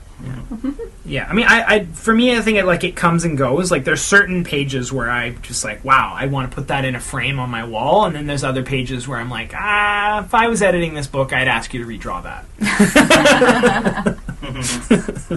Yeah, 1.05 1.27
I 1.29 1.33
mean, 1.33 1.45
I, 1.47 1.63
I 1.63 1.85
for 1.85 2.13
me, 2.13 2.35
I 2.35 2.41
think 2.41 2.57
it 2.57 2.65
like 2.65 2.83
it 2.83 2.95
comes 2.95 3.23
and 3.23 3.37
goes. 3.37 3.71
Like, 3.71 3.85
there's 3.85 4.01
certain 4.01 4.43
pages 4.43 4.91
where 4.91 5.09
I 5.09 5.29
just 5.31 5.63
like, 5.63 5.85
wow, 5.85 6.13
I 6.15 6.25
want 6.25 6.51
to 6.51 6.55
put 6.55 6.67
that 6.67 6.83
in 6.83 6.95
a 6.95 6.99
frame 6.99 7.39
on 7.39 7.49
my 7.49 7.63
wall, 7.63 8.05
and 8.05 8.15
then 8.15 8.27
there's 8.27 8.43
other 8.43 8.63
pages 8.63 9.07
where 9.07 9.19
I'm 9.19 9.29
like, 9.29 9.53
ah, 9.55 10.25
if 10.25 10.33
I 10.33 10.47
was 10.47 10.61
editing 10.61 10.95
this 10.95 11.07
book, 11.07 11.31
I'd 11.31 11.47
ask 11.47 11.73
you 11.73 11.81
to 11.83 11.89
redraw 11.89 12.23
that. 12.23 14.17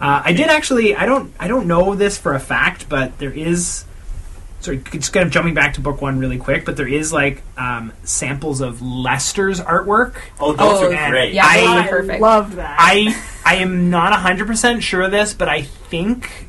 uh, 0.00 0.22
I 0.24 0.32
did 0.32 0.48
actually. 0.48 0.94
I 0.94 1.06
don't. 1.06 1.32
I 1.38 1.48
don't 1.48 1.66
know 1.66 1.94
this 1.94 2.18
for 2.18 2.34
a 2.34 2.40
fact, 2.40 2.88
but 2.88 3.18
there 3.18 3.32
is. 3.32 3.84
Sorry, 4.60 4.78
just 4.90 5.12
kind 5.12 5.24
of 5.24 5.30
jumping 5.32 5.54
back 5.54 5.74
to 5.74 5.80
book 5.80 6.02
one 6.02 6.18
really 6.18 6.36
quick, 6.38 6.64
but 6.64 6.76
there 6.76 6.88
is 6.88 7.12
like 7.12 7.42
um, 7.56 7.92
samples 8.02 8.60
of 8.60 8.82
Lester's 8.82 9.60
artwork. 9.60 10.16
Oh, 10.40 10.52
those 10.52 10.80
Oh, 10.82 10.92
are 10.92 11.10
great. 11.10 11.32
yeah. 11.32 11.44
I- 11.46 11.58
Absolutely 11.58 11.90
perfect. 11.90 12.20
loved 12.20 12.52
that. 12.54 12.76
I 12.80 13.16
I 13.44 13.56
am 13.56 13.88
not 13.90 14.12
hundred 14.14 14.48
percent 14.48 14.82
sure 14.82 15.02
of 15.02 15.12
this, 15.12 15.32
but 15.32 15.48
I 15.48 15.62
think 15.62 16.47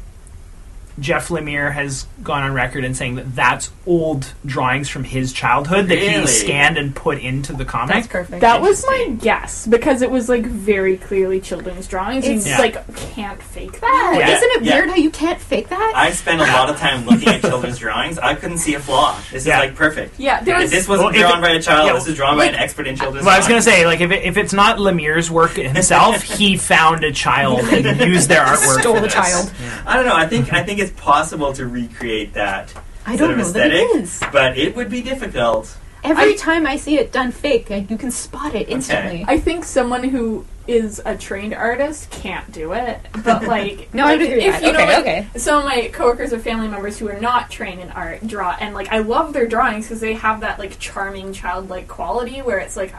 Jeff 0.99 1.29
Lemire 1.29 1.71
has 1.71 2.05
gone 2.23 2.43
on 2.43 2.53
record 2.53 2.83
and 2.83 2.95
saying 2.95 3.15
that 3.15 3.35
that's 3.35 3.71
old 3.85 4.33
drawings 4.45 4.89
from 4.89 5.03
his 5.03 5.31
childhood 5.33 5.87
that 5.87 5.97
he 5.97 6.07
Really? 6.09 6.27
scanned 6.27 6.77
and 6.77 6.95
put 6.95 7.17
into 7.19 7.53
the 7.53 7.65
comic. 7.65 7.95
That's 7.95 8.07
perfect. 8.07 8.41
that 8.41 8.61
was 8.61 8.83
my 8.85 9.15
guess 9.19 9.65
because 9.67 10.01
it 10.01 10.11
was 10.11 10.27
like 10.29 10.45
very 10.45 10.97
clearly 10.97 11.39
children's 11.39 11.87
drawings. 11.87 12.25
It's- 12.25 12.47
Yeah. 12.47 12.57
like 12.59 12.95
can't 13.13 13.41
fake 13.41 13.79
that. 13.79 14.15
Yeah. 14.19 14.29
Isn't 14.35 14.49
it 14.51 14.63
Yeah. 14.63 14.75
weird 14.75 14.89
how 14.89 14.95
you 14.95 15.09
can't 15.09 15.39
fake 15.39 15.69
that? 15.69 15.93
I 15.95 16.11
spent 16.11 16.41
a 16.41 16.45
lot 16.45 16.69
of 16.69 16.77
time 16.77 17.05
looking 17.05 17.29
at 17.29 17.41
children's 17.41 17.79
drawings. 17.79 18.19
I 18.19 18.33
couldn't 18.35 18.57
see 18.59 18.73
a 18.75 18.79
flaw. 18.79 19.15
This 19.31 19.45
Yeah. 19.45 19.57
is 19.59 19.65
like 19.67 19.75
perfect. 19.75 20.19
Yeah, 20.19 20.41
there 20.41 20.55
If 20.55 20.61
was 20.63 20.71
this 20.71 20.87
wasn't 20.87 21.07
Well, 21.07 21.15
if 21.15 21.21
drawn 21.21 21.39
it- 21.39 21.41
by 21.41 21.49
a 21.51 21.61
child. 21.61 21.87
yeah, 21.87 21.93
this 21.93 22.07
is 22.07 22.15
drawn 22.15 22.37
by 22.37 22.45
an 22.45 22.55
expert 22.55 22.87
in 22.87 22.95
children's 22.95 23.25
Well, 23.25 23.35
I 23.35 23.37
was 23.39 23.47
gonna 23.47 23.61
say, 23.61 23.85
like, 23.85 24.01
if, 24.01 24.11
it, 24.11 24.23
if 24.23 24.37
it's 24.37 24.53
not 24.53 24.77
Lemire's 24.77 25.31
work 25.31 25.51
himself, 25.55 26.21
he 26.21 26.57
found 26.57 27.03
a 27.03 27.11
child 27.11 27.59
and 27.61 27.99
used 28.01 28.29
their 28.29 28.43
artwork. 28.43 28.79
Stole 28.81 28.95
for 28.95 29.01
the 29.01 29.07
this. 29.07 29.13
child. 29.13 29.51
I 29.85 29.95
don't 29.95 30.05
know. 30.05 30.15
I 30.15 30.27
think 30.27 30.51
I 30.53 30.63
think 30.63 30.79
it's 30.79 30.88
possible 30.91 31.53
to 31.53 31.65
recreate 31.67 32.33
that. 32.33 32.73
I 33.05 33.15
sort 33.17 33.31
don't 33.31 33.39
of 33.39 33.47
know 33.47 33.51
that 33.53 33.71
it 33.71 34.03
aesthetic, 34.03 34.31
but 34.33 34.57
it 34.57 34.75
would 34.75 34.89
be 34.89 35.01
difficult. 35.01 35.75
Every 36.03 36.33
I- 36.33 36.37
time 36.37 36.65
I 36.67 36.77
see 36.77 36.97
it 36.97 37.11
done 37.11 37.31
fake, 37.31 37.71
I, 37.71 37.85
you 37.89 37.97
can 37.97 38.11
spot 38.11 38.55
it 38.55 38.69
instantly. 38.69 39.25
I 39.27 39.37
think 39.39 39.65
someone 39.65 40.03
who 40.03 40.45
is 40.67 41.01
a 41.03 41.17
trained 41.17 41.53
artist 41.53 42.09
can't 42.11 42.49
do 42.51 42.73
it, 42.73 42.99
but 43.23 43.43
like 43.47 43.91
No, 43.93 44.03
I 44.05 44.11
like, 44.11 44.19
would 44.19 44.27
agree 44.29 44.43
if 44.45 44.53
that. 44.61 44.63
you 44.63 44.71
know, 44.71 44.79
Okay, 44.79 44.87
like, 44.93 44.99
okay. 44.99 45.27
Some 45.39 45.59
of 45.59 45.65
my 45.65 45.89
coworkers 45.91 46.31
or 46.31 46.39
family 46.39 46.67
members 46.67 46.97
who 46.99 47.09
are 47.09 47.19
not 47.19 47.49
trained 47.49 47.81
in 47.81 47.89
art 47.89 48.25
draw, 48.27 48.55
and 48.59 48.73
like 48.75 48.89
I 48.89 48.99
love 48.99 49.33
their 49.33 49.47
drawings 49.47 49.85
because 49.87 49.99
they 49.99 50.13
have 50.13 50.41
that 50.41 50.59
like 50.59 50.77
charming 50.79 51.33
childlike 51.33 51.87
quality 51.87 52.41
where 52.41 52.59
it's 52.59 52.77
like 52.77 52.93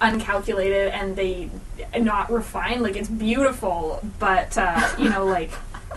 uncalculated 0.00 0.92
and 0.92 1.16
they 1.16 1.48
not 1.98 2.30
refined. 2.30 2.82
Like 2.82 2.96
it's 2.96 3.08
beautiful, 3.08 4.00
but 4.18 4.56
uh, 4.58 4.94
you 4.98 5.08
know, 5.08 5.24
like 5.24 5.50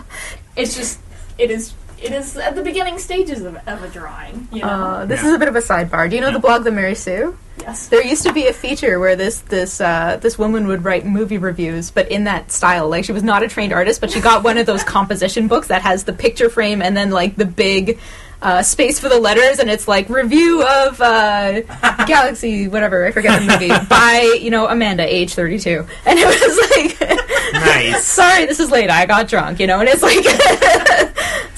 it's 0.56 0.74
just 0.74 0.98
it 1.38 1.50
is 1.50 1.74
it 2.00 2.12
is 2.12 2.36
at 2.36 2.54
the 2.54 2.62
beginning 2.62 2.96
stages 2.98 3.42
of, 3.42 3.56
of 3.66 3.82
a 3.82 3.88
drawing. 3.88 4.46
You 4.52 4.62
know, 4.62 4.68
Uh, 4.68 5.04
this 5.06 5.20
Yeah. 5.22 5.28
is 5.30 5.34
a 5.34 5.38
bit 5.38 5.48
of 5.48 5.56
a 5.56 5.60
sidebar. 5.60 6.08
Do 6.08 6.14
you 6.14 6.22
know 6.22 6.30
the 6.32 6.38
blog 6.38 6.62
The 6.62 6.70
Mary 6.70 6.94
Sue? 6.94 7.36
yes. 7.60 7.88
There 7.88 8.04
used 8.04 8.22
to 8.22 8.32
be 8.32 8.46
a 8.46 8.52
feature 8.52 9.00
where 9.00 9.16
this 9.16 9.40
this 9.40 9.80
uh, 9.80 10.16
this 10.20 10.38
woman 10.38 10.68
would 10.68 10.84
write 10.84 11.04
movie 11.06 11.38
reviews, 11.38 11.90
but 11.90 12.08
in 12.10 12.24
that 12.24 12.52
style. 12.52 12.88
Like 12.88 13.04
she 13.04 13.12
was 13.12 13.24
not 13.24 13.42
a 13.42 13.48
trained 13.48 13.72
artist, 13.72 14.00
but 14.00 14.10
she 14.12 14.20
got 14.20 14.44
one 14.44 14.58
of 14.58 14.66
those 14.66 14.84
composition 14.96 15.48
books 15.48 15.68
that 15.68 15.82
has 15.82 16.04
the 16.04 16.12
picture 16.12 16.48
frame 16.48 16.82
and 16.82 16.96
then 16.96 17.10
like 17.10 17.34
the 17.34 17.44
big 17.46 17.98
uh, 18.40 18.62
space 18.62 19.00
for 19.00 19.08
the 19.08 19.18
letters, 19.18 19.58
and 19.58 19.68
it's 19.68 19.88
like 19.88 20.08
review 20.08 20.62
of 20.62 21.00
uh, 21.00 21.60
Galaxy, 22.06 22.68
whatever 22.68 23.04
I 23.04 23.10
forget 23.10 23.40
the 23.40 23.46
movie 23.50 23.74
by 23.90 24.38
you 24.40 24.50
know 24.50 24.68
Amanda, 24.68 25.02
age 25.02 25.34
thirty 25.34 25.58
two, 25.58 25.84
and 26.06 26.16
it 26.16 26.26
was 26.26 26.58
like. 26.70 27.18
Nice, 27.50 28.04
Sorry, 28.04 28.44
this 28.46 28.60
is 28.60 28.70
late. 28.70 28.90
I 28.90 29.06
got 29.06 29.26
drunk, 29.26 29.58
you 29.58 29.66
know, 29.66 29.80
and 29.80 29.88
it's 29.88 30.02
like. 30.02 30.22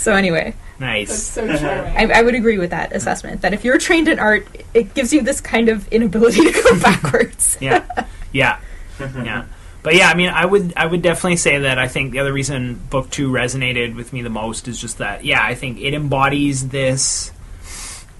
So 0.00 0.14
anyway, 0.14 0.54
That's 0.78 0.80
nice. 0.80 1.22
so 1.22 1.46
charming. 1.46 2.10
I, 2.10 2.18
I 2.18 2.22
would 2.22 2.34
agree 2.34 2.58
with 2.58 2.70
that 2.70 2.94
assessment. 2.94 3.42
That 3.42 3.52
if 3.54 3.64
you're 3.64 3.78
trained 3.78 4.08
in 4.08 4.18
art, 4.18 4.46
it 4.74 4.94
gives 4.94 5.12
you 5.12 5.20
this 5.22 5.40
kind 5.40 5.68
of 5.68 5.86
inability 5.92 6.40
to 6.52 6.62
go 6.62 6.80
backwards. 6.80 7.58
Yeah, 7.60 7.84
yeah, 8.32 8.58
yeah. 8.98 9.44
But 9.82 9.94
yeah, 9.94 10.08
I 10.08 10.14
mean, 10.14 10.28
I 10.30 10.44
would 10.44 10.72
I 10.76 10.86
would 10.86 11.02
definitely 11.02 11.36
say 11.36 11.58
that 11.60 11.78
I 11.78 11.88
think 11.88 12.12
the 12.12 12.18
other 12.20 12.32
reason 12.32 12.80
book 12.90 13.10
two 13.10 13.30
resonated 13.30 13.94
with 13.96 14.12
me 14.12 14.22
the 14.22 14.30
most 14.30 14.68
is 14.68 14.80
just 14.80 14.98
that 14.98 15.24
yeah, 15.24 15.42
I 15.42 15.54
think 15.54 15.80
it 15.80 15.94
embodies 15.94 16.68
this 16.68 17.32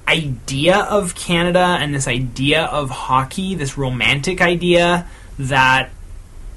idea 0.09 0.79
of 0.79 1.15
Canada 1.15 1.77
and 1.81 1.95
this 1.95 2.09
idea 2.09 2.65
of 2.65 2.91
hockey, 2.91 3.55
this 3.55 3.79
romantic 3.79 4.41
idea 4.41 5.07
that 5.39 5.91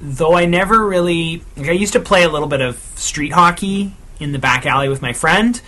though 0.01 0.33
I 0.35 0.45
never 0.45 0.85
really 0.85 1.43
like 1.55 1.69
I 1.69 1.73
used 1.73 1.93
to 1.93 1.99
play 1.99 2.23
a 2.23 2.29
little 2.29 2.47
bit 2.47 2.61
of 2.61 2.77
street 2.95 3.31
hockey 3.31 3.93
in 4.23 4.31
the 4.31 4.39
back 4.39 4.65
alley 4.65 4.89
with 4.89 5.01
my 5.01 5.13
friend. 5.13 5.61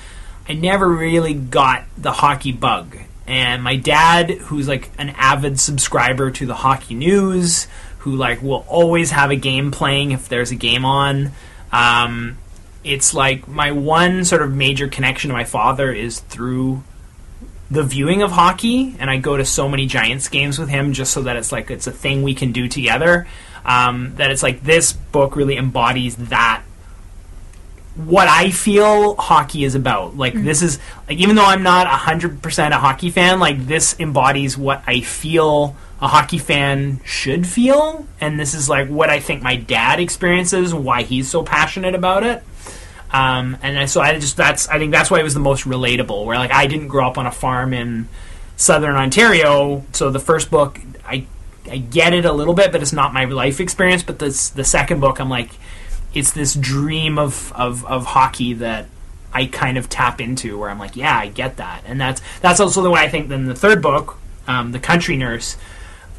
I 0.48 0.54
never 0.54 0.88
really 0.88 1.34
got 1.34 1.84
the 1.98 2.12
hockey 2.12 2.52
bug. 2.52 2.98
And 3.28 3.64
my 3.64 3.76
dad, 3.76 4.30
who's 4.30 4.68
like 4.68 4.90
an 4.98 5.10
avid 5.18 5.60
subscriber 5.60 6.32
to 6.32 6.46
the 6.46 6.56
hockey 6.56 6.94
news, 6.94 7.68
who 8.00 8.16
like 8.16 8.42
will 8.42 8.66
always 8.68 9.12
have 9.12 9.32
a 9.32 9.36
game 9.36 9.72
playing 9.72 10.12
if 10.12 10.30
there's 10.30 10.52
a 10.52 10.56
game 10.56 10.86
on, 10.86 11.32
um, 11.72 12.38
it's 12.84 13.14
like 13.14 13.48
my 13.48 13.72
one 13.72 14.24
sort 14.26 14.44
of 14.44 14.54
major 14.54 14.88
connection 14.88 15.30
to 15.30 15.34
my 15.34 15.44
father 15.44 15.92
is 15.92 16.20
through 16.20 16.84
the 17.72 17.84
viewing 17.84 18.22
of 18.22 18.32
hockey, 18.32 18.96
and 19.00 19.10
I 19.10 19.18
go 19.18 19.36
to 19.36 19.44
so 19.44 19.68
many 19.68 19.88
Giants 19.88 20.30
games 20.30 20.60
with 20.60 20.70
him 20.70 20.94
just 20.94 21.12
so 21.12 21.24
that 21.24 21.36
it's 21.36 21.52
like 21.52 21.72
it's 21.72 21.88
a 21.88 21.92
thing 21.92 22.22
we 22.22 22.36
can 22.36 22.52
do 22.52 22.68
together. 22.68 23.28
Um, 23.66 24.14
that 24.18 24.30
it's 24.30 24.44
like 24.44 24.62
this 24.62 24.94
book 24.94 25.36
really 25.36 25.58
embodies 25.58 26.16
that 26.18 26.62
what 27.96 28.28
I 28.28 28.50
feel 28.50 29.16
hockey 29.16 29.64
is 29.64 29.76
about. 29.76 30.18
Like 30.18 30.34
this 30.34 30.62
is 30.62 30.80
like 31.08 31.18
even 31.18 31.36
though 31.36 31.46
I'm 31.46 31.64
not 31.64 31.88
hundred 31.88 32.42
percent 32.42 32.74
a 32.74 32.78
hockey 32.78 33.10
fan, 33.10 33.40
like 33.40 33.66
this 33.66 33.98
embodies 34.00 34.58
what 34.58 34.84
I 34.86 35.02
feel 35.02 35.76
a 36.02 36.08
hockey 36.08 36.38
fan 36.38 37.00
should 37.06 37.48
feel, 37.48 38.06
and 38.20 38.40
this 38.40 38.54
is 38.54 38.68
like 38.68 38.90
what 38.90 39.10
I 39.10 39.20
think 39.20 39.42
my 39.42 39.56
dad 39.56 40.00
experiences, 40.00 40.74
why 40.74 41.04
he's 41.04 41.30
so 41.30 41.44
passionate 41.44 41.96
about 41.96 42.24
it. 42.24 42.44
Um, 43.12 43.58
and 43.62 43.80
I, 43.80 43.86
so 43.86 44.02
I 44.02 44.20
just 44.20 44.36
that's 44.36 44.68
I 44.68 44.78
think 44.78 44.92
that's 44.92 45.10
why 45.10 45.20
it 45.20 45.24
was 45.24 45.34
the 45.34 45.40
most 45.40 45.64
relatable. 45.64 46.26
Where 46.26 46.38
like 46.38 46.52
I 46.52 46.68
didn't 46.68 46.90
grow 46.90 47.08
up 47.08 47.18
on 47.18 47.26
a 47.26 47.32
farm 47.32 47.74
in 47.74 48.10
southern 48.58 48.96
Ontario, 48.96 49.86
so 49.94 50.10
the 50.10 50.20
first 50.20 50.52
book 50.52 50.82
I 51.06 51.26
I 51.72 51.78
get 51.78 52.14
it 52.14 52.26
a 52.26 52.34
little 52.34 52.54
bit, 52.54 52.74
but 52.74 52.82
it's 52.82 52.94
not 52.94 53.14
my 53.14 53.24
life 53.24 53.62
experience. 53.62 54.04
But 54.04 54.20
this 54.20 54.50
the 54.50 54.66
second 54.66 55.00
book, 55.00 55.20
I'm 55.20 55.30
like, 55.30 55.52
it's 56.16 56.32
this 56.32 56.56
dream 56.56 57.20
of 57.20 57.52
of, 57.54 57.86
of 57.86 58.06
hockey 58.06 58.54
that 58.54 58.88
I 59.34 59.46
kind 59.46 59.78
of 59.78 59.90
tap 59.90 60.22
into, 60.22 60.58
where 60.58 60.70
I'm 60.70 60.80
like, 60.80 60.96
yeah, 60.96 61.18
I 61.18 61.28
get 61.28 61.58
that, 61.58 61.84
and 61.86 62.00
that's 62.00 62.22
that's 62.42 62.60
also 62.60 62.82
the 62.82 62.90
way 62.90 63.02
I 63.02 63.10
think. 63.10 63.28
Then 63.30 63.46
the 63.46 63.56
third 63.56 63.82
book, 63.82 64.18
um, 64.48 64.72
the 64.72 64.80
Country 64.80 65.18
Nurse, 65.18 65.58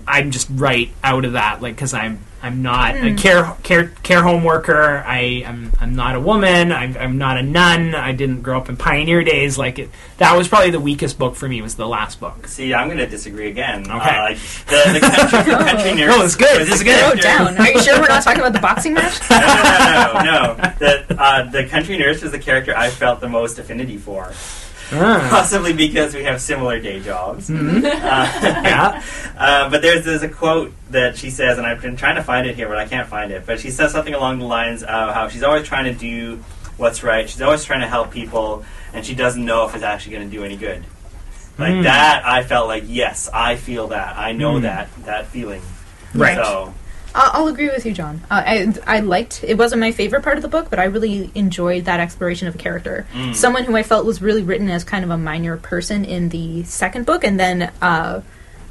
I'm 0.07 0.31
just 0.31 0.49
right 0.53 0.91
out 1.03 1.25
of 1.25 1.33
that, 1.33 1.63
like 1.63 1.75
because 1.75 1.95
I'm 1.95 2.21
I'm 2.47 2.63
not 2.63 2.95
a 2.95 3.15
care 3.15 3.57
care 3.65 3.89
care 4.05 4.23
home 4.23 4.45
worker. 4.45 5.03
I 5.05 5.43
am 5.45 5.73
I'm 5.81 5.97
not 5.97 6.15
a 6.15 6.21
woman. 6.21 6.71
I'm, 6.71 6.97
I'm 6.97 7.19
not 7.19 7.39
a 7.39 7.43
nun. 7.43 7.95
I 7.95 8.13
didn't 8.13 8.43
grow 8.43 8.57
up 8.59 8.69
in 8.69 8.77
pioneer 8.77 9.25
days. 9.25 9.59
Like 9.59 9.81
it, 9.81 9.91
that 10.19 10.37
was 10.37 10.47
probably 10.47 10.71
the 10.71 10.79
weakest 10.79 11.19
book 11.19 11.35
for 11.35 11.49
me. 11.49 11.61
Was 11.61 11.75
the 11.75 11.89
last 11.89 12.21
book. 12.21 12.47
See, 12.47 12.73
I'm 12.73 12.87
going 12.87 12.99
to 12.99 13.07
disagree 13.07 13.49
again. 13.49 13.91
Okay. 13.91 13.97
Uh, 13.97 14.29
the, 14.69 14.93
the 14.93 15.01
country, 15.01 15.53
the 15.53 15.59
country 15.59 15.95
nurse. 15.97 16.17
No, 16.17 16.25
it's 16.25 16.37
good. 16.37 16.59
was 16.61 16.69
This 16.69 16.77
is 16.77 16.81
a 16.83 16.85
good. 16.85 17.01
Throw 17.01 17.11
it 17.11 17.23
down. 17.23 17.59
Are 17.59 17.69
you 17.69 17.83
sure 17.83 18.01
we're 18.01 18.09
not 18.09 18.23
talking 18.23 18.41
about 18.41 18.53
the 18.53 18.61
boxing 18.61 18.95
match? 18.99 19.21
no, 19.29 19.39
no, 19.39 19.45
no, 19.47 20.23
no, 20.23 20.55
no. 20.55 20.75
The, 20.79 21.21
uh, 21.21 21.51
the 21.51 21.67
country 21.67 21.99
nurse 21.99 22.23
was 22.23 22.31
the 22.31 22.39
character 22.39 22.77
I 22.77 22.91
felt 22.91 23.21
the 23.21 23.29
most 23.29 23.59
affinity 23.59 23.99
for. 23.99 24.33
Ah. 24.93 25.27
Possibly 25.31 25.73
because 25.73 26.15
we 26.15 26.23
have 26.25 26.41
similar 26.41 26.79
day 26.81 27.01
jobs. 27.01 27.49
Mhm. 27.51 27.85
Uh, 27.85 28.63
Yeah. 28.65 29.03
uh, 29.37 29.69
but 29.69 29.83
there's, 29.83 30.05
there's 30.05 30.23
a 30.23 30.29
quote 30.29 30.73
that 30.91 31.17
she 31.17 31.31
says, 31.31 31.59
and 31.59 31.67
I've 31.67 31.83
been 31.83 31.97
trying 31.97 32.17
to 32.17 32.23
find 32.23 32.47
it 32.47 32.55
here, 32.55 32.69
but 32.69 32.79
I 32.79 32.87
can't 32.87 33.09
find 33.09 33.33
it. 33.33 33.45
But 33.47 33.59
she 33.61 33.71
says 33.71 33.91
something 33.93 34.15
along 34.15 34.39
the 34.39 34.45
lines 34.45 34.83
of 34.83 35.13
how 35.15 35.29
she's 35.29 35.43
always 35.43 35.67
trying 35.67 35.85
to 35.85 35.95
do 35.99 36.37
what's 36.77 37.03
right. 37.03 37.29
She's 37.29 37.43
always 37.43 37.65
trying 37.65 37.81
to 37.81 37.89
help 37.89 38.11
people, 38.13 38.65
and 38.93 39.05
she 39.05 39.15
doesn't 39.15 39.45
know 39.45 39.67
if 39.69 39.75
it's 39.75 39.83
actually 39.85 40.17
going 40.17 40.31
to 40.31 40.37
do 40.37 40.45
any 40.45 40.57
good. 40.57 40.85
Like 41.59 41.73
Mm. 41.75 41.83
that, 41.85 42.23
I 42.27 42.43
felt 42.45 42.69
like 42.69 42.85
yes, 42.87 43.29
I 43.33 43.57
feel 43.57 43.89
that. 43.89 44.17
I 44.19 44.33
know 44.33 44.55
Mm. 44.57 44.63
that 44.63 44.89
that 45.07 45.27
feeling. 45.29 45.63
Right. 46.15 46.37
So 46.37 46.75
I'll, 47.17 47.31
I'll 47.43 47.49
agree 47.49 47.69
with 47.69 47.85
you, 47.87 47.93
John. 47.93 48.21
Uh, 48.31 48.43
I 48.47 48.75
I 48.87 49.01
liked 49.01 49.43
it 49.43 49.57
wasn't 49.59 49.81
my 49.81 49.91
favorite 49.93 50.23
part 50.23 50.37
of 50.37 50.43
the 50.43 50.49
book, 50.49 50.69
but 50.71 50.79
I 50.79 50.85
really 50.85 51.31
enjoyed 51.35 51.87
that 51.87 51.99
exploration 51.99 52.47
of 52.49 52.55
a 52.55 52.59
character, 52.59 53.07
Mm. 53.15 53.35
someone 53.35 53.65
who 53.65 53.75
I 53.77 53.83
felt 53.83 54.05
was 54.07 54.21
really 54.23 54.43
written 54.43 54.69
as 54.71 54.85
kind 54.85 55.03
of 55.05 55.11
a 55.11 55.17
minor 55.19 55.57
person 55.57 56.05
in 56.05 56.29
the 56.29 56.63
second 56.65 57.07
book, 57.07 57.25
and 57.25 57.41
then 57.41 57.73
uh, 57.81 58.21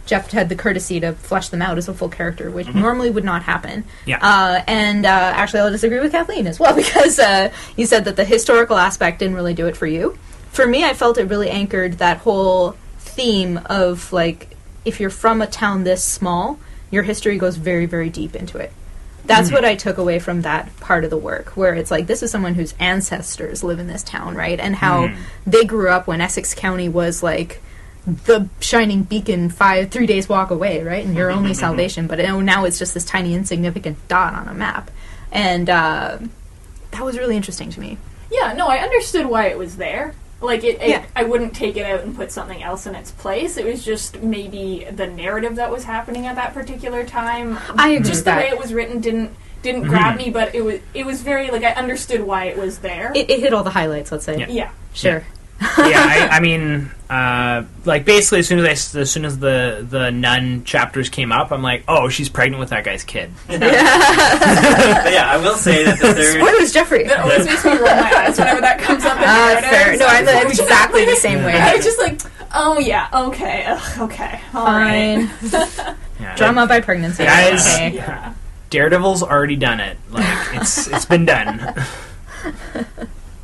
Jeff 0.06 0.30
had 0.32 0.50
the 0.50 0.56
courtesy 0.56 1.00
to 1.00 1.14
flesh 1.14 1.50
them 1.50 1.62
out 1.64 1.78
as 1.80 1.88
a 1.90 1.94
full 1.94 2.10
character, 2.10 2.52
which 2.52 2.72
normally 2.74 3.10
would 3.10 3.24
not 3.24 3.42
happen. 3.42 3.84
Yeah. 4.06 4.20
Uh, 4.22 4.62
and 4.68 5.04
uh, 5.06 5.10
actually, 5.10 5.62
I'll 5.62 5.72
disagree 5.72 6.00
with 6.00 6.12
Kathleen 6.12 6.46
as 6.46 6.60
well 6.60 6.76
because 6.84 7.18
uh, 7.18 7.52
you 7.76 7.88
said 7.88 8.06
that 8.06 8.16
the 8.16 8.26
historical 8.26 8.78
aspect 8.78 9.20
didn't 9.20 9.36
really 9.36 9.56
do 9.56 9.66
it 9.66 9.76
for 9.76 9.88
you. 9.88 10.16
For 10.52 10.68
me, 10.68 10.84
I 10.86 10.94
felt 10.94 11.18
it 11.18 11.26
really 11.30 11.50
anchored 11.50 11.94
that 11.94 12.18
whole 12.18 12.76
theme 13.00 13.60
of 13.66 14.14
like 14.14 14.56
if 14.86 15.00
you're 15.00 15.10
from 15.10 15.42
a 15.42 15.48
town 15.48 15.84
this 15.86 16.04
small, 16.04 16.60
your 16.92 17.04
history 17.04 17.38
goes 17.38 17.58
very, 17.58 17.86
very 17.86 18.10
deep 18.10 18.36
into 18.36 18.58
it. 18.58 18.72
That's 19.26 19.52
what 19.52 19.64
mm-hmm. 19.64 19.72
I 19.72 19.76
took 19.76 19.98
away 19.98 20.20
from 20.20 20.42
that 20.44 20.76
part 20.80 21.04
of 21.04 21.10
the 21.10 21.18
work, 21.18 21.58
where 21.58 21.74
it's 21.74 21.90
like 21.90 22.06
this 22.06 22.22
is 22.22 22.30
someone 22.30 22.54
whose 22.54 22.76
ancestors 22.80 23.64
live 23.64 23.80
in 23.80 23.88
this 23.88 24.04
town, 24.04 24.36
right? 24.36 24.60
And 24.60 24.76
how 24.76 25.08
mm-hmm. 25.08 25.22
they 25.48 25.66
grew 25.66 25.90
up 25.90 26.06
when 26.06 26.22
Essex 26.22 26.54
County 26.54 26.88
was 26.88 27.24
like 27.24 27.62
the 28.06 28.48
shining 28.60 29.02
beacon 29.02 29.50
five 29.50 29.90
three 29.90 30.06
days 30.06 30.30
walk 30.30 30.52
away, 30.52 30.84
right? 30.84 31.04
And 31.04 31.16
your 31.16 31.32
only 31.32 31.52
mm-hmm. 31.52 31.60
salvation. 31.60 32.06
But 32.06 32.20
now- 32.20 32.40
now 32.40 32.66
it's 32.66 32.78
just 32.78 32.94
this 32.94 33.04
tiny 33.04 33.34
insignificant 33.34 33.98
dot 34.08 34.36
on 34.36 34.48
a 34.48 34.54
map, 34.54 34.92
and 35.32 35.70
uh, 35.70 36.20
that 36.92 37.04
was 37.04 37.18
really 37.18 37.36
interesting 37.36 37.72
to 37.72 37.80
me. 37.80 37.98
Yeah, 38.32 38.54
no, 38.54 38.68
I 38.68 38.78
understood 38.78 39.26
why 39.26 39.48
it 39.48 39.58
was 39.58 39.78
there. 39.78 40.14
Like 40.42 40.64
it, 40.64 40.82
it 40.82 40.90
Yeah. 40.90 41.06
I 41.16 41.24
wouldn't 41.24 41.56
take 41.56 41.78
it 41.78 41.86
out 41.86 42.02
and 42.02 42.16
put 42.16 42.32
something 42.32 42.62
else 42.62 42.86
in 42.86 42.96
its 42.96 43.12
place. 43.12 43.58
It 43.58 43.66
was 43.66 43.84
just 43.84 44.22
maybe 44.22 44.88
the 44.92 45.08
narrative 45.08 45.56
that 45.56 45.72
was 45.72 45.84
happening 45.84 46.28
at 46.28 46.36
that 46.36 46.54
particular 46.54 47.04
time. 47.04 47.58
I 47.78 47.90
agree 47.90 48.00
Just 48.00 48.10
with 48.10 48.18
the 48.20 48.24
that. 48.32 48.38
way 48.40 48.50
it 48.50 48.60
was 48.60 48.74
written 48.74 49.00
didn't 49.02 49.32
didn't 49.62 49.84
grab 49.84 50.16
mhm. 50.16 50.26
me, 50.26 50.30
but 50.30 50.54
it 50.54 50.64
was 50.64 50.80
it 50.94 51.06
was 51.06 51.22
very 51.22 51.50
like 51.50 51.64
I 51.64 51.72
understood 51.72 52.22
why 52.22 52.46
it 52.46 52.58
was 52.58 52.80
there. 52.80 53.12
It, 53.16 53.30
it 53.30 53.40
hit 53.40 53.54
all 53.54 53.64
the 53.64 53.72
highlights, 53.72 54.12
let's 54.12 54.26
say. 54.26 54.38
Yeah. 54.40 54.48
yeah. 54.50 54.72
Sure. 54.94 55.26
Yeah, 55.62 55.70
I, 55.78 56.28
I 56.32 56.40
mean, 56.42 56.92
uh, 57.10 57.64
like 57.86 58.04
basically, 58.06 58.40
as 58.40 58.48
soon 58.48 58.60
as 58.60 58.66
I, 58.66 58.72
s- 58.72 58.96
as 58.96 59.12
soon 59.12 59.24
as 59.26 59.40
the 59.40 59.86
the 59.90 60.12
nun 60.12 60.64
chapters 60.66 61.10
came 61.10 61.32
up, 61.32 61.52
I'm 61.52 61.62
like, 61.62 61.84
oh, 61.88 62.10
she's 62.10 62.28
pregnant 62.30 62.60
with 62.60 62.70
that 62.70 62.84
guy's 62.84 63.04
kid. 63.04 63.32
But 63.48 63.62
yeah, 63.62 65.28
I 65.30 65.38
will 65.38 65.56
say 65.56 65.86
that 65.86 66.00
the 66.00 66.14
third. 66.14 66.36
Spoilers, 66.42 66.74
Jeffrey. 66.74 67.04
That 67.04 67.20
always 67.20 67.46
makes 67.46 67.64
me 67.64 67.72
roll 67.72 67.82
my 67.86 68.14
eyes 68.16 68.38
whenever 68.38 68.62
that 68.62 68.80
comes 68.80 69.06
up 69.06 69.16
in 69.18 69.22
narrative. 69.22 69.70
fair. 69.70 69.98
No, 69.98 70.06
I'm 70.08 70.28
Unfortunately. 70.28 70.64
exactly 70.64 71.06
the 71.06 71.16
same 71.16 71.40
I 71.40 71.46
way. 71.46 71.76
was 71.78 71.86
just 71.86 72.00
like, 72.00 72.22
oh 72.54 72.80
yeah, 72.80 73.08
okay, 73.14 73.66
ugh, 73.68 74.00
okay, 74.12 74.42
all 74.54 74.66
right. 74.66 75.28
Fine. 75.42 75.96
Yeah. 76.18 76.34
Drama 76.38 76.66
by 76.66 76.80
pregnancy. 76.80 77.26
Guys. 77.26 77.68
Okay. 77.76 77.96
Yeah. 77.96 78.34
Daredevil's 78.70 79.22
already 79.22 79.58
done 79.58 79.82
it. 79.82 79.98
Like 80.10 80.26
it's 80.54 80.88
it's 80.88 81.06
been 81.06 81.26
done. 81.26 81.60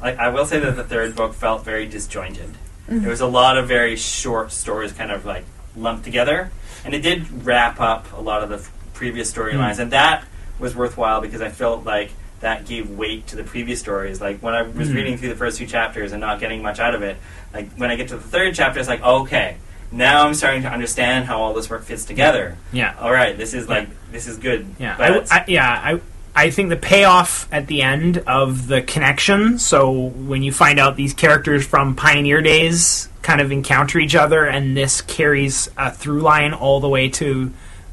Like 0.02 0.18
I 0.18 0.30
will 0.30 0.46
say 0.46 0.60
that 0.60 0.76
the 0.76 0.84
third 0.84 1.16
book 1.16 1.34
felt 1.34 1.64
very 1.64 1.86
disjointed. 1.88 2.50
There 2.88 3.10
was 3.10 3.22
a 3.22 3.28
lot 3.28 3.58
of 3.58 3.68
very 3.70 3.96
short 3.96 4.52
stories, 4.52 4.92
kind 4.92 5.12
of 5.12 5.26
like 5.26 5.46
lumped 5.78 6.04
together, 6.04 6.52
and 6.84 6.94
it 6.94 7.02
did 7.02 7.46
wrap 7.46 7.80
up 7.80 8.12
a 8.18 8.20
lot 8.20 8.44
of 8.44 8.50
the 8.50 8.56
f- 8.58 8.72
previous 8.94 9.32
storylines, 9.32 9.80
and 9.80 9.92
that 9.92 10.26
was 10.60 10.76
worthwhile 10.76 11.22
because 11.22 11.42
I 11.42 11.50
felt 11.50 11.86
like 11.86 12.12
that 12.42 12.66
gave 12.66 12.90
weight 12.90 13.28
to 13.28 13.36
the 13.38 13.44
previous 13.44 13.80
stories. 13.80 14.20
Like 14.20 14.40
when 14.42 14.54
I 14.54 14.64
was 14.64 14.90
Mm. 14.90 14.96
reading 14.96 15.18
through 15.18 15.30
the 15.30 15.36
first 15.36 15.58
two 15.58 15.68
chapters 15.68 16.12
and 16.12 16.20
not 16.20 16.40
getting 16.42 16.62
much 16.62 16.80
out 16.80 16.94
of 16.96 17.02
it, 17.02 17.16
like 17.54 17.72
when 17.78 17.90
I 17.92 17.96
get 17.96 18.10
to 18.10 18.18
the 18.18 18.22
third 18.28 18.56
chapter, 18.56 18.80
it's 18.80 18.90
like 18.90 19.04
okay, 19.04 19.56
now 19.92 20.26
I'm 20.26 20.34
starting 20.34 20.64
to 20.64 20.70
understand 20.70 21.26
how 21.26 21.42
all 21.42 21.54
this 21.54 21.70
work 21.70 21.84
fits 21.84 22.04
together. 22.04 22.58
Yeah, 22.74 22.94
All 23.00 23.12
right, 23.14 23.38
this 23.38 23.54
is 23.54 23.70
like 23.70 23.88
this 24.12 24.28
is 24.28 24.38
good. 24.38 24.66
yeah, 24.80 24.98
I, 25.00 25.38
I, 25.40 25.46
yeah. 25.48 25.82
I 25.82 26.02
I 26.36 26.50
think 26.50 26.70
the 26.70 26.78
payoff 26.78 27.48
at 27.52 27.68
the 27.68 27.82
end 27.82 28.20
of 28.20 28.68
the 28.68 28.82
connection. 28.82 29.60
So 29.60 29.92
when 29.92 30.44
you 30.44 30.52
find 30.54 30.80
out 30.80 30.96
these 30.96 31.14
characters 31.14 31.66
from 31.66 31.96
Pioneer 31.96 32.42
days 32.42 33.10
kind 33.22 33.42
of 33.42 33.52
encounter 33.52 34.00
each 34.00 34.16
other, 34.16 34.46
and 34.46 34.76
this 34.76 35.02
carries 35.02 35.70
a 35.78 35.92
through 35.92 36.22
line 36.22 36.54
all 36.54 36.80
the 36.80 36.88
way 36.90 37.10
to 37.10 37.52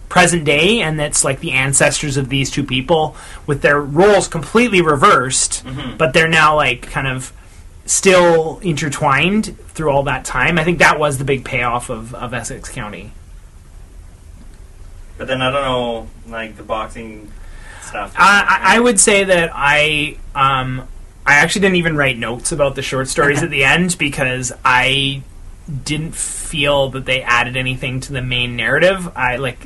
present 0.09 0.45
day, 0.45 0.80
and 0.80 0.99
it's 1.01 1.24
like 1.24 1.41
the 1.41 1.53
ancestors 1.53 2.16
of 2.16 2.28
these 2.28 2.51
two 2.51 2.64
people 2.64 3.14
with 3.47 3.61
their 3.61 3.80
roles 3.80 4.26
completely 4.28 4.80
reversed, 4.80 5.62
Mhm. 5.66 5.99
but 5.99 6.12
they're 6.14 6.28
now 6.28 6.55
like 6.57 6.82
kind 6.91 7.07
of 7.09 7.32
still 7.84 8.59
intertwined 8.62 9.57
through 9.68 9.91
all 9.91 10.05
that 10.05 10.24
time. 10.24 10.59
I 10.59 10.64
think 10.64 10.78
that 10.78 10.99
was 10.99 11.18
the 11.18 11.24
big 11.24 11.45
payoff 11.45 11.91
of, 11.91 12.14
of 12.14 12.32
Essex 12.32 12.68
County. 12.70 13.12
but 15.18 15.26
then 15.26 15.43
I 15.43 15.51
don't 15.51 15.62
know, 15.62 16.09
like 16.28 16.57
the 16.57 16.62
boxing 16.62 17.30
stuff. 17.89 18.14
I, 18.16 18.76
I 18.76 18.80
would 18.80 19.01
say 19.01 19.24
that 19.24 19.51
I 19.55 20.16
um, 20.34 20.86
I 21.26 21.34
actually 21.34 21.62
didn't 21.62 21.76
even 21.76 21.97
write 21.97 22.16
notes 22.16 22.53
about 22.53 22.74
the 22.74 22.82
short 22.82 23.09
stories 23.09 23.43
at 23.43 23.51
the 23.51 23.64
end 23.64 23.97
because 23.99 24.53
I 24.64 25.22
didn't 25.84 26.14
feel 26.14 26.89
that 26.91 27.05
they 27.05 27.22
added 27.22 27.57
anything 27.57 28.01
to 28.01 28.12
the 28.12 28.22
main 28.22 28.57
narrative. 28.57 29.11
I 29.14 29.36
like 29.36 29.62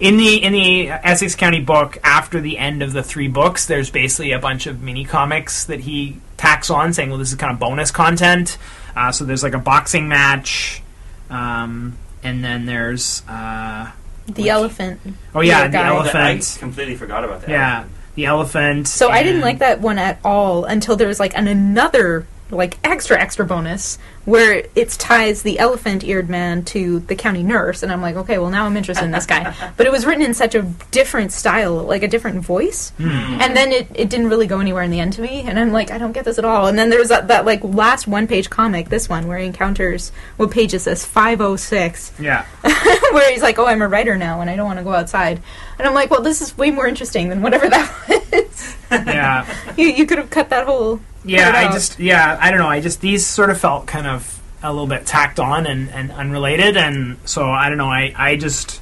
in 0.00 0.16
the 0.16 0.42
in 0.42 0.52
the 0.52 0.88
Essex 0.88 1.36
County 1.36 1.60
book 1.60 1.98
after 2.02 2.40
the 2.40 2.58
end 2.58 2.82
of 2.82 2.92
the 2.92 3.02
three 3.02 3.28
books. 3.28 3.66
There's 3.66 3.90
basically 3.90 4.32
a 4.32 4.38
bunch 4.38 4.66
of 4.66 4.82
mini 4.82 5.04
comics 5.04 5.66
that 5.66 5.80
he 5.80 6.20
tacks 6.36 6.70
on, 6.70 6.92
saying, 6.92 7.10
"Well, 7.10 7.18
this 7.18 7.30
is 7.30 7.36
kind 7.36 7.52
of 7.52 7.60
bonus 7.60 7.90
content." 7.90 8.58
Uh, 8.96 9.12
so 9.12 9.24
there's 9.24 9.42
like 9.44 9.54
a 9.54 9.58
boxing 9.58 10.08
match, 10.08 10.82
um, 11.28 11.96
and 12.22 12.42
then 12.42 12.66
there's. 12.66 13.22
Uh, 13.28 13.92
The 14.26 14.48
elephant. 14.48 15.00
Oh 15.34 15.40
yeah, 15.40 15.60
Yeah, 15.62 15.66
the 15.66 15.72
guy. 15.72 15.88
Oh, 15.88 15.96
I 15.96 16.00
elephant. 16.00 16.56
completely 16.60 16.96
forgot 16.96 17.24
about 17.24 17.40
that. 17.42 17.50
Yeah, 17.50 17.84
the 18.14 18.26
elephant. 18.26 18.86
So 18.88 19.08
I 19.08 19.22
didn't 19.22 19.40
like 19.40 19.58
that 19.58 19.80
one 19.80 19.98
at 19.98 20.18
all 20.24 20.64
until 20.64 20.96
there 20.96 21.08
was 21.08 21.18
like 21.20 21.36
an 21.36 21.48
another 21.48 22.26
like 22.50 22.78
extra 22.84 23.20
extra 23.20 23.44
bonus 23.44 23.98
where 24.26 24.64
it 24.74 24.90
ties 24.90 25.42
the 25.42 25.58
elephant 25.58 26.04
eared 26.04 26.28
man 26.28 26.64
to 26.64 27.00
the 27.00 27.14
county 27.16 27.42
nurse 27.42 27.82
and 27.82 27.90
I'm 27.92 28.02
like 28.02 28.16
okay 28.16 28.38
well 28.38 28.50
now 28.50 28.66
I'm 28.66 28.76
interested 28.76 29.04
in 29.04 29.10
this 29.12 29.26
guy 29.26 29.54
but 29.76 29.86
it 29.86 29.92
was 29.92 30.04
written 30.06 30.22
in 30.24 30.34
such 30.34 30.54
a 30.54 30.62
different 30.90 31.32
style 31.32 31.74
like 31.76 32.02
a 32.02 32.08
different 32.08 32.40
voice 32.44 32.90
Hmm. 32.98 33.08
and 33.08 33.56
then 33.56 33.72
it, 33.72 33.88
it 33.94 34.10
didn't 34.10 34.28
really 34.28 34.46
go 34.46 34.60
anywhere 34.60 34.82
in 34.82 34.90
the 34.90 35.00
end 35.00 35.12
to 35.14 35.22
me 35.22 35.42
and 35.42 35.58
I'm 35.58 35.72
like 35.72 35.90
I 35.90 35.98
don't 35.98 36.12
get 36.12 36.24
this 36.24 36.38
at 36.38 36.44
all 36.44 36.66
and 36.66 36.78
then 36.78 36.90
there's 36.90 37.08
that, 37.08 37.28
that 37.28 37.44
like 37.46 37.62
last 37.64 38.06
one 38.06 38.26
page 38.26 38.50
comic 38.50 38.88
this 38.88 39.08
one 39.08 39.26
where 39.26 39.38
he 39.38 39.46
encounters 39.46 40.12
what 40.36 40.50
page 40.50 40.74
is 40.74 40.84
this 40.84 41.04
506 41.04 42.12
Yeah, 42.18 42.44
where 43.12 43.30
he's 43.32 43.42
like, 43.42 43.58
"Oh, 43.58 43.66
I'm 43.66 43.82
a 43.82 43.88
writer 43.88 44.16
now, 44.16 44.40
and 44.40 44.48
I 44.50 44.56
don't 44.56 44.66
want 44.66 44.78
to 44.78 44.84
go 44.84 44.92
outside." 44.92 45.40
And 45.78 45.86
I'm 45.88 45.94
like, 45.94 46.10
"Well, 46.10 46.22
this 46.22 46.40
is 46.40 46.56
way 46.56 46.70
more 46.70 46.86
interesting 46.86 47.28
than 47.28 47.42
whatever 47.42 47.68
that 47.68 47.92
was. 48.32 48.76
yeah, 48.90 49.46
you 49.76 49.86
you 49.88 50.06
could 50.06 50.18
have 50.18 50.30
cut 50.30 50.50
that 50.50 50.66
whole." 50.66 51.00
Yeah. 51.24 51.52
I 51.54 51.72
just, 51.72 51.98
yeah, 51.98 52.38
I 52.40 52.50
don't 52.50 52.60
know. 52.60 52.68
I 52.68 52.80
just 52.80 53.00
these 53.00 53.26
sort 53.26 53.50
of 53.50 53.60
felt 53.60 53.86
kind 53.86 54.06
of 54.06 54.40
a 54.62 54.72
little 54.72 54.86
bit 54.86 55.06
tacked 55.06 55.40
on 55.40 55.66
and, 55.66 55.90
and 55.90 56.12
unrelated, 56.12 56.76
and 56.76 57.16
so 57.24 57.48
I 57.48 57.68
don't 57.68 57.78
know. 57.78 57.88
I 57.90 58.14
I 58.16 58.36
just. 58.36 58.80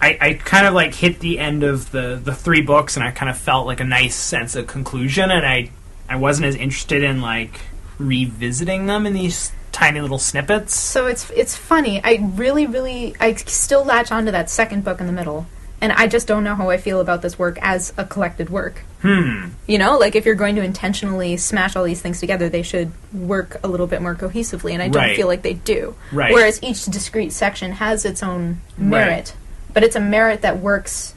I, 0.00 0.18
I 0.20 0.34
kind 0.34 0.66
of 0.66 0.74
like 0.74 0.94
hit 0.94 1.20
the 1.20 1.38
end 1.38 1.62
of 1.62 1.92
the, 1.92 2.20
the 2.20 2.34
three 2.34 2.60
books 2.60 2.96
and 2.96 3.06
I 3.06 3.12
kind 3.12 3.30
of 3.30 3.38
felt 3.38 3.68
like 3.68 3.78
a 3.78 3.84
nice 3.84 4.16
sense 4.16 4.56
of 4.56 4.66
conclusion 4.66 5.30
and 5.30 5.46
I 5.46 5.70
I 6.08 6.16
wasn't 6.16 6.46
as 6.46 6.56
interested 6.56 7.04
in 7.04 7.20
like 7.20 7.60
revisiting 7.98 8.86
them 8.86 9.06
in 9.06 9.12
these 9.12 9.52
tiny 9.72 10.00
little 10.00 10.18
snippets. 10.18 10.74
So 10.74 11.06
it's 11.06 11.30
it's 11.30 11.56
funny. 11.56 12.02
I 12.04 12.18
really, 12.34 12.66
really, 12.66 13.16
I 13.18 13.34
still 13.34 13.84
latch 13.84 14.12
onto 14.12 14.30
that 14.30 14.50
second 14.50 14.84
book 14.84 15.00
in 15.00 15.06
the 15.06 15.12
middle, 15.12 15.46
and 15.82 15.92
I 15.92 16.06
just 16.06 16.26
don't 16.26 16.44
know 16.44 16.54
how 16.54 16.70
I 16.70 16.76
feel 16.78 17.00
about 17.00 17.20
this 17.20 17.38
work 17.38 17.58
as 17.60 17.92
a 17.98 18.04
collected 18.04 18.48
work. 18.48 18.84
Hmm. 19.02 19.48
You 19.66 19.76
know, 19.78 19.98
like 19.98 20.14
if 20.14 20.24
you're 20.24 20.36
going 20.36 20.54
to 20.56 20.62
intentionally 20.62 21.36
smash 21.36 21.74
all 21.76 21.84
these 21.84 22.00
things 22.00 22.20
together, 22.20 22.48
they 22.48 22.62
should 22.62 22.92
work 23.12 23.58
a 23.64 23.68
little 23.68 23.88
bit 23.88 24.00
more 24.00 24.14
cohesively, 24.14 24.72
and 24.72 24.80
I 24.82 24.88
don't 24.88 25.02
Right. 25.02 25.16
feel 25.16 25.26
like 25.26 25.42
they 25.42 25.54
do. 25.54 25.94
Right. 26.12 26.32
Whereas 26.32 26.62
each 26.62 26.86
discrete 26.86 27.32
section 27.32 27.72
has 27.72 28.04
its 28.04 28.22
own 28.22 28.60
merit, 28.78 29.08
Right. 29.10 29.34
but 29.74 29.82
it's 29.82 29.96
a 29.96 30.00
merit 30.00 30.40
that 30.42 30.60
works 30.60 31.14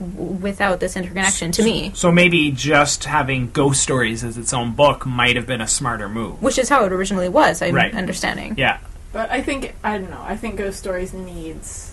w- 0.00 0.32
without 0.32 0.80
this 0.80 0.96
interconnection 0.96 1.52
to 1.52 1.62
me. 1.62 1.92
So 1.94 2.10
maybe 2.12 2.50
just 2.50 3.04
having 3.04 3.50
ghost 3.52 3.80
stories 3.82 4.22
as 4.24 4.36
its 4.36 4.52
own 4.52 4.72
book 4.72 5.06
might 5.06 5.36
have 5.36 5.46
been 5.46 5.60
a 5.62 5.68
smarter 5.68 6.08
move. 6.08 6.42
Which 6.42 6.58
is 6.58 6.68
how 6.68 6.84
it 6.84 6.92
originally 6.92 7.28
was, 7.28 7.62
I'm 7.62 7.74
Right. 7.74 7.94
understanding. 7.94 8.54
Yeah. 8.58 8.78
But 9.12 9.30
I 9.30 9.40
think 9.40 9.74
I 9.84 9.96
don't 9.96 10.10
know. 10.10 10.22
I 10.26 10.36
think 10.36 10.56
Ghost 10.56 10.78
Stories 10.78 11.14
needs 11.14 11.92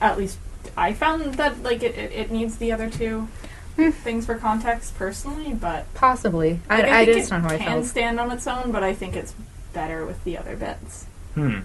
at 0.00 0.16
least 0.16 0.38
I 0.76 0.92
found 0.92 1.34
that 1.34 1.62
like 1.62 1.82
it, 1.82 1.96
it, 1.96 2.12
it 2.12 2.30
needs 2.30 2.58
the 2.58 2.72
other 2.72 2.90
two 2.90 3.28
Hmm. 3.76 3.90
things 3.90 4.26
for 4.26 4.36
context 4.36 4.96
personally, 4.96 5.52
but 5.52 5.92
Possibly. 5.94 6.60
I, 6.70 6.76
like, 6.76 6.84
I, 6.84 7.04
think 7.04 7.16
that's 7.16 7.28
it 7.28 7.30
not 7.32 7.42
how 7.42 7.48
I 7.48 7.58
can 7.58 7.66
felt. 7.66 7.86
stand 7.86 8.20
on 8.20 8.30
its 8.30 8.46
own, 8.46 8.70
but 8.70 8.84
I 8.84 8.94
think 8.94 9.16
it's 9.16 9.34
better 9.72 10.06
with 10.06 10.22
the 10.22 10.38
other 10.38 10.54
bits. 10.54 11.06
Hmm. 11.34 11.60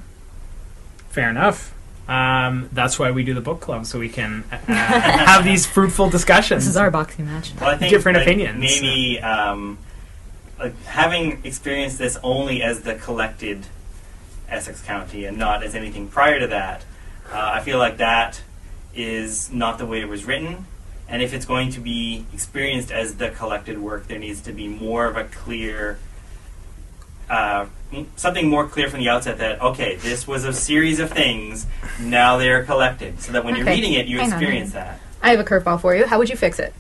Fair 1.10 1.30
enough. 1.30 1.72
Um, 2.08 2.70
that's 2.72 2.98
why 2.98 3.12
we 3.12 3.24
do 3.24 3.36
the 3.36 3.42
book 3.42 3.60
club, 3.60 3.86
so 3.86 4.00
we 4.00 4.10
can 4.10 4.44
uh, 4.52 4.58
have 4.68 5.44
these 5.44 5.68
fruitful 5.68 6.10
discussions. 6.10 6.64
This 6.64 6.72
is 6.72 6.78
our 6.78 6.90
boxing 6.90 7.28
match. 7.28 7.52
Well, 7.62 7.70
I 7.70 7.78
think 7.78 7.92
Different 7.92 8.18
like, 8.18 8.26
opinions. 8.26 8.60
Maybe 8.60 9.20
um, 9.20 9.78
like 10.58 10.82
having 10.86 11.42
experienced 11.44 12.00
this 12.00 12.18
only 12.24 12.64
as 12.64 12.82
the 12.82 12.96
collected 12.96 13.68
Essex 14.50 14.82
County 14.82 15.26
and 15.26 15.38
not 15.38 15.62
as 15.62 15.76
anything 15.76 16.08
prior 16.08 16.40
to 16.40 16.48
that, 16.48 16.84
uh, 17.32 17.52
I 17.54 17.62
feel 17.62 17.78
like 17.78 17.98
that 17.98 18.42
is 19.00 19.52
not 19.52 19.78
the 19.78 19.86
way 19.86 20.02
it 20.02 20.10
was 20.10 20.26
written, 20.26 20.66
and 21.08 21.22
if 21.22 21.34
it's 21.34 21.46
going 21.46 21.72
to 21.72 21.80
be 21.80 22.26
experienced 22.34 22.92
as 22.92 23.16
the 23.16 23.30
collected 23.30 23.80
work, 23.80 24.08
there 24.08 24.20
needs 24.20 24.42
to 24.42 24.52
be 24.52 24.68
more 24.68 25.06
of 25.06 25.16
a 25.16 25.24
clear, 25.24 25.98
uh, 27.30 27.66
m- 27.94 28.08
something 28.18 28.48
more 28.50 28.68
clear 28.68 28.90
from 28.90 29.00
the 29.00 29.10
outset 29.10 29.38
that 29.38 29.62
okay, 29.62 29.96
this 29.96 30.28
was 30.28 30.44
a 30.44 30.54
series 30.54 31.00
of 31.00 31.10
things. 31.12 31.66
Now 32.00 32.38
they 32.38 32.50
are 32.52 32.64
collected, 32.64 33.22
so 33.22 33.32
that 33.32 33.46
when 33.46 33.56
you're 33.56 33.66
reading 33.66 33.94
it, 33.94 34.08
you 34.08 34.20
Hang 34.20 34.30
experience 34.32 34.70
on. 34.76 34.82
that. 34.82 35.00
I 35.22 35.32
have 35.32 35.40
a 35.40 35.44
curveball 35.44 35.82
for 35.82 35.96
you. 35.96 36.06
How 36.06 36.18
would 36.18 36.30
you 36.30 36.36
fix 36.38 36.60
it? 36.60 36.74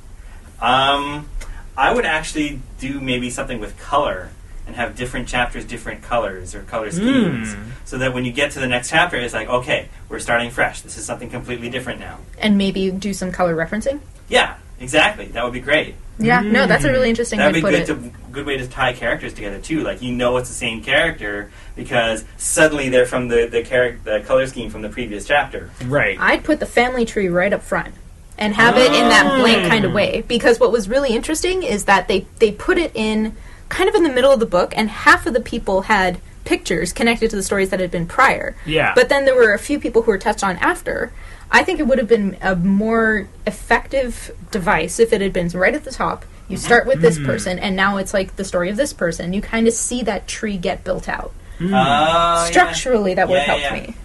Um, 0.61 1.29
I 1.77 1.93
would 1.93 2.05
actually 2.05 2.59
do 2.79 2.99
maybe 2.99 3.29
something 3.29 3.59
with 3.59 3.77
color 3.79 4.29
and 4.69 4.75
have 4.75 4.95
different 4.95 5.27
chapters, 5.27 5.65
different 5.65 6.03
colors 6.03 6.53
or 6.53 6.61
color 6.61 6.91
schemes, 6.91 7.53
Hmm. 7.53 7.61
so 7.85 7.97
that 7.97 8.13
when 8.13 8.23
you 8.23 8.31
get 8.31 8.51
to 8.51 8.59
the 8.59 8.67
next 8.67 8.91
chapter, 8.91 9.17
it's 9.17 9.33
like, 9.33 9.49
okay, 9.49 9.89
we're 10.09 10.19
starting 10.19 10.51
fresh. 10.51 10.81
This 10.81 10.95
is 10.95 11.05
something 11.05 11.27
completely 11.31 11.71
different 11.71 11.99
now. 11.99 12.19
And 12.37 12.55
maybe 12.55 12.91
do 12.91 13.11
some 13.13 13.31
color 13.31 13.55
referencing? 13.55 13.99
Yeah, 14.27 14.53
exactly. 14.79 15.25
That 15.29 15.43
would 15.43 15.53
be 15.53 15.59
great. 15.59 15.95
Yeah, 16.19 16.41
no, 16.41 16.67
that's 16.67 16.83
a 16.83 16.91
really 16.91 17.09
interesting 17.09 17.39
That'd 17.39 17.55
be 17.55 17.61
put 17.61 17.71
good 17.71 17.81
it. 17.81 17.85
to 17.87 18.11
good 18.31 18.45
way 18.45 18.57
to 18.57 18.67
tie 18.67 18.93
characters 18.93 19.33
together 19.33 19.57
too. 19.57 19.81
Like 19.81 20.01
you 20.03 20.13
know 20.13 20.37
it's 20.37 20.49
the 20.49 20.55
same 20.55 20.83
character 20.83 21.49
because 21.75 22.25
suddenly 22.37 22.89
they're 22.89 23.05
from 23.07 23.27
the 23.29 23.47
the 23.47 23.63
character 23.63 24.19
the 24.19 24.25
color 24.25 24.45
scheme 24.45 24.69
from 24.69 24.81
the 24.83 24.89
previous 24.89 25.25
chapter. 25.25 25.71
Right. 25.85 26.17
I'd 26.19 26.43
put 26.43 26.59
the 26.59 26.65
family 26.67 27.05
tree 27.05 27.27
right 27.29 27.51
up 27.53 27.63
front 27.63 27.95
and 28.37 28.53
have 28.53 28.77
it 28.77 28.87
in 28.93 29.09
that 29.09 29.39
blank 29.39 29.67
kind 29.69 29.85
of 29.85 29.93
way. 29.93 30.21
Because 30.27 30.59
what 30.59 30.71
was 30.73 30.87
really 30.89 31.15
interesting 31.15 31.63
is 31.63 31.85
that 31.85 32.07
they, 32.07 32.27
they 32.39 32.51
put 32.51 32.77
it 32.77 32.91
in 32.95 33.35
kind 33.69 33.87
of 33.87 33.95
in 33.95 34.03
the 34.03 34.09
middle 34.09 34.31
of 34.31 34.39
the 34.39 34.45
book, 34.45 34.73
and 34.75 34.89
half 34.89 35.25
of 35.25 35.33
the 35.33 35.41
people 35.41 35.83
had 35.83 36.19
pictures 36.45 36.91
connected 36.91 37.29
to 37.29 37.35
the 37.35 37.43
stories 37.43 37.69
that 37.69 37.79
had 37.79 37.91
been 37.91 38.07
prior. 38.07 38.55
Yeah. 38.65 38.93
But 38.95 39.09
then 39.09 39.25
there 39.25 39.35
were 39.35 39.53
a 39.53 39.59
few 39.59 39.79
people 39.79 40.01
who 40.01 40.11
were 40.11 40.17
touched 40.17 40.43
on 40.43 40.57
after. 40.57 41.13
I 41.51 41.63
think 41.63 41.79
it 41.79 41.87
would 41.87 41.97
have 41.97 42.07
been 42.07 42.37
a 42.41 42.55
more 42.55 43.27
effective 43.47 44.35
device 44.51 44.99
if 44.99 45.13
it 45.13 45.21
had 45.21 45.33
been 45.33 45.47
right 45.49 45.73
at 45.73 45.83
the 45.83 45.91
top. 45.91 46.25
You 46.47 46.57
mm-hmm. 46.57 46.65
start 46.65 46.87
with 46.87 47.01
this 47.01 47.19
mm. 47.19 47.25
person, 47.25 47.59
and 47.59 47.75
now 47.75 47.97
it's 47.97 48.13
like 48.13 48.35
the 48.35 48.43
story 48.43 48.69
of 48.69 48.77
this 48.77 48.93
person. 48.93 49.33
You 49.33 49.41
kind 49.41 49.67
of 49.67 49.73
see 49.73 50.03
that 50.03 50.27
tree 50.27 50.57
get 50.57 50.83
built 50.83 51.07
out. 51.07 51.31
Mm. 51.59 51.67
Oh, 51.67 51.71
yeah. 51.71 52.45
Structurally, 52.45 53.13
that 53.13 53.27
would 53.27 53.35
Yeah, 53.35 53.41
have 53.41 53.59
yeah, 53.59 53.69
helped 53.69 53.87
yeah. 53.87 53.91
me. 53.91 53.95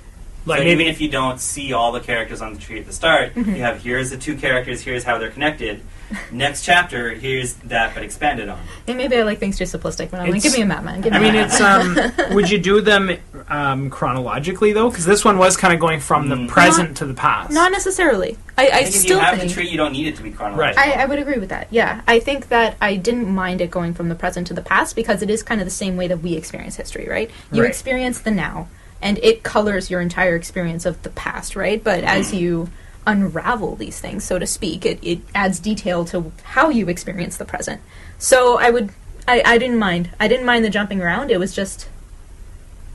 Like 0.46 0.58
so 0.58 0.64
maybe 0.64 0.82
even 0.82 0.86
if 0.92 1.00
you 1.00 1.08
don't 1.08 1.40
see 1.40 1.72
all 1.72 1.92
the 1.92 2.00
characters 2.00 2.42
on 2.42 2.54
the 2.54 2.60
tree 2.60 2.78
at 2.78 2.86
the 2.86 2.92
start, 2.92 3.34
Mm-hmm. 3.34 3.54
you 3.56 3.62
have 3.62 3.82
here's 3.82 4.10
the 4.10 4.16
two 4.18 4.36
characters, 4.36 4.80
here's 4.82 5.04
how 5.04 5.18
they're 5.18 5.30
connected. 5.30 5.82
Next 6.30 6.64
chapter, 6.64 7.12
here's 7.14 7.54
that 7.54 7.94
but 7.94 8.02
expanded 8.02 8.48
on. 8.48 8.60
And 8.86 8.98
maybe 8.98 9.16
I 9.16 9.22
like 9.22 9.38
things 9.38 9.56
too 9.56 9.64
simplistic, 9.64 10.10
but 10.10 10.20
I'm 10.20 10.26
like, 10.28 10.36
It's- 10.36 10.42
give 10.42 10.52
me 10.52 10.62
a 10.62 10.66
Batman. 10.66 11.00
Give 11.00 11.12
me 11.12 11.18
I 11.18 11.20
mean, 11.22 11.34
a 11.34 11.44
it's 11.44 11.60
um. 11.60 11.96
would 12.34 12.50
you 12.50 12.58
do 12.58 12.80
them 12.82 13.10
um, 13.48 13.88
chronologically 13.90 14.72
though? 14.72 14.90
Because 14.90 15.06
this 15.06 15.24
one 15.24 15.38
was 15.38 15.56
kind 15.56 15.72
of 15.72 15.80
going 15.80 16.00
from 16.00 16.28
the 16.28 16.36
Mm. 16.36 16.48
present 16.48 16.96
to 16.98 17.06
the 17.06 17.14
past. 17.14 17.50
Not 17.52 17.72
necessarily. 17.72 18.36
I, 18.58 18.66
I, 18.66 18.66
I 18.66 18.82
think 18.84 18.88
if 18.96 19.00
still 19.00 19.18
you 19.18 19.24
have 19.24 19.38
think 19.38 19.48
the 19.48 19.54
tree, 19.54 19.68
you 19.68 19.76
don't 19.78 19.92
need 19.92 20.06
it 20.06 20.16
to 20.16 20.22
be 20.22 20.30
chronological. 20.30 20.82
I, 20.84 20.92
I 21.02 21.06
would 21.06 21.18
agree 21.18 21.38
with 21.38 21.48
that. 21.48 21.68
Yeah, 21.70 22.02
I 22.06 22.20
think 22.20 22.48
that 22.48 22.76
I 22.82 22.96
didn't 22.96 23.28
mind 23.28 23.60
it 23.62 23.70
going 23.70 23.94
from 23.94 24.08
the 24.10 24.14
present 24.14 24.46
to 24.48 24.54
the 24.54 24.62
past 24.62 24.94
because 24.94 25.22
it 25.22 25.30
is 25.30 25.42
kind 25.42 25.60
of 25.60 25.66
the 25.66 25.70
same 25.72 25.96
way 25.96 26.06
that 26.08 26.18
we 26.18 26.34
experience 26.34 26.76
history, 26.76 27.06
right? 27.08 27.30
You 27.50 27.62
Right. 27.62 27.68
experience 27.70 28.20
the 28.20 28.30
now, 28.30 28.68
and 29.02 29.18
it 29.18 29.42
colors 29.42 29.90
your 29.90 30.00
entire 30.00 30.34
experience 30.36 30.86
of 30.86 31.02
the 31.02 31.10
past, 31.10 31.56
right? 31.56 31.82
But 31.82 32.04
as 32.04 32.32
you 32.32 32.70
unravel 33.06 33.76
these 33.76 34.00
things, 34.00 34.24
so 34.24 34.38
to 34.38 34.46
speak, 34.46 34.86
it, 34.86 34.98
it 35.02 35.20
adds 35.34 35.58
detail 35.60 36.04
to 36.06 36.32
how 36.42 36.70
you 36.70 36.88
experience 36.88 37.36
the 37.36 37.44
present. 37.44 37.80
So 38.18 38.58
I 38.58 38.70
would, 38.70 38.90
I, 39.28 39.42
I 39.44 39.58
didn't 39.58 39.78
mind. 39.78 40.10
I 40.18 40.28
didn't 40.28 40.46
mind 40.46 40.64
the 40.64 40.70
jumping 40.70 41.00
around. 41.02 41.30
It 41.30 41.38
was 41.38 41.54
just. 41.54 41.88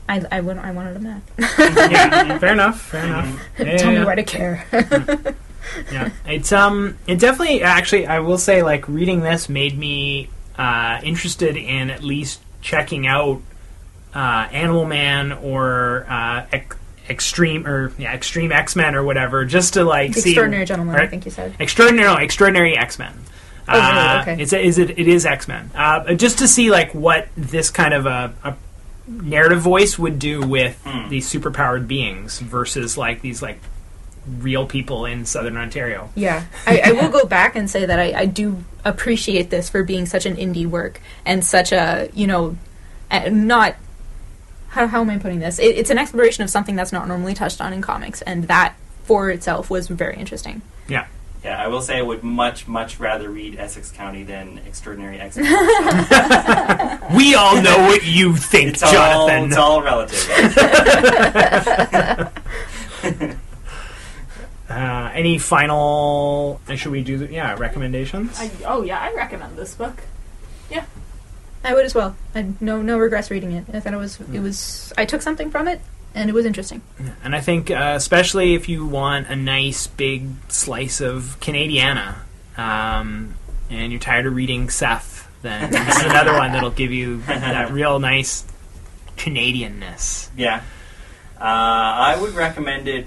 I, 0.08 0.24
I, 0.32 0.40
would, 0.40 0.58
I 0.58 0.72
wanted 0.72 0.96
a 0.96 1.00
map. 1.00 1.22
yeah, 1.38 2.38
fair 2.38 2.52
enough. 2.52 2.80
Fair 2.82 3.04
enough. 3.04 3.40
Yeah, 3.60 3.76
Tell 3.76 3.92
yeah, 3.92 4.00
me 4.00 4.04
why 4.04 4.14
to 4.16 4.24
care. 4.24 4.66
yeah. 5.92 6.10
It's 6.26 6.50
um. 6.50 6.96
It 7.06 7.20
definitely. 7.20 7.62
Actually, 7.62 8.06
I 8.06 8.18
will 8.18 8.38
say, 8.38 8.62
like 8.64 8.88
reading 8.88 9.20
this 9.20 9.48
made 9.48 9.78
me 9.78 10.28
uh, 10.58 11.00
interested 11.04 11.56
in 11.56 11.90
at 11.90 12.02
least 12.02 12.40
checking 12.60 13.06
out 13.06 13.40
uh, 14.14 14.48
Animal 14.52 14.84
Man 14.86 15.32
or 15.32 16.06
uh, 16.08 16.46
Ex- 16.52 16.76
Extreme 17.08 17.66
or 17.66 17.92
yeah, 17.98 18.14
Extreme 18.14 18.52
X 18.52 18.76
Men 18.76 18.94
or 18.94 19.02
whatever, 19.02 19.44
just 19.44 19.74
to 19.74 19.84
like 19.84 20.12
The 20.14 20.20
see 20.20 20.30
extraordinary 20.30 20.64
gentleman, 20.64 20.96
I 20.96 21.06
think 21.06 21.24
you 21.24 21.30
said. 21.30 21.54
Extraordinary, 21.58 22.08
no, 22.08 22.16
extraordinary 22.16 22.76
X 22.76 22.98
Men. 22.98 23.12
Oh, 23.68 23.72
really? 23.78 23.98
Uh, 23.98 24.22
Okay. 24.22 24.42
It's 24.42 24.52
is 24.52 24.78
it 24.78 24.90
it 24.98 25.08
is 25.08 25.26
X 25.26 25.48
Men. 25.48 25.70
Uh, 25.74 26.14
just 26.14 26.38
to 26.38 26.48
see 26.48 26.70
like 26.70 26.94
what 26.94 27.28
this 27.36 27.70
kind 27.70 27.94
of 27.94 28.06
a, 28.06 28.32
a 28.44 28.54
narrative 29.08 29.60
voice 29.60 29.98
would 29.98 30.18
do 30.20 30.40
with 30.46 30.80
Hmm. 30.84 31.08
these 31.08 31.28
superpowered 31.32 31.88
beings 31.88 32.38
versus 32.38 32.96
like 32.96 33.22
these 33.22 33.42
like 33.42 33.58
real 34.38 34.66
people 34.66 35.06
in 35.06 35.24
Southern 35.26 35.56
Ontario. 35.56 36.10
Yeah, 36.14 36.44
I, 36.66 36.80
I 36.84 36.92
will 36.92 37.08
go 37.10 37.24
back 37.24 37.56
and 37.56 37.68
say 37.68 37.86
that 37.86 37.98
I, 37.98 38.12
I 38.20 38.26
do 38.26 38.62
appreciate 38.84 39.50
this 39.50 39.68
for 39.68 39.82
being 39.82 40.06
such 40.06 40.26
an 40.26 40.36
indie 40.36 40.66
work 40.66 41.00
and 41.26 41.44
such 41.44 41.72
a 41.72 42.08
you 42.14 42.26
know, 42.28 42.56
not 43.30 43.74
how 44.70 44.86
how 44.86 45.00
am 45.02 45.10
I 45.10 45.18
putting 45.18 45.40
this? 45.40 45.58
It, 45.58 45.76
it's 45.76 45.90
an 45.90 45.98
exploration 45.98 46.42
of 46.44 46.50
something 46.50 46.76
that's 46.76 46.92
not 46.92 47.06
normally 47.08 47.34
touched 47.34 47.60
on 47.60 47.72
in 47.72 47.82
comics, 47.82 48.22
and 48.22 48.44
that 48.44 48.74
for 49.04 49.30
itself 49.30 49.68
was 49.70 49.88
very 49.88 50.16
interesting. 50.16 50.62
Yeah. 50.88 51.06
Yeah, 51.44 51.58
I 51.58 51.68
will 51.68 51.80
say 51.80 51.96
I 51.96 52.02
would 52.02 52.22
much, 52.22 52.68
much 52.68 53.00
rather 53.00 53.30
read 53.30 53.58
Essex 53.58 53.90
County 53.90 54.24
than 54.24 54.58
Extraordinary 54.66 55.18
X 55.18 55.36
We 57.16 57.34
all 57.34 57.62
know 57.62 57.78
what 57.88 58.04
you 58.04 58.36
think, 58.36 58.74
it's 58.74 58.82
all, 58.82 58.92
Jonathan. 58.92 59.44
it's 59.48 59.56
all 59.56 59.82
relative. 59.82 60.28
Uh, 64.70 65.10
any 65.14 65.36
final? 65.36 66.60
Should 66.76 66.92
we 66.92 67.02
do? 67.02 67.18
The, 67.18 67.32
yeah, 67.32 67.56
recommendations. 67.58 68.38
I, 68.38 68.52
oh 68.64 68.82
yeah, 68.82 69.00
I 69.00 69.12
recommend 69.14 69.56
this 69.56 69.74
book. 69.74 70.00
I 71.62 71.74
would 71.74 71.84
as 71.84 71.94
well. 71.94 72.16
I 72.34 72.52
no 72.60 72.82
no 72.82 72.98
regrets 72.98 73.30
reading 73.30 73.52
it. 73.52 73.64
I 73.72 73.80
thought 73.80 73.92
it 73.92 73.98
was 73.98 74.20
it 74.32 74.40
was 74.40 74.92
I 74.96 75.04
took 75.04 75.22
something 75.22 75.50
from 75.50 75.68
it, 75.68 75.80
and 76.14 76.30
it 76.30 76.32
was 76.32 76.46
interesting. 76.46 76.82
And 77.22 77.34
I 77.34 77.40
think, 77.40 77.70
uh, 77.70 77.92
especially 77.96 78.54
if 78.54 78.68
you 78.68 78.86
want 78.86 79.28
a 79.28 79.36
nice 79.36 79.86
big 79.86 80.28
slice 80.48 81.00
of 81.00 81.38
Canadiana, 81.40 82.16
um, 82.56 83.34
and 83.68 83.92
you're 83.92 84.00
tired 84.00 84.26
of 84.26 84.34
reading 84.34 84.70
Seth, 84.70 85.28
then 85.42 85.70
this 85.72 85.98
is 85.98 86.04
another 86.04 86.32
one 86.32 86.52
that'll 86.52 86.70
give 86.70 86.92
you 86.92 87.18
that 87.26 87.70
real 87.70 87.98
nice 87.98 88.44
Canadianness. 89.16 90.30
Yeah. 90.36 90.62
Uh, 91.38 91.44
I 91.44 92.18
would 92.20 92.34
recommend 92.34 92.88
it 92.88 93.06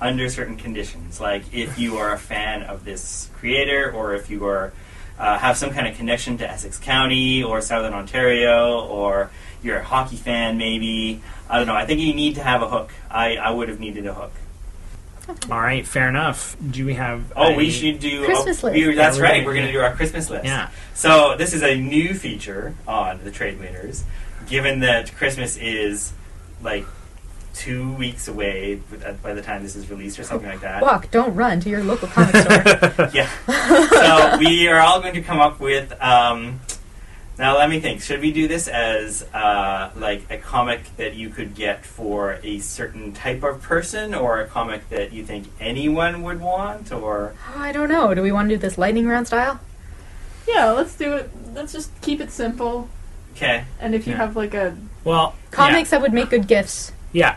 under 0.00 0.28
certain 0.28 0.56
conditions. 0.56 1.20
Like 1.20 1.52
if 1.52 1.78
you 1.78 1.98
are 1.98 2.12
a 2.12 2.18
fan 2.18 2.62
of 2.62 2.84
this 2.84 3.30
creator, 3.34 3.92
or 3.92 4.14
if 4.14 4.30
you 4.30 4.46
are 4.46 4.72
uh, 5.18 5.38
have 5.38 5.56
some 5.56 5.70
kind 5.70 5.86
of 5.86 5.96
connection 5.96 6.38
to 6.38 6.50
Essex 6.50 6.78
County 6.78 7.42
or 7.42 7.60
Southern 7.60 7.94
Ontario, 7.94 8.80
or 8.86 9.30
you're 9.62 9.78
a 9.78 9.84
hockey 9.84 10.16
fan, 10.16 10.58
maybe. 10.58 11.20
I 11.48 11.58
don't 11.58 11.66
know. 11.66 11.74
I 11.74 11.86
think 11.86 12.00
you 12.00 12.14
need 12.14 12.34
to 12.36 12.42
have 12.42 12.62
a 12.62 12.68
hook. 12.68 12.90
I, 13.10 13.36
I 13.36 13.50
would 13.50 13.68
have 13.68 13.80
needed 13.80 14.06
a 14.06 14.14
hook. 14.14 14.32
All 15.50 15.60
right, 15.60 15.84
fair 15.84 16.08
enough. 16.08 16.56
Do 16.70 16.86
we 16.86 16.94
have? 16.94 17.32
Oh, 17.34 17.52
a- 17.52 17.56
we 17.56 17.70
should 17.70 17.98
do 17.98 18.24
Christmas 18.24 18.62
oh, 18.62 18.68
list. 18.68 18.86
we- 18.86 18.94
that's 18.94 19.16
Yeah, 19.16 19.22
we're 19.22 19.28
right. 19.28 19.34
gonna- 19.38 19.46
We're 19.46 19.54
going 19.54 19.66
to 19.66 19.72
do 19.72 19.80
our 19.80 19.92
Christmas 19.94 20.30
list. 20.30 20.44
Yeah. 20.44 20.70
So 20.94 21.36
this 21.36 21.52
is 21.52 21.62
a 21.62 21.74
new 21.76 22.14
feature 22.14 22.74
on 22.86 23.24
the 23.24 23.30
Trade 23.32 23.58
Waiters, 23.58 24.04
given 24.48 24.80
that 24.80 25.14
Christmas 25.16 25.56
is 25.56 26.12
like 26.62 26.86
two 27.56 27.92
weeks 27.94 28.28
away 28.28 28.80
by 29.22 29.32
the 29.32 29.42
time 29.42 29.62
this 29.62 29.74
is 29.76 29.88
released 29.90 30.18
or 30.18 30.22
something 30.24 30.48
like 30.48 30.60
that. 30.60 30.82
Walk, 30.82 31.10
don't 31.10 31.34
run 31.34 31.58
to 31.60 31.70
your 31.70 31.82
local 31.82 32.06
comic 32.08 32.36
store. 32.36 33.10
Yeah. 33.14 33.28
so 33.88 34.38
we 34.38 34.68
are 34.68 34.78
all 34.80 35.00
going 35.00 35.14
to 35.14 35.22
come 35.22 35.40
up 35.40 35.58
with. 35.58 35.92
Um, 36.02 36.60
now 37.38 37.56
let 37.58 37.68
me 37.70 37.80
think. 37.80 38.00
Should 38.02 38.20
we 38.20 38.32
do 38.32 38.46
this 38.48 38.68
as 38.68 39.22
uh, 39.34 39.90
like 39.96 40.30
a 40.30 40.38
comic 40.38 40.82
that 40.96 41.14
you 41.14 41.28
could 41.30 41.54
get 41.54 41.84
for 41.84 42.38
a 42.42 42.58
certain 42.60 43.12
type 43.12 43.42
of 43.42 43.62
person, 43.62 44.14
or 44.14 44.40
a 44.40 44.46
comic 44.46 44.88
that 44.90 45.12
you 45.12 45.24
think 45.24 45.46
anyone 45.60 46.22
would 46.22 46.40
want, 46.40 46.92
or 46.92 47.34
Oh, 47.54 47.60
I 47.60 47.72
don't 47.72 47.88
know. 47.88 48.14
Do 48.14 48.22
we 48.22 48.32
want 48.32 48.48
to 48.48 48.54
do 48.54 48.58
this 48.58 48.76
lightning 48.78 49.06
round 49.06 49.26
style? 49.26 49.60
Yeah, 50.48 50.70
let's 50.72 50.94
do 50.96 51.14
it. 51.14 51.30
Let's 51.54 51.72
just 51.72 51.90
keep 52.02 52.20
it 52.20 52.30
simple. 52.30 52.88
okay? 53.34 53.64
And 53.80 53.94
if 53.94 54.06
you 54.06 54.12
Yeah. 54.12 54.18
have 54.18 54.36
like 54.36 54.54
a 54.54 54.76
Well, 55.04 55.34
Comics 55.50 55.90
that 55.90 56.00
would 56.02 56.12
make 56.12 56.30
good 56.30 56.46
gifts. 56.46 56.92
Yeah, 57.12 57.36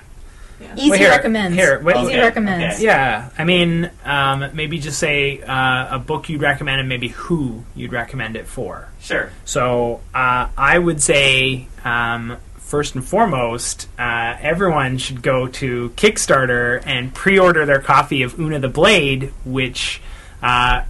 Easy 0.75 0.89
Well, 0.91 0.99
here- 0.99 1.09
recommends. 1.09 1.55
here, 1.57 1.79
wait- 1.81 1.95
Easy 1.97 2.07
Okay, 2.13 2.21
recommends. 2.21 2.75
okay. 2.75 2.85
yeah. 2.85 3.29
I 3.37 3.43
mean, 3.43 3.89
um, 4.05 4.45
maybe 4.53 4.77
just 4.79 4.99
say 4.99 5.41
uh, 5.41 5.95
a 5.95 5.99
book 5.99 6.29
you'd 6.29 6.41
recommend 6.41 6.79
and 6.79 6.89
maybe 6.89 7.09
who 7.09 7.63
you'd 7.75 7.91
recommend 7.93 8.35
it 8.35 8.47
for. 8.47 8.87
Sure. 9.01 9.31
So 9.45 10.01
uh, 10.13 10.47
I 10.57 10.77
would 10.77 11.01
say, 11.01 11.67
um, 11.85 12.37
first 12.57 12.93
and 12.95 13.03
foremost, 13.03 13.87
uh, 13.97 14.35
everyone 14.41 14.97
should 14.97 15.21
go 15.21 15.47
to 15.47 15.89
Kickstarter 15.95 16.83
and 16.85 17.13
pre-order 17.13 17.65
their 17.65 17.79
copy 17.79 18.21
of 18.23 18.37
Una 18.39 18.59
the 18.59 18.67
Blade, 18.69 19.33
which 19.45 20.01
uh, 20.43 20.83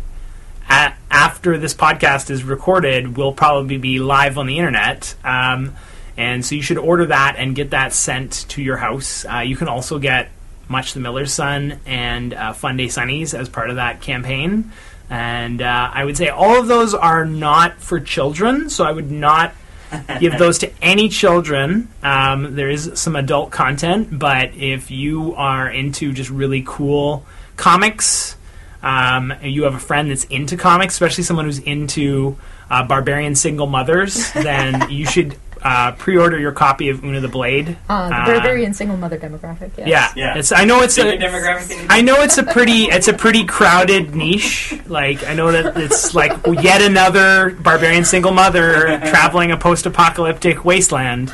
a- 0.70 0.94
after 1.12 1.58
this 1.58 1.74
podcast 1.74 2.30
is 2.30 2.44
recorded 2.44 3.16
will 3.18 3.32
probably 3.34 3.78
be 3.78 4.00
live 4.00 4.38
on 4.38 4.46
the 4.48 4.58
internet. 4.58 5.16
Um, 5.24 5.76
and 6.20 6.46
so 6.46 6.54
you 6.54 6.62
should 6.62 6.78
order 6.78 7.06
that 7.06 7.36
and 7.38 7.56
get 7.56 7.70
that 7.70 7.94
sent 7.94 8.46
to 8.50 8.62
your 8.62 8.76
house. 8.76 9.24
Uh, 9.24 9.40
you 9.40 9.56
can 9.56 9.70
also 9.70 10.00
get 10.00 10.30
Much 10.68 10.94
the 10.94 11.00
Miller's 11.00 11.34
Son 11.34 11.80
and 11.86 12.34
uh, 12.34 12.52
Fun 12.52 12.76
Day 12.76 12.88
Sunnies 12.88 13.34
as 13.34 13.48
part 13.48 13.70
of 13.70 13.78
that 13.78 14.02
campaign. 14.02 14.74
And 15.10 15.62
uh, 15.62 15.92
I 15.94 16.04
would 16.04 16.18
say 16.18 16.28
all 16.28 16.60
of 16.60 16.68
those 16.68 16.94
are 16.94 17.26
not 17.26 17.80
for 17.80 18.02
children, 18.02 18.70
so 18.70 18.84
I 18.84 18.92
would 18.92 19.10
not 19.10 19.54
give 20.20 20.38
those 20.38 20.58
to 20.58 20.72
any 20.82 21.08
children. 21.08 21.88
Um, 22.04 22.54
there 22.54 22.70
is 22.70 22.92
some 22.96 23.16
adult 23.16 23.52
content, 23.52 24.20
but 24.20 24.54
if 24.56 24.92
you 24.92 25.36
are 25.36 25.70
into 25.70 26.12
just 26.12 26.30
really 26.30 26.66
cool 26.68 27.26
comics, 27.56 28.36
um, 28.84 29.32
and 29.32 29.54
you 29.54 29.64
have 29.64 29.76
a 29.76 29.80
friend 29.80 30.12
that's 30.12 30.26
into 30.26 30.58
comics, 30.58 30.96
especially 30.96 31.24
someone 31.24 31.46
who's 31.46 31.60
into 31.60 32.38
uh, 32.70 32.86
barbarian 32.86 33.36
single 33.36 33.68
mothers, 33.68 34.34
then 34.34 34.90
you 34.92 35.06
should 35.06 35.38
uh, 35.64 35.92
pre-order 35.94 36.40
your 36.40 36.52
copy 36.52 36.90
of 36.90 37.04
Una 37.04 37.20
the 37.20 37.28
Blade. 37.28 37.78
Uh, 37.90 38.10
the 38.10 38.16
Uh, 38.16 38.26
barbarian 38.26 38.74
single 38.74 38.98
mother 38.98 39.18
demographic. 39.18 39.72
Yes. 39.78 39.88
Yeah, 39.88 40.12
Yeah. 40.16 40.38
It's, 40.38 40.52
I 40.52 40.66
know 40.66 40.82
it's 40.82 40.96
Bigger 40.96 41.10
a, 41.12 41.18
demographic 41.30 41.86
I 41.90 42.02
know 42.02 42.22
it's 42.22 42.38
a 42.38 42.44
pretty 42.44 42.84
it's 42.86 43.08
a 43.08 43.14
pretty 43.14 43.46
crowded 43.46 44.16
niche. 44.16 44.74
Like 44.88 45.26
I 45.28 45.34
know 45.34 45.52
that 45.52 45.78
it's 45.78 46.14
like 46.16 46.32
yet 46.62 46.82
another 46.82 47.52
barbarian 47.52 48.06
single 48.06 48.32
mother 48.32 49.00
traveling 49.10 49.52
a 49.52 49.58
post-apocalyptic 49.58 50.64
wasteland. 50.66 51.32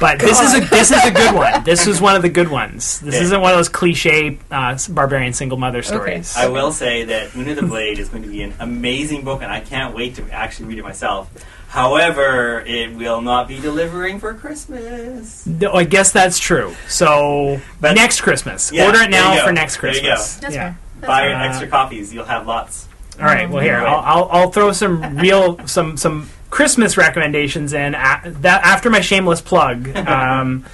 But 0.00 0.18
this 0.18 0.40
is 0.40 0.54
a 0.54 0.60
this 0.60 0.90
is 0.90 1.04
a 1.04 1.10
good 1.10 1.34
one. 1.34 1.64
This 1.64 1.86
is 1.86 2.00
one 2.08 2.16
of 2.16 2.22
the 2.22 2.28
good 2.28 2.48
ones. 2.50 3.00
This 3.00 3.14
Okay. 3.16 3.24
isn't 3.24 3.40
one 3.40 3.52
of 3.52 3.58
those 3.58 3.68
cliche 3.68 4.38
uh, 4.50 4.78
barbarian 4.90 5.32
single 5.32 5.58
mother 5.58 5.82
stories. 5.82 6.34
I 6.36 6.48
will 6.48 6.72
say 6.72 7.04
that 7.04 7.34
Una 7.36 7.54
the 7.54 7.62
Blade 7.62 7.98
is 7.98 8.08
going 8.08 8.22
to 8.22 8.28
be 8.28 8.42
an 8.42 8.54
amazing 8.60 9.22
book, 9.24 9.42
and 9.42 9.50
I 9.50 9.60
can't 9.60 9.94
wait 9.94 10.14
to 10.16 10.22
actually 10.30 10.66
read 10.66 10.78
it 10.78 10.84
myself. 10.84 11.30
However, 11.74 12.60
it 12.64 12.94
will 12.94 13.20
not 13.20 13.48
be 13.48 13.58
delivering 13.58 14.20
for 14.20 14.32
Christmas. 14.32 15.44
No, 15.44 15.72
I 15.72 15.82
guess 15.82 16.12
that's 16.12 16.38
true. 16.38 16.72
So 16.86 17.60
But- 17.80 17.96
next 17.96 18.20
Christmas, 18.20 18.70
Yeah, 18.72 18.86
order 18.86 18.98
it 19.02 19.10
there 19.10 19.20
you 19.20 19.26
now 19.26 19.34
go. 19.40 19.46
for 19.46 19.52
next 19.52 19.80
There 19.80 19.90
you 19.92 20.02
go. 20.02 20.08
Christmas. 20.10 20.36
That's 20.36 20.54
yeah. 20.54 20.60
fair. 20.62 20.78
That's 21.00 21.06
Buy 21.08 21.20
fair. 21.22 21.34
Uh, 21.36 21.48
extra 21.48 21.66
copies; 21.66 22.14
you'll 22.14 22.26
have 22.26 22.46
lots. 22.46 22.86
All 23.18 23.26
right. 23.26 23.50
Well, 23.50 23.60
here 23.60 23.78
I'll, 23.78 23.96
I'll 24.04 24.28
I'll 24.30 24.50
throw 24.52 24.70
some 24.70 25.16
real 25.18 25.58
some 25.66 25.96
some 25.96 26.28
Christmas 26.50 26.96
recommendations 26.96 27.72
in 27.72 27.94
a, 27.96 28.20
that 28.24 28.62
after 28.64 28.88
my 28.88 29.00
shameless 29.00 29.40
plug. 29.40 29.88
Um, 30.06 30.64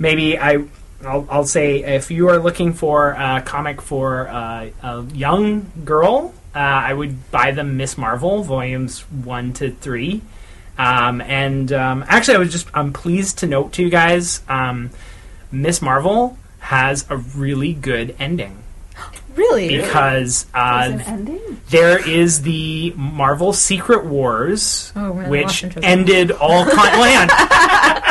maybe 0.00 0.36
I. 0.36 0.64
I'll, 1.06 1.26
I'll 1.30 1.46
say 1.46 1.82
if 1.82 2.10
you 2.10 2.28
are 2.28 2.38
looking 2.38 2.72
for 2.74 3.12
a 3.12 3.40
comic 3.40 3.80
for 3.80 4.28
uh, 4.28 4.68
a 4.82 5.02
young 5.14 5.70
girl, 5.84 6.34
uh, 6.54 6.58
I 6.58 6.92
would 6.92 7.30
buy 7.30 7.52
them 7.52 7.78
Ms. 7.78 7.96
Marvel 7.96 8.42
volumes 8.42 9.00
one 9.10 9.52
to 9.54 9.70
three. 9.70 10.20
Um, 10.80 11.20
and 11.20 11.70
um, 11.74 12.04
actually, 12.08 12.36
I 12.36 12.38
was 12.38 12.50
just 12.50 12.66
I'm 12.72 12.94
pleased 12.94 13.38
to 13.40 13.46
note 13.46 13.74
to 13.74 13.82
you 13.82 13.90
guys, 13.90 14.40
um, 14.48 14.90
Ms. 15.52 15.82
Marvel 15.82 16.38
has 16.60 17.04
a 17.10 17.18
really 17.18 17.74
good 17.74 18.16
ending 18.18 18.56
Really? 19.40 19.68
because 19.80 20.44
uh, 20.54 20.82
Is 20.86 20.92
an 20.92 21.00
ending? 21.00 21.60
there 21.70 22.06
is 22.06 22.42
the 22.42 22.92
Marvel 22.96 23.52
Secret 23.54 24.04
Wars, 24.04 24.92
Oh, 24.94 25.14
man, 25.14 25.30
which 25.30 25.64
lost 25.64 25.78
ended 25.82 26.30
all. 26.32 26.64
Con- 26.64 26.76
well, 26.76 27.04
hang 27.04 27.30
on. 27.30 28.10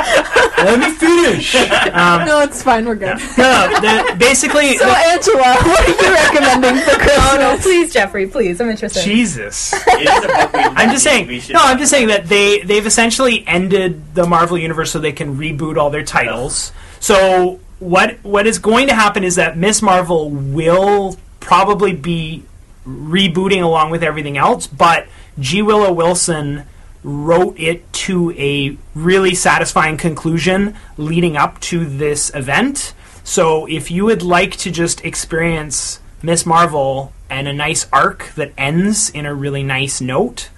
Let 0.66 0.80
me 0.80 0.92
finish. 0.92 1.56
Um, 1.56 2.26
No, 2.26 2.42
it's 2.42 2.62
fine. 2.64 2.86
We're 2.86 2.96
good. 2.96 3.18
no, 3.38 3.70
the, 3.80 4.16
basically, 4.18 4.76
So, 4.78 4.86
the- 4.88 4.98
Angela, 4.98 5.38
what 5.64 5.88
are 5.88 6.06
you 6.08 6.14
recommending 6.14 6.84
for 6.84 6.92
Christmas? 7.00 7.18
Oh 7.32 7.38
no, 7.40 7.58
please, 7.62 7.94
Jeffrey, 7.94 8.28
please. 8.28 8.60
I'm 8.60 8.70
interested. 8.70 9.04
Jesus. 9.04 9.74
It 9.74 10.02
is 10.02 10.24
a 10.24 10.28
book 10.28 10.54
we 10.54 10.60
I'm 10.60 10.90
just 10.90 11.04
saying. 11.04 11.28
We 11.28 11.40
should 11.40 11.54
No, 11.54 11.62
I'm 11.62 11.78
just 11.78 11.92
saying 11.92 12.08
that 12.08 12.26
they 12.28 12.62
they've 12.62 12.86
essentially 12.86 13.46
ended 13.48 14.16
the 14.16 14.26
Marvel 14.28 14.58
universe 14.58 14.92
so 14.92 15.00
they 15.00 15.12
can 15.12 15.38
reboot 15.38 15.78
all 15.78 15.90
their 15.92 16.04
titles. 16.04 16.72
So 17.00 17.60
what 17.80 18.18
what 18.24 18.46
is 18.46 18.60
going 18.60 18.88
to 18.88 18.94
happen 18.94 19.24
is 19.24 19.36
that 19.36 19.58
Ms. 19.58 19.82
Marvel 19.82 20.30
will 20.30 21.18
probably 21.40 21.94
be 21.94 22.44
rebooting 22.86 23.64
along 23.64 23.92
with 23.92 24.04
everything 24.04 24.38
else, 24.38 24.68
but 24.68 25.08
G. 25.40 25.62
Willow 25.62 25.92
Wilson 25.92 26.64
wrote 27.04 27.58
it 27.58 27.92
to 27.94 28.32
a 28.32 28.78
really 28.94 29.34
satisfying 29.34 29.96
conclusion 29.96 30.76
leading 30.98 31.38
up 31.38 31.60
to 31.62 31.86
this 31.86 32.34
event. 32.36 32.94
So 33.24 33.66
if 33.68 33.90
you 33.90 34.06
would 34.06 34.22
like 34.22 34.58
to 34.58 34.72
just 34.72 35.06
experience 35.06 36.00
Ms. 36.22 36.46
Marvel 36.46 37.14
and 37.30 37.48
a 37.48 37.54
nice 37.54 37.88
arc 37.94 38.34
that 38.36 38.52
ends 38.58 39.10
in 39.10 39.26
a 39.26 39.34
really 39.34 39.64
nice 39.64 40.02
note, 40.02 40.50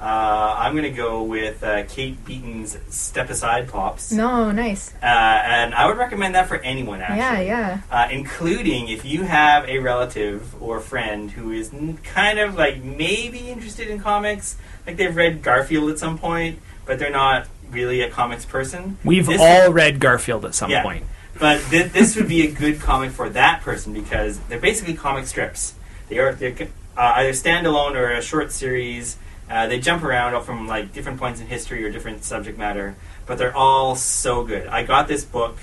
Uh, 0.01 0.55
I'm 0.59 0.73
going 0.73 0.85
to 0.85 0.91
go 0.91 1.23
with 1.23 1.63
uh, 1.63 1.85
Kate 1.85 2.25
Beaton's 2.25 2.77
Step 2.89 3.31
Aside 3.31 3.69
Pops. 3.69 4.11
No, 4.11 4.51
nice. 4.51 4.93
Uh, 5.03 5.07
and 5.07 5.75
I 5.75 5.87
would 5.87 5.97
recommend 5.97 6.35
that 6.35 6.49
for 6.49 6.57
anyone, 6.57 7.01
actually. 7.01 7.47
Yeah, 7.47 7.51
yeah. 7.71 7.81
Uh, 7.91 8.09
including 8.11 8.89
if 8.89 9.05
you 9.05 9.23
have 9.23 9.69
a 9.69 9.79
relative 9.79 10.61
or 10.63 10.81
friend 10.81 11.31
who 11.31 11.53
is 11.53 11.73
n- 11.73 11.99
kind 11.99 12.39
of 12.41 12.57
like 12.57 12.83
maybe 12.83 13.49
interested 13.51 13.87
in 13.89 14.01
comics, 14.01 14.57
like 14.87 14.97
they've 14.97 15.15
read 15.15 15.43
Garfield 15.43 15.91
at 15.91 15.99
some 16.01 16.19
point, 16.19 16.59
but 16.85 16.99
they're 16.99 17.11
not 17.11 17.47
really 17.71 18.03
a 18.03 18.11
comics 18.11 18.45
person. 18.45 18.99
We've 19.05 19.27
This- 19.27 19.41
all 19.41 19.73
read 19.73 19.99
Garfield 20.01 20.45
at 20.45 20.55
some 20.55 20.71
Yeah. 20.71 20.83
point. 20.83 21.05
But 21.39 21.63
th- 21.71 21.93
this 21.93 22.15
would 22.17 22.29
be 22.29 22.47
a 22.47 22.51
good 22.51 22.81
comic 22.81 23.11
for 23.11 23.29
that 23.31 23.63
person 23.63 23.93
because 23.95 24.39
they're 24.49 24.59
basically 24.59 24.95
comic 24.95 25.27
strips. 25.27 25.75
They 26.09 26.19
are 26.19 26.33
they're 26.35 26.55
uh, 26.97 27.15
either 27.17 27.31
standalone 27.31 27.95
or 27.95 28.11
a 28.11 28.21
short 28.21 28.53
series. 28.53 29.17
Uh, 29.51 29.67
they 29.67 29.79
jump 29.79 30.03
around 30.05 30.41
from 30.45 30.69
like 30.69 30.93
different 30.93 31.19
points 31.19 31.41
in 31.41 31.47
history 31.47 31.83
or 31.85 31.91
different 31.91 32.23
subject 32.25 32.59
matter, 32.59 32.95
but 33.27 33.39
they're 33.39 33.57
all 33.57 33.97
so 33.97 34.45
good. 34.45 34.67
I 34.67 34.83
got 34.83 35.09
this 35.09 35.25
book 35.25 35.57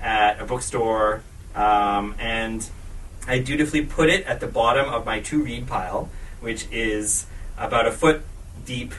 at 0.00 0.40
a 0.40 0.44
bookstore, 0.44 1.22
um, 1.56 2.14
and 2.20 2.64
I 3.26 3.38
dutifully 3.40 3.82
put 3.82 4.08
it 4.08 4.24
at 4.26 4.38
the 4.40 4.46
bottom 4.46 4.88
of 4.88 5.04
my 5.04 5.20
to 5.20 5.42
read 5.42 5.66
pile, 5.66 6.08
which 6.40 6.66
is 6.70 7.26
about 7.58 7.86
a 7.86 7.92
foot 7.92 8.22
deep 8.64 8.94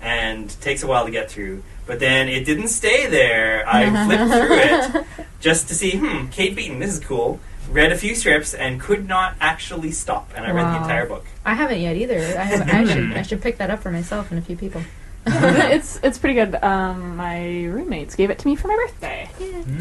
and 0.00 0.48
takes 0.60 0.82
a 0.82 0.86
while 0.86 1.04
to 1.04 1.10
get 1.10 1.30
through. 1.30 1.62
But 1.86 1.98
then 2.00 2.28
it 2.28 2.44
didn't 2.44 2.68
stay 2.68 3.06
there. 3.06 3.64
I 3.66 4.06
flipped 4.06 4.32
through 4.32 4.56
it 4.56 5.06
just 5.40 5.68
to 5.68 5.74
see, 5.74 5.96
hmm, 5.96 6.28
Kate 6.28 6.54
Beaton, 6.54 6.78
this 6.78 6.94
is 6.94 7.00
cool. 7.00 7.40
read 7.70 7.92
a 7.92 7.96
few 7.96 8.14
strips 8.14 8.54
and 8.54 8.80
could 8.80 9.08
not 9.08 9.34
actually 9.40 9.90
stop, 9.92 10.30
and 10.36 10.44
I 10.44 10.50
read 10.50 10.72
the 10.72 10.82
entire 10.82 11.06
book. 11.06 11.26
I 11.44 11.54
haven't 11.54 11.80
yet 11.80 11.96
either. 11.96 12.18
I, 12.18 12.44
haven't, 12.44 12.70
I 12.70 12.84
should 12.92 13.12
I 13.12 13.22
should 13.22 13.42
pick 13.42 13.58
that 13.58 13.70
up 13.70 13.80
for 13.80 13.90
myself 13.90 14.30
and 14.30 14.38
a 14.38 14.42
few 14.42 14.56
people. 14.56 14.82
it's 15.26 16.00
it's 16.02 16.18
pretty 16.18 16.34
good. 16.34 16.56
Um, 16.62 17.16
my 17.16 17.64
roommates 17.64 18.14
gave 18.14 18.30
it 18.30 18.38
to 18.38 18.48
me 18.48 18.56
for 18.56 18.68
my 18.68 18.76
birthday. 18.76 19.28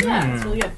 Yeah, 0.04 0.36
it's 0.36 0.44
really 0.44 0.60
good. 0.60 0.72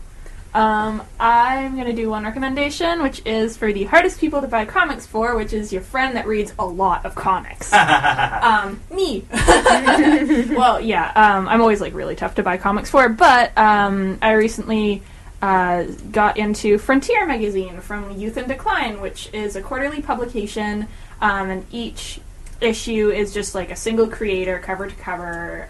Um, 0.54 1.02
I'm 1.20 1.78
gonna 1.78 1.94
do 1.94 2.10
one 2.10 2.26
recommendation, 2.26 3.02
which 3.02 3.22
is 3.26 3.56
for 3.56 3.72
the 3.72 3.86
hardest 3.86 4.20
people 4.20 4.42
to 4.42 4.48
buy 4.48 4.66
comics 4.66 5.06
for, 5.06 5.36
which 5.36 5.54
is 5.54 5.72
your 5.72 5.82
friend 5.82 6.18
that 6.18 6.28
reads 6.28 6.54
a 6.60 6.66
lot 6.66 7.06
of 7.06 7.16
comics. 7.16 7.72
um, 7.74 8.82
me. 8.94 9.26
well, 9.32 10.82
yeah, 10.82 11.12
um, 11.16 11.48
I'm 11.48 11.62
always 11.62 11.80
like 11.80 11.94
really 11.94 12.16
tough 12.16 12.36
to 12.36 12.44
buy 12.44 12.58
comics 12.58 12.90
for, 12.90 13.08
but 13.08 13.58
um, 13.58 14.18
I 14.22 14.34
recently 14.34 15.04
uh, 15.42 15.84
got 16.12 16.38
into 16.38 16.78
Frontier 16.78 17.26
magazine 17.26 17.80
from 17.80 18.18
Youth 18.18 18.38
in 18.38 18.48
Decline, 18.48 19.00
which 19.00 19.30
is 19.34 19.56
a 19.56 19.62
quarterly 19.62 20.02
publication, 20.02 20.88
um, 21.22 21.50
and 21.50 21.66
each 21.72 22.20
issue 22.60 23.10
is 23.10 23.34
just 23.34 23.56
like 23.56 23.72
a 23.72 23.76
single 23.76 24.08
creator, 24.08 24.60
cover 24.60 24.88
to 24.88 24.96
cover. 24.96 25.68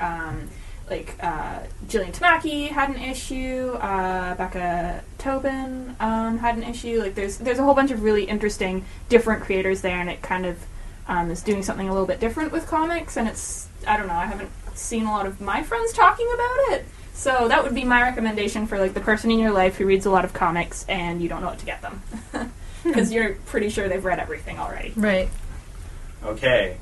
Like 0.91 1.15
uh, 1.23 1.59
Jillian 1.87 2.11
Tamaki 2.13 2.67
had 2.67 2.89
an 2.89 3.01
issue, 3.01 3.77
uh, 3.79 4.35
Becca 4.35 5.05
Tobin 5.17 5.95
um, 6.01 6.37
had 6.37 6.57
an 6.57 6.63
issue. 6.63 6.99
Like 6.99 7.15
there's 7.15 7.37
there's 7.37 7.59
a 7.59 7.63
whole 7.63 7.73
bunch 7.73 7.91
of 7.91 8.03
really 8.03 8.25
interesting 8.25 8.83
different 9.07 9.41
creators 9.41 9.79
there, 9.79 9.95
and 9.95 10.09
it 10.09 10.21
kind 10.21 10.45
of 10.45 10.59
um, 11.07 11.31
is 11.31 11.41
doing 11.41 11.63
something 11.63 11.87
a 11.87 11.93
little 11.93 12.05
bit 12.05 12.19
different 12.19 12.51
with 12.51 12.67
comics. 12.67 13.15
And 13.15 13.29
it's 13.29 13.69
I 13.87 13.95
don't 13.95 14.07
know, 14.07 14.15
I 14.15 14.25
haven't 14.25 14.51
seen 14.75 15.05
a 15.05 15.11
lot 15.11 15.25
of 15.25 15.39
my 15.39 15.63
friends 15.63 15.93
talking 15.93 16.29
about 16.33 16.73
it. 16.73 16.85
So 17.13 17.47
that 17.47 17.63
would 17.63 17.73
be 17.73 17.85
my 17.85 18.01
recommendation 18.01 18.67
for 18.67 18.77
like 18.77 18.93
the 18.93 18.99
person 18.99 19.31
in 19.31 19.39
your 19.39 19.51
life 19.51 19.77
who 19.77 19.85
reads 19.85 20.05
a 20.05 20.09
lot 20.11 20.25
of 20.25 20.33
comics 20.33 20.85
and 20.89 21.21
you 21.21 21.29
don't 21.29 21.39
know 21.39 21.47
what 21.47 21.59
to 21.59 21.65
get 21.65 21.81
them 21.81 22.01
because 22.83 23.13
you're 23.13 23.35
pretty 23.45 23.69
sure 23.69 23.87
they've 23.87 24.03
read 24.03 24.19
everything 24.19 24.59
already. 24.59 24.91
Right. 24.97 25.29
Okay. 26.23 26.77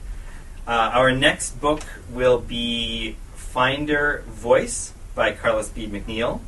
Uh, 0.67 0.91
our 0.93 1.11
next 1.11 1.59
book 1.61 1.81
will 2.11 2.39
be 2.39 3.17
Finder 3.63 4.23
Voice 4.25 4.93
by 5.15 5.33
Carla 5.33 5.65
Speed 5.65 5.91
McNeil. 5.91 6.39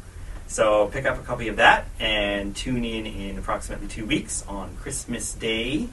So 0.48 0.88
pick 0.94 1.06
up 1.06 1.20
a 1.20 1.24
copy 1.24 1.50
of 1.50 1.58
that 1.58 1.84
and 2.00 2.56
tune 2.56 2.86
in 2.86 3.06
in 3.06 3.38
approximately 3.38 3.90
two 3.90 4.06
weeks 4.06 4.46
on 4.48 4.78
Christmas 4.78 5.34
Day. 5.34 5.90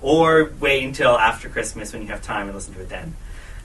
Or 0.00 0.50
wait 0.60 0.82
until 0.84 1.18
after 1.18 1.50
Christmas 1.50 1.92
when 1.92 2.00
you 2.00 2.08
have 2.08 2.22
time 2.22 2.46
and 2.46 2.54
listen 2.54 2.72
to 2.76 2.80
it 2.80 2.88
then. 2.88 3.14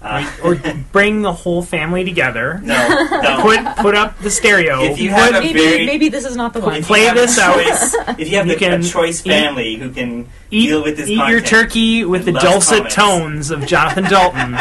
Uh, 0.01 0.29
or 0.43 0.55
bring 0.91 1.21
the 1.21 1.31
whole 1.31 1.61
family 1.61 2.03
together. 2.03 2.59
no, 2.63 2.87
no. 3.21 3.41
Put 3.43 3.77
put 3.77 3.95
up 3.95 4.19
the 4.19 4.29
stereo. 4.29 4.81
If 4.83 4.99
you 4.99 5.09
put- 5.11 5.19
have 5.19 5.35
a 5.35 5.39
Maybe 5.39 5.59
very- 5.59 5.85
maybe 5.85 6.09
this 6.09 6.25
is 6.25 6.35
not 6.35 6.51
the 6.53 6.59
one. 6.59 6.83
Play 6.83 7.09
this 7.13 7.37
out. 7.39 7.55
choice- 7.55 7.95
if 8.19 8.29
you 8.29 8.35
have 8.37 8.47
You 8.47 8.53
a, 8.55 8.57
can 8.57 8.79
a 8.81 8.83
choice 8.83 9.25
eat- 9.25 9.29
family 9.29 9.75
who 9.75 9.89
can 9.91 10.27
eat, 10.51 10.67
deal 10.67 10.83
with 10.83 10.97
this 10.97 11.07
eat 11.09 11.27
your 11.29 11.39
turkey 11.41 12.03
with 12.05 12.23
the 12.25 12.33
dulcet 12.33 12.77
comics. 12.79 12.95
tones 12.95 13.51
of 13.51 13.65
Jonathan 13.65 14.03
Dalton. 14.09 14.57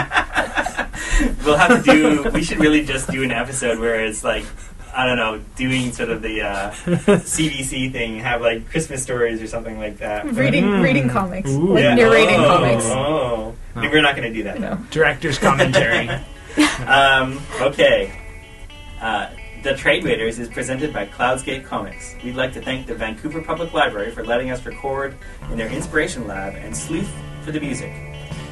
We'll 1.45 1.57
have 1.57 1.85
to 1.85 1.91
do. 1.93 2.31
We 2.31 2.43
should 2.43 2.59
really 2.59 2.85
just 2.85 3.11
do 3.11 3.23
an 3.23 3.31
episode 3.31 3.79
where 3.79 4.05
it's 4.05 4.23
like, 4.25 4.45
I 4.95 5.07
don't 5.07 5.17
know, 5.17 5.41
doing 5.57 5.93
sort 5.93 6.11
of 6.11 6.23
the 6.23 6.43
uh, 6.43 6.71
CBC 6.73 7.93
thing, 7.93 8.19
have 8.21 8.41
like 8.41 8.69
Christmas 8.71 9.03
stories 9.03 9.41
or 9.43 9.47
something 9.47 9.79
like 9.79 9.99
that. 9.99 10.25
reading 10.33 10.65
Mm. 10.65 10.83
reading 10.83 11.09
comics, 11.09 11.51
Ooh. 11.51 11.75
like 11.75 11.83
Yeah. 11.85 11.95
narrating 11.95 12.41
oh, 12.41 12.49
comics. 12.49 12.85
Oh, 12.87 13.55
Oh. 13.77 13.81
we're 13.81 14.03
not 14.03 14.17
going 14.17 14.33
to 14.33 14.35
do 14.37 14.45
that. 14.45 14.59
No. 14.61 14.77
Director's 14.91 15.39
commentary. 15.39 16.09
Um, 16.89 17.41
okay. 17.61 18.11
Uh, 19.01 19.31
the 19.63 19.75
Trade 19.77 20.03
Waiters 20.03 20.41
is 20.41 20.49
presented 20.49 20.93
by 20.93 21.07
Cloudscape 21.07 21.65
Comics. 21.65 22.17
We'd 22.25 22.35
like 22.35 22.53
to 22.55 22.61
thank 22.61 22.87
the 22.89 22.95
Vancouver 22.97 23.41
Public 23.43 23.73
Library 23.73 24.11
for 24.11 24.25
letting 24.25 24.51
us 24.51 24.65
record 24.67 25.15
in 25.53 25.59
their 25.59 25.69
Inspiration 25.69 26.27
Lab 26.27 26.55
and 26.57 26.77
Sleuth 26.77 27.11
for 27.43 27.53
the 27.53 27.61
music. 27.61 27.93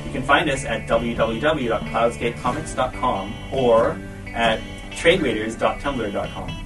You 0.07 0.13
can 0.13 0.23
find 0.23 0.49
us 0.49 0.65
at 0.65 0.87
www.cloudscapecomics.com 0.87 3.35
or 3.53 3.99
at 4.29 4.61
tradewaiters.tumblr.com. 4.91 6.66